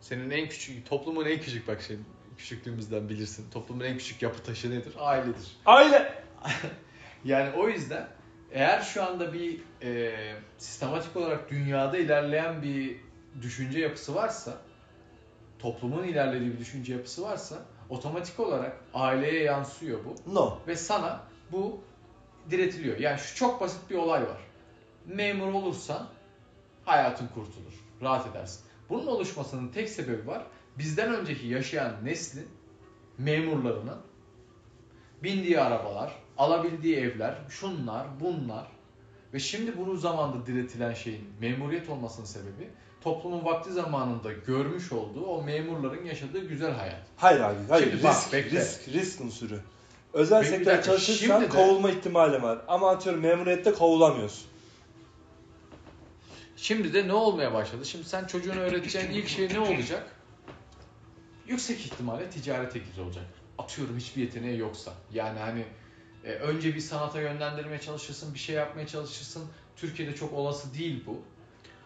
[0.00, 2.04] senin en küçük toplumun en küçük bak senin
[2.38, 3.46] küçüklüğümüzden bilirsin.
[3.50, 4.92] Toplumun en küçük yapı taşı nedir?
[4.98, 5.56] Ailedir.
[5.66, 6.22] Aile.
[7.24, 8.08] Yani o yüzden
[8.52, 10.12] eğer şu anda bir e,
[10.58, 12.96] sistematik olarak dünyada ilerleyen bir
[13.42, 14.58] düşünce yapısı varsa,
[15.58, 17.58] toplumun ilerlediği bir düşünce yapısı varsa
[17.88, 20.58] otomatik olarak aileye yansıyor bu No.
[20.66, 21.80] ve sana bu
[22.50, 22.98] diretiliyor.
[22.98, 24.40] Yani şu çok basit bir olay var.
[25.06, 26.08] Memur olursan
[26.84, 28.64] hayatın kurtulur, rahat edersin.
[28.88, 30.46] Bunun oluşmasının tek sebebi var.
[30.78, 32.48] Bizden önceki yaşayan neslin
[33.18, 33.98] memurlarının
[35.22, 38.66] bindiği arabalar, alabildiği evler, şunlar, bunlar
[39.34, 42.70] ve şimdi bunun zamanda diretilen şeyin memuriyet olmasının sebebi
[43.00, 47.02] toplumun vakti zamanında görmüş olduğu o memurların yaşadığı güzel hayat.
[47.16, 47.90] Hayır abi, hayır.
[47.90, 48.60] Şimdi bak, risk, bekle.
[48.60, 49.60] risk, risk unsuru.
[50.12, 52.58] Özel dakika, çalışırsan de- kovulma ihtimali var.
[52.68, 54.46] Ama atıyorum memuriyette kovulamıyorsun.
[56.56, 57.86] Şimdi de ne olmaya başladı?
[57.86, 60.06] Şimdi sen çocuğuna öğreteceğin ilk şey ne olacak?
[61.46, 63.24] Yüksek ihtimalle ticarete giriş olacak.
[63.58, 64.92] Atıyorum hiçbir yeteneği yoksa.
[65.12, 65.64] Yani hani
[66.24, 69.42] e, önce bir sanata yönlendirmeye çalışırsın, bir şey yapmaya çalışırsın.
[69.76, 71.18] Türkiye'de çok olası değil bu.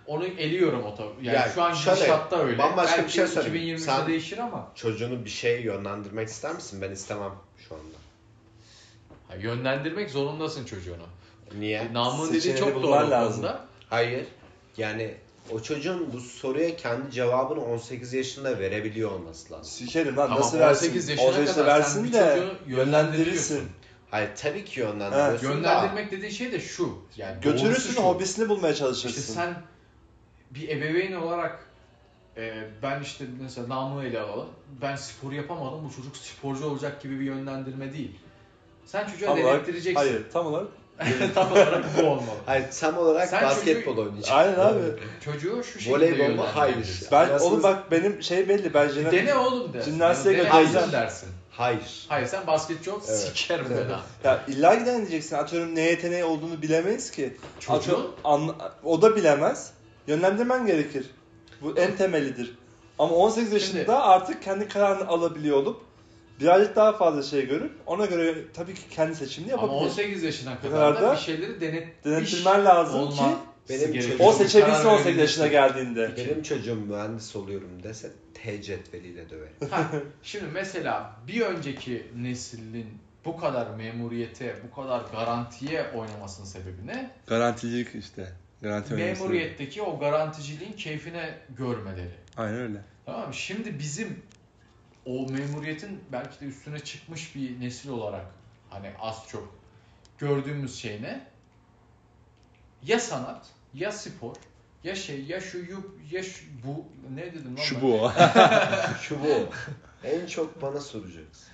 [0.06, 1.26] Onu eliyorum o tabii.
[1.26, 2.58] Yani Ya şu an gidişatta öyle.
[2.58, 3.76] bambaşka Belki bir şey söyleyeyim.
[3.76, 4.68] 2020'de Sen- değişir ama.
[4.74, 6.82] Çocuğunu bir şeye yönlendirmek ister misin?
[6.82, 7.32] Ben istemem
[7.68, 7.96] şu anda.
[9.28, 11.06] Ha, yönlendirmek zorundasın çocuğunu.
[11.58, 11.92] Niye?
[11.92, 13.46] Namın dediği çok doğru lazım.
[13.90, 14.26] Hayır.
[14.76, 15.14] Yani
[15.50, 19.64] o çocuğun bu soruya kendi cevabını 18 yaşında verebiliyor olması lazım.
[19.64, 21.10] Sikerim lan Tamam, nasıl 18 versin?
[21.10, 23.68] yaşına 18 yaşında kadar sen versin bir de yönlendirirsin.
[24.14, 25.52] Hayır tabii ki yönlendiriyorsun da.
[25.52, 26.98] Yönlendirmek dediği şey de şu.
[27.16, 28.02] Yani Götürürsün şu.
[28.02, 29.08] hobisini bulmaya çalışırsın.
[29.08, 29.54] İşte sen
[30.50, 31.58] bir ebeveyn olarak
[32.36, 34.48] e, ben işte mesela namı ele alalım.
[34.82, 38.18] Ben spor yapamadım bu çocuk sporcu olacak gibi bir yönlendirme değil.
[38.86, 39.94] Sen çocuğa tam olarak, denettireceksin.
[39.94, 40.68] hayır tam olarak.
[41.34, 42.36] Tam olarak bu olmalı.
[42.46, 44.32] Hayır tam olarak Sen basketbol çocuğu- oynayacak.
[44.36, 44.80] Aynen abi.
[45.24, 46.46] Çocuğu şu şekilde Voleybol mu?
[46.54, 47.02] Hayır.
[47.12, 49.12] Ben Nasıl- oğlum bak benim şey belli ben jener...
[49.12, 49.90] Dene oğlum dersin.
[49.90, 50.92] Jimnastiğe götüreceğim.
[50.92, 51.28] dersin.
[51.56, 52.06] Hayır.
[52.08, 53.18] Hayır sen basketçi ol Evet.
[53.18, 54.00] sikerim ben ha.
[54.24, 55.36] Ya illa giden diyeceksin.
[55.36, 57.36] Atıyorum ne yeteneği olduğunu bilemeyiz ki.
[57.60, 59.72] Çocuğun Atıyorum, anla- o da bilemez.
[60.06, 61.10] Yönlendirmen gerekir.
[61.62, 62.58] Bu en temelidir.
[62.98, 65.80] Ama 18 yaşında Şimdi- artık kendi kararını alabiliyor olup
[66.40, 69.90] birazcık daha fazla şey görüp ona göre tabii ki kendi seçimini ama yapabilir.
[69.90, 73.24] 18 yaşına kadar kadar da da bir şeyleri denetmiş Denettirmen lazım olması ki
[73.68, 76.12] benim çocuğum- o seçebilsin Karar 18 yaşına geldiğinde.
[76.16, 79.48] Benim çocuğum mühendis oluyorum dese T cetveliyle döver.
[79.70, 79.90] Ha,
[80.22, 82.86] şimdi mesela bir önceki neslin
[83.24, 87.10] bu kadar memuriyete, bu kadar garantiye oynamasının sebebi ne?
[87.26, 88.32] Garanticilik işte.
[88.62, 92.14] Garanti Memuriyetteki o garanticiliğin keyfine görmeleri.
[92.36, 92.78] Aynen öyle.
[93.06, 93.34] Tamam mı?
[93.34, 94.22] Şimdi bizim
[95.06, 98.26] o memuriyetin belki de üstüne çıkmış bir nesil olarak
[98.70, 99.58] hani az çok
[100.18, 101.26] gördüğümüz şey ne?
[102.86, 104.34] Ya sanat, ya spor,
[104.84, 107.82] ya şey, ya şu, yu- ya şu, bu, ne dedim lan Şu ben?
[107.82, 108.12] bu.
[109.02, 109.48] Şu bu.
[110.04, 111.48] en çok bana soracaksın.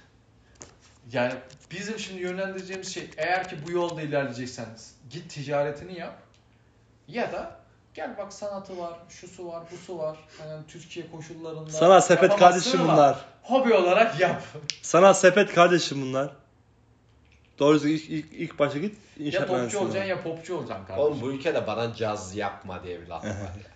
[1.12, 1.32] Yani
[1.70, 4.66] bizim şimdi yönlendireceğimiz şey eğer ki bu yolda ilerleyeceksen
[5.10, 6.18] git ticaretini yap
[7.08, 7.56] ya da
[7.94, 10.18] gel bak sanatı var, şusu var, busu var.
[10.40, 13.24] Yani Türkiye koşullarında Sana sepet yapamazsın kardeşim ama bunlar.
[13.42, 14.42] Hobi olarak yap.
[14.82, 16.30] Sana sepet kardeşim bunlar.
[17.60, 18.96] Doğrusu ilk, ilk, ilk başa git.
[19.18, 19.86] ya inşaat topçu mühendisliğine.
[19.86, 21.12] olacaksın ya popçu olacaksın kardeşim.
[21.12, 23.32] Oğlum bu ülkede bana caz yapma diye bir laf var.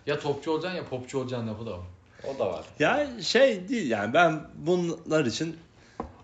[0.07, 1.87] Ya topçu olacaksın ya popçu olacaksın lafı da var.
[2.35, 2.65] o da var.
[2.79, 5.57] Ya şey değil yani ben bunlar için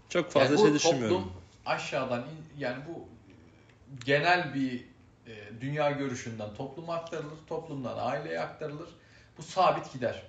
[0.09, 1.17] çok fazla yani bu şey düşünmüyorum.
[1.17, 1.33] toplum
[1.67, 3.09] aşağıdan in- yani bu
[4.05, 4.85] genel bir
[5.27, 8.89] e, dünya görüşünden topluma aktarılır, toplumdan aileye aktarılır.
[9.39, 10.23] Bu sabit gider.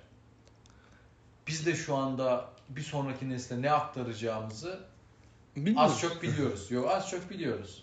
[1.46, 4.80] Biz de şu anda bir sonraki nesle ne aktaracağımızı
[5.56, 5.78] Bilmiyorum.
[5.82, 6.70] az çok biliyoruz.
[6.70, 7.82] Yok az çok biliyoruz.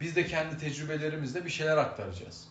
[0.00, 2.48] Biz de kendi tecrübelerimizle bir şeyler aktaracağız.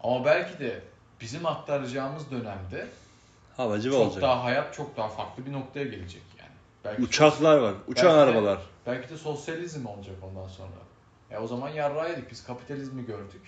[0.00, 0.80] Ama belki de
[1.20, 2.86] bizim aktaracağımız dönemde
[3.56, 4.22] Havacı çok olacak.
[4.22, 6.50] daha hayat çok daha farklı bir noktaya gelecek yani.
[6.84, 7.74] Belki Uçaklar var.
[7.86, 8.58] Uçan Belki de- arabalar.
[8.86, 10.70] Belki de sosyalizm olacak ondan sonra.
[11.30, 12.30] E o zaman yarrağı yedik.
[12.30, 13.42] Biz kapitalizmi gördük.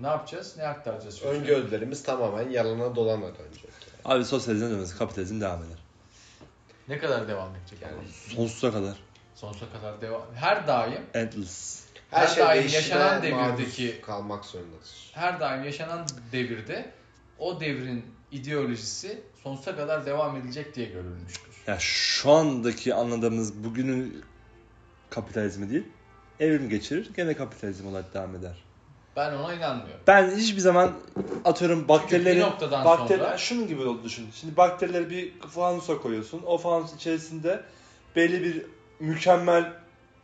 [0.00, 0.54] Ne yapacağız?
[0.56, 1.18] Ne aktaracağız?
[1.18, 1.32] çocuğa?
[1.32, 3.70] Öngörülerimiz tamamen yalana dolana dönecek.
[4.04, 5.78] Abi sosyalizm dönmesi kapitalizm devam eder.
[6.88, 7.78] Ne kadar devam edecek?
[7.82, 8.96] Yani Yani Sonsuza kadar.
[9.34, 10.22] Sonsuza kadar devam.
[10.34, 11.84] Her daim, Endless.
[12.10, 14.96] her Her şey daim yaşanan devirdeki- kalmak zorundasın.
[15.12, 16.90] her daim yaşanan devirde
[17.38, 21.52] o devrin ideolojisi sonsuza kadar devam edilecek diye görülmüştür.
[21.66, 24.22] Ya şu andaki anladığımız bugünün
[25.10, 25.84] kapitalizmi değil.
[26.40, 28.64] Evrim geçirir gene kapitalizm olarak devam eder.
[29.16, 30.00] Ben ona inanmıyorum.
[30.06, 30.92] Ben hiçbir zaman
[31.44, 31.88] atıyorum
[32.40, 34.28] noktadan bakteri, sonra- şunun gibi oldu düşün.
[34.34, 36.42] Şimdi bakterileri bir fanusa koyuyorsun.
[36.46, 37.62] O fanus içerisinde
[38.16, 38.66] belli bir
[39.04, 39.72] mükemmel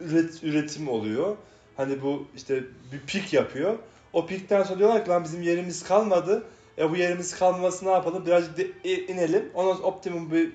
[0.00, 1.36] üret, üretim oluyor.
[1.76, 3.78] Hani bu işte bir pik yapıyor.
[4.12, 6.42] O pikten sonra diyorlar ki lan bizim yerimiz kalmadı.
[6.78, 8.26] E bu yerimiz kalmaması ne yapalım?
[8.26, 9.50] Birazcık de, inelim.
[9.54, 10.52] Ondan sonra optimum bir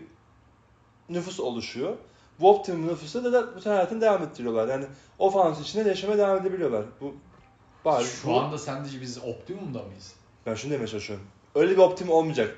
[1.10, 1.96] nüfus oluşuyor.
[2.40, 4.68] Bu optimum nüfusu da, da bütün hayatını devam ettiriyorlar.
[4.68, 4.86] Yani
[5.20, 6.86] o fanus içinde yaşamaya devam edebiliyorlar.
[7.02, 7.16] Bu
[7.86, 10.14] bari Şu bu- anda sence biz optimumda mıyız?
[10.46, 11.26] ben şunu demeye çalışıyorum.
[11.56, 12.58] Öyle bir optimum olmayacak.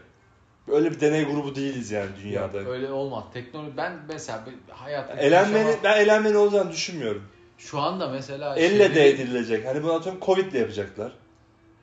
[0.68, 2.58] Öyle bir deney grubu değiliz yani dünyada.
[2.58, 3.24] Yok, öyle olmaz.
[3.34, 7.24] Teknoloji ben mesela bir hayatta Elenmeni, yaşama- ben elenmenin olacağını düşünmüyorum.
[7.58, 9.66] şu anda mesela Elle şeyleri- de edilecek.
[9.66, 11.12] Hani bunu atıyorum Covid'le yapacaklar.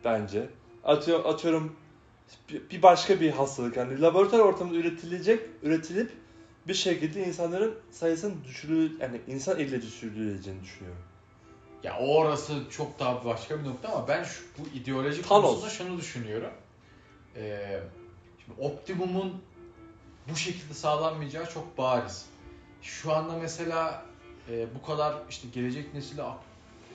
[0.04, 0.46] Bence.
[0.84, 1.76] Atıyor, atıyorum
[2.70, 3.76] bir başka bir hastalık.
[3.76, 6.10] Yani laboratuvar ortamında üretilecek, üretilip
[6.68, 11.00] bir şekilde insanların sayısının düşürülü, yani insan elle düşürüleceğini düşünüyorum.
[11.82, 15.44] Ya o orası çok daha başka bir nokta ama ben şu, bu ideoloji Thanos.
[15.44, 16.50] konusunda şunu düşünüyorum.
[17.36, 17.80] Ee,
[18.44, 19.42] şimdi optimumun
[20.28, 22.26] bu şekilde sağlanmayacağı çok bariz.
[22.82, 24.04] Şu anda mesela
[24.50, 26.22] e, bu kadar işte gelecek nesile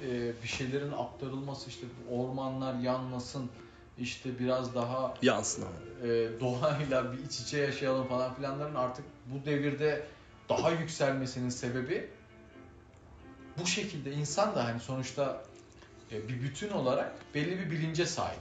[0.07, 3.49] e, bir şeylerin aktarılması işte bu ormanlar yanmasın
[3.97, 5.65] işte biraz daha Yansın
[6.03, 6.07] e,
[6.39, 10.05] doğayla bir iç içe yaşayalım falan filanların artık bu devirde
[10.49, 12.09] daha yükselmesinin sebebi
[13.57, 15.43] bu şekilde insan da hani sonuçta
[16.11, 18.39] e, bir bütün olarak belli bir bilince sahip.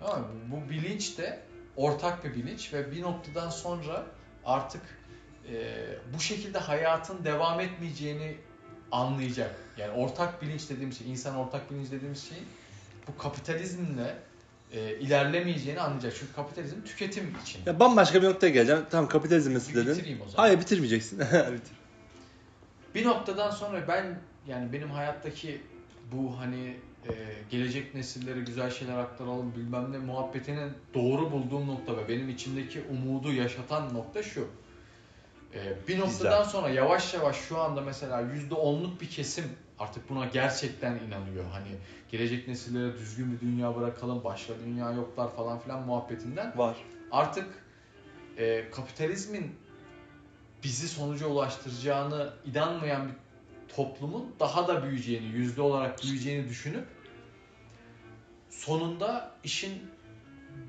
[0.00, 0.26] Tamam mı?
[0.46, 1.47] Bu bilinç de
[1.78, 4.06] ortak bir bilinç ve bir noktadan sonra
[4.44, 4.82] artık
[5.52, 5.74] e,
[6.14, 8.36] bu şekilde hayatın devam etmeyeceğini
[8.92, 9.54] anlayacak.
[9.76, 12.44] Yani ortak bilinç dediğimiz şey, insan ortak bilinç dediğimiz şeyin
[13.08, 14.16] bu kapitalizmle
[14.72, 16.12] e, ilerlemeyeceğini anlayacak.
[16.20, 17.60] Çünkü kapitalizm tüketim için.
[17.66, 18.82] Ya bambaşka bir noktaya geleceğim.
[18.90, 19.96] Tamam kapitalizm Bir meselelerin.
[19.96, 20.42] bitireyim o zaman.
[20.44, 21.18] Hayır bitirmeyeceksin.
[21.52, 21.78] Bitir.
[22.94, 25.62] Bir noktadan sonra ben yani benim hayattaki
[26.12, 26.76] bu hani
[27.06, 27.12] e,
[27.50, 33.32] gelecek nesillere güzel şeyler aktaralım bilmem ne muhabbetinin doğru bulduğum nokta ve benim içimdeki umudu
[33.32, 34.48] yaşatan nokta şu.
[35.54, 39.44] E, bir noktadan sonra yavaş yavaş şu anda mesela %10'luk bir kesim
[39.78, 41.44] artık buna gerçekten inanıyor.
[41.52, 41.68] Hani
[42.10, 46.76] gelecek nesillere düzgün bir dünya bırakalım, başka dünya yoklar falan filan muhabbetinden Var.
[47.12, 47.46] artık
[48.38, 49.56] e, kapitalizmin
[50.64, 53.14] bizi sonuca ulaştıracağını inanmayan bir
[53.76, 56.84] toplumun daha da büyüyeceğini, yüzde olarak büyüyeceğini düşünüp
[58.50, 59.82] sonunda işin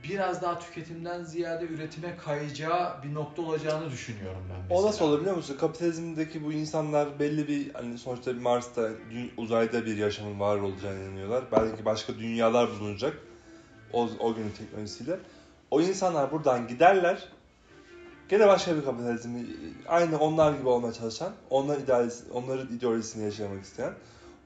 [0.03, 4.81] biraz daha tüketimden ziyade üretime kayacağı bir nokta olacağını düşünüyorum ben mesela.
[4.81, 5.57] O nasıl olur biliyor musun?
[5.59, 8.89] Kapitalizmdeki bu insanlar belli bir hani sonuçta bir Mars'ta
[9.37, 11.43] uzayda bir yaşamın var olacağını inanıyorlar.
[11.51, 13.17] Belki başka dünyalar bulunacak
[13.93, 15.19] o, o günün teknolojisiyle.
[15.71, 17.27] O insanlar buradan giderler.
[18.29, 19.45] Gene başka bir kapitalizmi
[19.87, 23.93] aynı onlar gibi olmaya çalışan, onlar idealisi, onların ideolojisini yaşamak isteyen,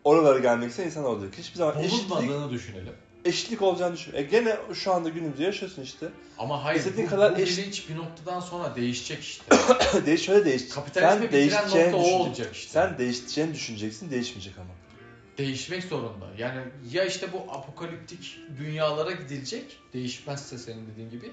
[0.03, 1.33] oralara gelmek isteyen insan olacak.
[1.37, 2.93] Hiçbir zaman eşitlik, düşünelim.
[3.25, 4.13] eşitlik olacağını düşün.
[4.15, 6.09] E gene şu anda günümüzde yaşıyorsun işte.
[6.37, 9.43] Ama hayır İstediğin bu, kadar bu eş- bilinç bir noktadan sonra değişecek işte.
[10.05, 10.69] Değiş şöyle değiş.
[10.69, 12.71] Kapitalizmi Sen bitiren değişeceğini nokta o olacak işte.
[12.71, 14.69] Sen değişeceğini düşüneceksin, değişmeyecek ama.
[15.37, 16.25] değişmek zorunda.
[16.37, 16.61] Yani
[16.91, 21.31] ya işte bu apokaliptik dünyalara gidilecek değişmezse senin dediğin gibi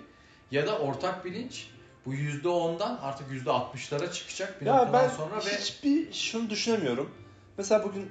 [0.50, 1.66] ya da ortak bilinç
[2.06, 6.50] bu yüzde ondan artık yüzde altmışlara çıkacak bir Ya noktadan ben sonra ve hiçbir şunu
[6.50, 7.10] düşünemiyorum.
[7.58, 8.10] Mesela bugün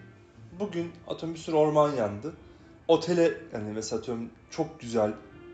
[0.60, 2.34] bugün atıyorum bir sürü orman yandı.
[2.88, 5.14] Otele yani mesela atıyorum çok güzel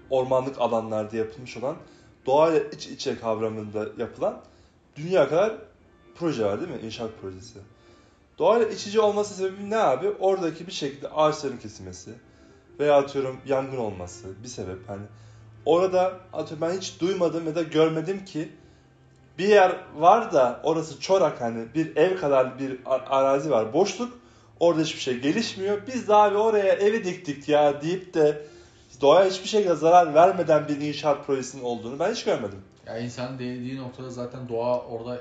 [0.09, 1.75] ormanlık alanlarda yapılmış olan
[2.25, 4.41] doğayla iç içe kavramında yapılan
[4.95, 5.55] dünya kadar
[6.15, 6.79] proje var değil mi?
[6.85, 7.59] İnşaat projesi.
[8.37, 10.09] Doğayla iç içe olması sebebi ne abi?
[10.09, 12.11] Oradaki bir şekilde ağaçların kesilmesi
[12.79, 14.89] veya atıyorum yangın olması bir sebep.
[14.89, 15.03] Hani
[15.65, 18.49] orada atıyorum ben hiç duymadım ya da görmedim ki
[19.37, 22.77] bir yer var da orası çorak hani bir ev kadar bir
[23.09, 24.13] arazi var boşluk
[24.59, 25.77] orada hiçbir şey gelişmiyor.
[25.87, 28.41] Biz de abi oraya evi diktik ya deyip de
[29.01, 32.59] doğaya hiçbir şekilde zarar vermeden bir inşaat projesinin olduğunu ben hiç görmedim.
[32.87, 35.19] ya insanın değdiği noktada zaten doğa orada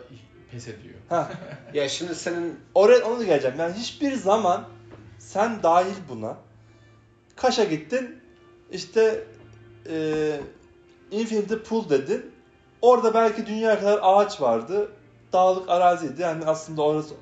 [0.51, 0.95] pes ediyor.
[1.09, 1.31] Ha,
[1.75, 3.57] Ya şimdi senin oraya onu da geleceğim.
[3.59, 4.65] Yani hiçbir zaman
[5.19, 6.37] sen dahil buna
[7.37, 8.21] Kaş'a gittin
[8.73, 9.25] işte
[9.89, 10.41] e,
[11.11, 12.33] Infinity Pool dedin.
[12.83, 14.93] Orada belki dünya kadar ağaç vardı.
[15.33, 16.23] Dağlık araziydi.
[16.23, 17.15] Yani aslında orası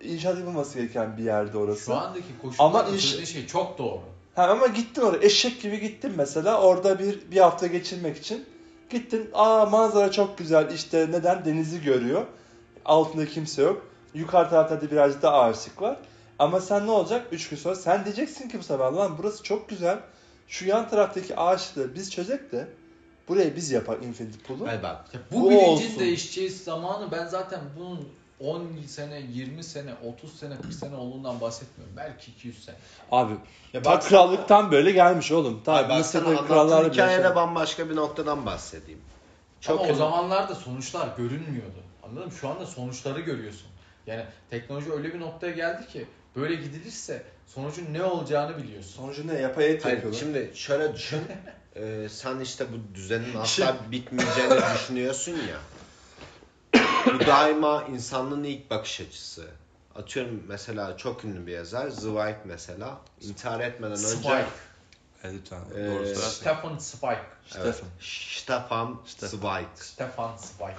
[0.00, 1.84] inşaat yapılması gereken bir yerde orası.
[1.84, 4.00] Şu andaki koşullarda Ama söylediği şey çok doğru.
[4.34, 8.46] Ha, ama gittin oraya eşek gibi gittin mesela orada bir bir hafta geçirmek için.
[8.90, 12.26] Gittin aa manzara çok güzel işte neden denizi görüyor.
[12.84, 13.86] Altında kimse yok.
[14.14, 15.96] Yukarı tarafta da birazcık da ağaçlık var.
[16.38, 17.26] Ama sen ne olacak?
[17.32, 19.98] 3 gün sonra sen diyeceksin ki bu sefer lan burası çok güzel.
[20.48, 22.68] Şu yan taraftaki ağaçlığı biz çözek de
[23.28, 24.66] buraya biz yapar Infinity Pool'u.
[24.66, 25.98] Hayır bak Ya bu Bu bilincin olsun.
[25.98, 28.08] değişeceği zamanı ben zaten bunun
[28.40, 31.96] 10 sene, 20 sene, 30 sene, 40 sene olduğundan bahsetmiyorum.
[31.96, 32.76] Belki 200 sene.
[33.12, 33.34] Abi
[33.72, 35.62] ya ta krallıktan böyle gelmiş oğlum.
[35.64, 39.00] Ta sana Mısır'da krallar hikayede şey- bambaşka bir noktadan bahsedeyim.
[39.60, 39.98] Çok Ama o önemli.
[39.98, 41.82] zamanlarda sonuçlar görünmüyordu.
[42.02, 42.32] Anladın mı?
[42.32, 43.66] Şu anda sonuçları görüyorsun.
[44.06, 48.90] Yani teknoloji öyle bir noktaya geldi ki böyle gidilirse sonucun ne olacağını biliyorsun.
[48.96, 49.40] Sonucu ne?
[49.40, 50.20] Yapay et Hayır, yapıyorlar.
[50.20, 51.20] şimdi şöyle düşün.
[51.76, 55.58] Ee, sen işte bu düzenin asla bitmeyeceğini düşünüyorsun ya.
[57.06, 59.46] Bu daima insanlığın ilk bakış açısı.
[59.94, 64.44] Atıyorum mesela çok ünlü bir yazar Zweig mesela intihar etmeden önce Spike.
[65.24, 65.60] Evet, lütfen.
[65.76, 66.14] Ee.
[66.14, 67.22] Stefan Spike.
[67.56, 67.88] Evet, Stefan.
[68.00, 69.66] Stefan Zweig.
[69.76, 70.74] Stefan Spike.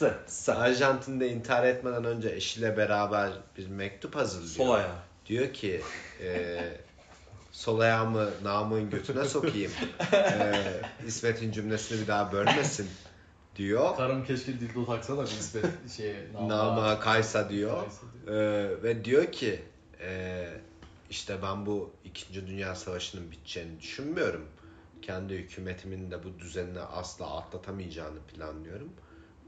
[0.00, 0.14] S.
[0.26, 0.54] S.
[0.54, 4.54] Arjantin'de intihar etmeden önce eşiyle beraber bir mektup hazırlıyor.
[4.54, 4.96] Sol ayağı.
[5.26, 5.82] Diyor ki
[6.22, 6.58] e,
[7.52, 9.72] sol ayağımı namın götüne sokayım.
[10.12, 10.52] E,
[11.06, 12.90] İsmet'in cümlesini bir daha bölmesin
[13.56, 13.96] diyor.
[13.96, 16.14] Karım keşke dildo taksa da be şey
[16.46, 17.80] Nama kaysa diyor.
[17.80, 19.60] Kaysa E, ve diyor ki
[20.00, 20.46] e,
[21.10, 22.46] işte ben bu 2.
[22.46, 24.46] Dünya Savaşı'nın biteceğini düşünmüyorum.
[25.02, 28.92] Kendi hükümetimin de bu düzenini asla atlatamayacağını planlıyorum.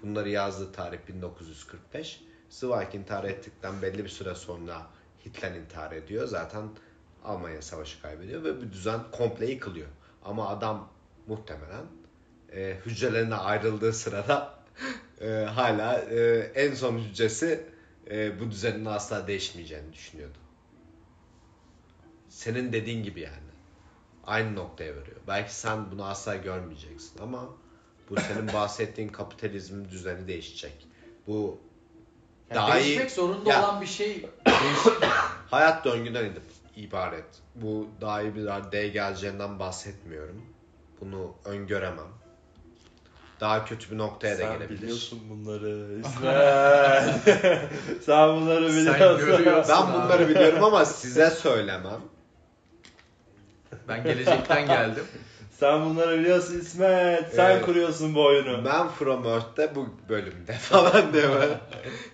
[0.02, 2.24] Bunları yazdığı tarih 1945.
[2.50, 4.86] Zweig intihar ettikten belli bir süre sonra
[5.26, 6.26] Hitler intihar ediyor.
[6.26, 6.68] Zaten
[7.24, 9.88] Almanya savaşı kaybediyor ve bu düzen komple yıkılıyor.
[10.24, 10.88] Ama adam
[11.26, 11.84] muhtemelen
[12.52, 14.54] e, hücrelerine ayrıldığı sırada
[15.20, 17.66] e, hala e, en son hücresi
[18.10, 20.38] e, bu düzenin asla değişmeyeceğini düşünüyordu.
[22.28, 23.52] Senin dediğin gibi yani.
[24.24, 25.16] Aynı noktaya varıyor.
[25.28, 27.48] Belki sen bunu asla görmeyeceksin ama
[28.10, 30.86] bu senin bahsettiğin kapitalizmin düzeni değişecek.
[31.26, 31.58] Bu
[32.50, 34.26] Yani Daha iyi- değişmek zorunda Ya- olan bir şey
[35.50, 36.42] hayat döngüden idip
[36.76, 37.24] ibaret.
[37.54, 40.42] Bu daha iyi bir raddeye geleceğinden bahsetmiyorum.
[41.00, 42.06] Bunu öngöremem.
[43.40, 44.82] daha kötü bir noktaya da Sen gelebilir.
[44.82, 46.02] biliyorsun bunları.
[48.06, 49.26] Sen bunları Sen biliyorsun.
[49.26, 49.74] görüyorsun.
[49.78, 52.00] Ben bunları biliyorum ama size söylemem.
[53.88, 55.04] Ben gelecekten geldim.
[55.62, 57.34] Sen bunları biliyorsun İsmet.
[57.34, 57.64] Sen Evet.
[57.64, 58.64] kuruyorsun bu oyunu.
[58.64, 61.58] Ben From Earth'te bu bölümde falan diye böyle.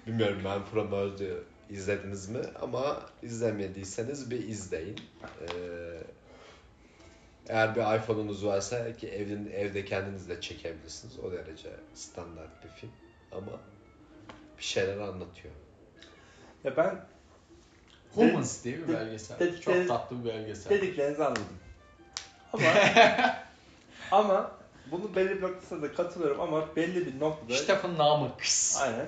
[0.07, 4.97] Bilmiyorum ben From Earth'ü izlediniz mi ama izlemediyseniz bir izleyin.
[5.41, 5.47] Ee,
[7.49, 11.19] eğer bir iPhone'unuz varsa ki evin, evde kendiniz de çekebilirsiniz.
[11.19, 12.91] O derece standart bir film
[13.33, 13.53] ama
[14.59, 15.55] bir şeyler anlatıyor.
[16.65, 17.01] Ya ben
[18.15, 19.61] Humans diye bir de- belgesel.
[19.61, 20.71] Çok tatlı bir belgesel.
[20.71, 21.45] dediklerinizi anladım.
[22.53, 22.65] Ama
[24.11, 24.51] ama
[24.91, 28.33] bunu belli bir noktasına da katılıyorum ama belli bir noktada Stephen Namık.
[28.83, 29.07] aynen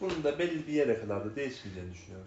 [0.00, 2.26] bunun da belli bir yere kadar da değişmeyeceğini düşünüyorum.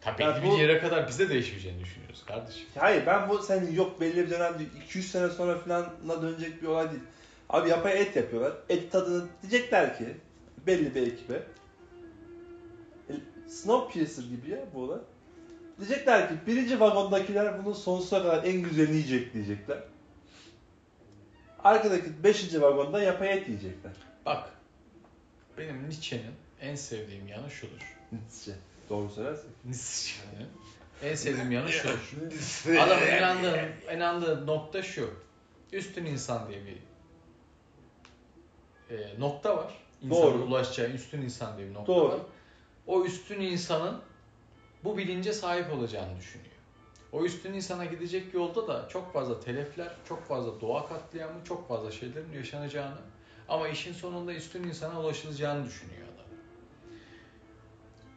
[0.00, 2.66] Tabii belli bu- bir yere kadar biz de değişmeyeceğini düşünüyoruz kardeşim.
[2.78, 6.90] Hayır ben bu senin yok belli bir dönemde 200 sene sonra falanla dönecek bir olay
[6.90, 7.02] değil.
[7.50, 8.52] Abi yapay et yapıyorlar.
[8.68, 10.04] Et tadını diyecekler ki
[10.66, 11.42] belli bir ekibe.
[13.10, 13.12] E,
[13.48, 14.98] Snowpiercer gibi ya bu olay.
[15.78, 19.78] Diyecekler ki birinci vagondakiler bunun sonsuza kadar en güzelini yiyecek diyecekler.
[21.64, 23.92] Arkadaki beşinci vagonda yapay et yiyecekler.
[24.26, 24.50] Bak
[25.58, 27.96] benim Nietzsche'nin en sevdiğim yanı şudur.
[28.12, 28.52] Nietzsche.
[28.90, 29.50] Doğru söylersin.
[29.64, 30.48] Nietzsche'nin
[31.02, 32.14] en sevdiğim yanı şudur.
[32.78, 35.10] Adamın inandığı, inandığı nokta şu.
[35.72, 36.76] Üstün insan diye bir
[38.96, 39.74] e, nokta var.
[40.02, 40.42] İnsanın Doğru.
[40.42, 42.12] ulaşacağı üstün insan diye bir nokta Doğru.
[42.12, 42.20] var.
[42.86, 44.00] O üstün insanın
[44.84, 46.54] bu bilince sahip olacağını düşünüyor.
[47.12, 51.90] O üstün insana gidecek yolda da çok fazla telefler, çok fazla doğa katliamı, çok fazla
[51.90, 52.98] şeylerin yaşanacağını
[53.48, 56.26] ama işin sonunda üstün insana ulaşılacağını düşünüyor adam.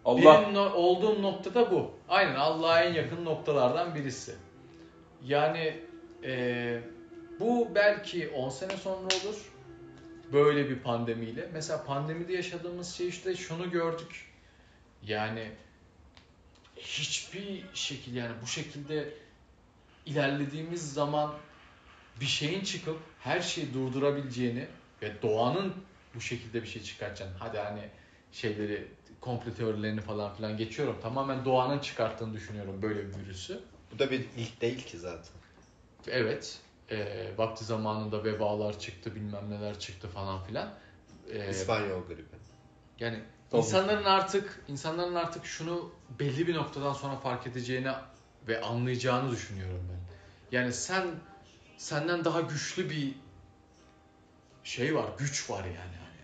[0.06, 1.92] Allah Benim no- olduğum noktada bu.
[2.10, 4.36] Aynen Allah'a en yakın noktalardan birisi.
[5.26, 5.80] Yani
[6.24, 6.82] e,
[7.40, 9.54] bu belki 10 sene sonra olur.
[10.34, 11.50] Böyle bir pandemiyle.
[11.54, 14.26] Mesela pandemide yaşadığımız şey işte şunu gördük.
[15.04, 15.52] Yani
[16.80, 19.14] hiçbir şekil yani bu şekilde
[20.06, 21.34] ilerlediğimiz zaman
[22.20, 24.68] bir şeyin çıkıp her şeyi durdurabileceğini
[25.02, 25.74] ve doğanın
[26.16, 27.34] bu şekilde bir şey çıkartacağını.
[27.40, 27.90] Hadi hani
[28.32, 28.88] şeyleri
[29.22, 30.98] komplo teorilerini falan filan geçiyorum.
[31.02, 33.60] Tamamen doğanın çıkarttığını düşünüyorum böyle bir virüsü.
[33.94, 35.34] Bu da bir ilk değil ki zaten.
[36.08, 36.60] Evet.
[36.92, 40.74] E, vakti zamanında vebalar çıktı, bilmem neler çıktı falan filan.
[41.32, 42.24] E, İspanyol gribi.
[43.00, 43.20] yani
[43.52, 43.62] Tabii.
[43.62, 47.92] insanların artık insanların artık şunu belli bir noktadan sonra fark edeceğini
[48.48, 49.98] ve anlayacağını düşünüyorum ben.
[50.58, 51.08] Yani sen
[51.78, 53.16] senden daha güçlü bir
[54.64, 55.76] şey var, güç var yani.
[55.76, 56.18] yani.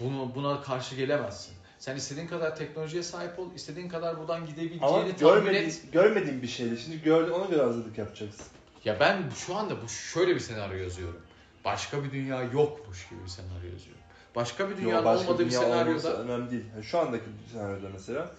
[0.00, 1.54] Bunu buna karşı gelemezsin.
[1.78, 5.92] Sen istediğin kadar teknolojiye sahip ol, istediğin kadar buradan ama gidebileceğini tahmin görmediğin, et.
[5.92, 6.78] görmediğin bir şeydi.
[6.78, 8.46] Şimdi gördün ona göre hazırlık yapacaksın.
[8.84, 11.20] Ya ben şu anda bu şöyle bir senaryo yazıyorum.
[11.64, 13.99] Başka bir dünya yokmuş gibi bir senaryo yazıyorum.
[14.36, 16.64] Başka bir dünyanın Yo, başka olmadığı bir dünya olması senaryoda önemli değil.
[16.74, 18.30] Yani şu andaki senaryoda mesela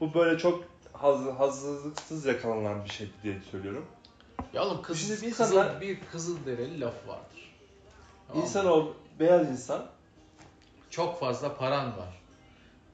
[0.00, 3.86] bu böyle çok haz, hazırlıksız yakalanan bir şey diye söylüyorum.
[4.52, 7.54] Ya oğlum kız, Şimdi bir kızıl, insanlar- bir kızılderili laf vardır.
[8.28, 8.48] Tamam mı?
[8.48, 8.86] İnsan ol,
[9.20, 9.86] beyaz insan.
[10.90, 12.20] Çok fazla paran var.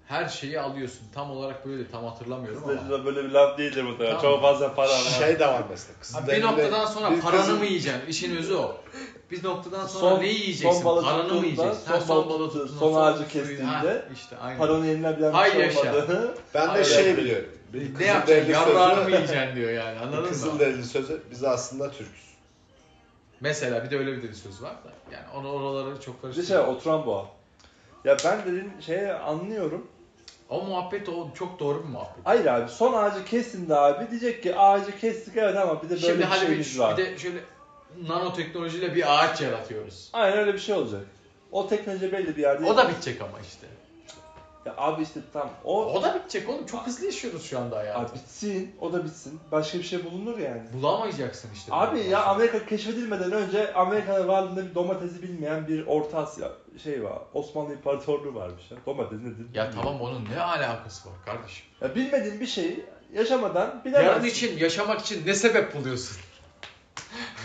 [0.07, 1.07] Her şeyi alıyorsun.
[1.15, 3.05] Tam olarak böyle tam hatırlamıyorum ama.
[3.05, 4.21] Böyle bir laf değildir muhtemelen.
[4.21, 4.35] Tamam.
[4.35, 4.99] Çok fazla para var.
[5.19, 5.95] Şey de var mesela.
[5.95, 8.07] Ha, Kızılderili- bir noktadan sonra paranı kızıl- mı yiyeceksin?
[8.09, 8.77] İşin özü o.
[9.33, 10.71] Bir noktadan sonra Son- neyi yiyeceksin?
[10.71, 11.81] son balık paranı mı yiyeceksin?
[11.87, 13.85] son Ha, son tuttuğu, tuttuğunda, son ağacı suyu- kestiğinde Ha,
[14.15, 14.59] işte aynen.
[14.59, 15.81] Paranın yenilebilen bir Hay şey yaşa.
[15.81, 16.35] olmadığını.
[16.55, 16.83] Ben de Aynen.
[16.83, 17.49] şey biliyorum.
[17.73, 18.53] Bir ne yapacaksın?
[18.53, 20.29] Yaprağını mı yiyeceksin diyor yani anladın mı?
[20.29, 22.33] Kızılderili sözü biz aslında Türk'üz.
[23.41, 24.91] Mesela bir de öyle bir de bir söz var da.
[25.13, 26.67] Yani onu oraları çok Bir de şey karıştırıyor.
[26.67, 27.27] oturan boğa.
[28.05, 29.87] Ya ben dediğin şeye anlıyorum.
[30.49, 32.19] O muhabbet o çok doğru bir muhabbet.
[32.25, 35.91] Hayır abi son ağacı kesin de abi diyecek ki ağacı kestik evet ama bir de
[35.91, 36.97] böyle Şimdi bir hadi bir, şeyimiz var.
[36.99, 37.39] bir de şöyle
[38.09, 40.11] nanoteknolojiyle bir ağaç yaratıyoruz.
[40.13, 41.03] Aynen öyle bir şey olacak.
[41.53, 42.67] O teknoloji belli bir yerde.
[42.67, 43.67] O da bitecek ama işte.
[44.67, 46.67] Ya abi işte tam o O da bitecek oğlum.
[46.67, 47.99] Çok hızlı yaşıyoruz şu anda hayatı.
[48.01, 49.41] abi bitsin, o da bitsin.
[49.53, 50.63] Başka bir şey bulunur yani.
[50.73, 51.75] Bulamayacaksın işte.
[51.75, 56.49] Abi ya Amerika keşfedilmeden önce Amerika'nın varlığında bir domatesi bilmeyen bir Orta Asya
[56.83, 57.19] şey var.
[57.35, 58.77] Osmanlı İmparatorluğu varmış ya.
[58.87, 59.47] Domates nedir?
[59.55, 61.67] Ya tamam onun ne alakası var kardeşim?
[61.81, 64.09] Ya bilmediğin bir şeyi yaşamadan bilemezsin.
[64.09, 66.17] Yarın için, yaşamak için ne sebep buluyorsun?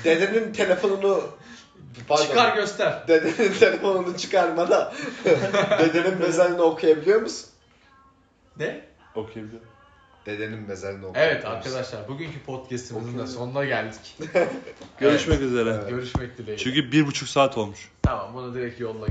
[0.04, 1.24] Dedenin telefonunu
[2.08, 2.24] Pardon.
[2.24, 3.08] Çıkar göster.
[3.08, 4.94] Dedenin telefonunu çıkarma da
[5.80, 7.50] dedenin mezarını okuyabiliyor musun?
[8.58, 8.82] Ne?
[9.16, 9.68] Okuyabiliyorum.
[10.26, 11.58] Dedenin mezarını Evet okuyabiliyor musun?
[11.58, 14.18] arkadaşlar bugünkü podcast'imizin de sonuna geldik.
[15.00, 15.70] Görüşmek üzere.
[15.70, 15.90] Evet.
[15.90, 16.64] Görüşmek dileğiyle.
[16.64, 17.90] Çünkü bir buçuk saat olmuş.
[18.02, 19.06] Tamam bunu direkt yolla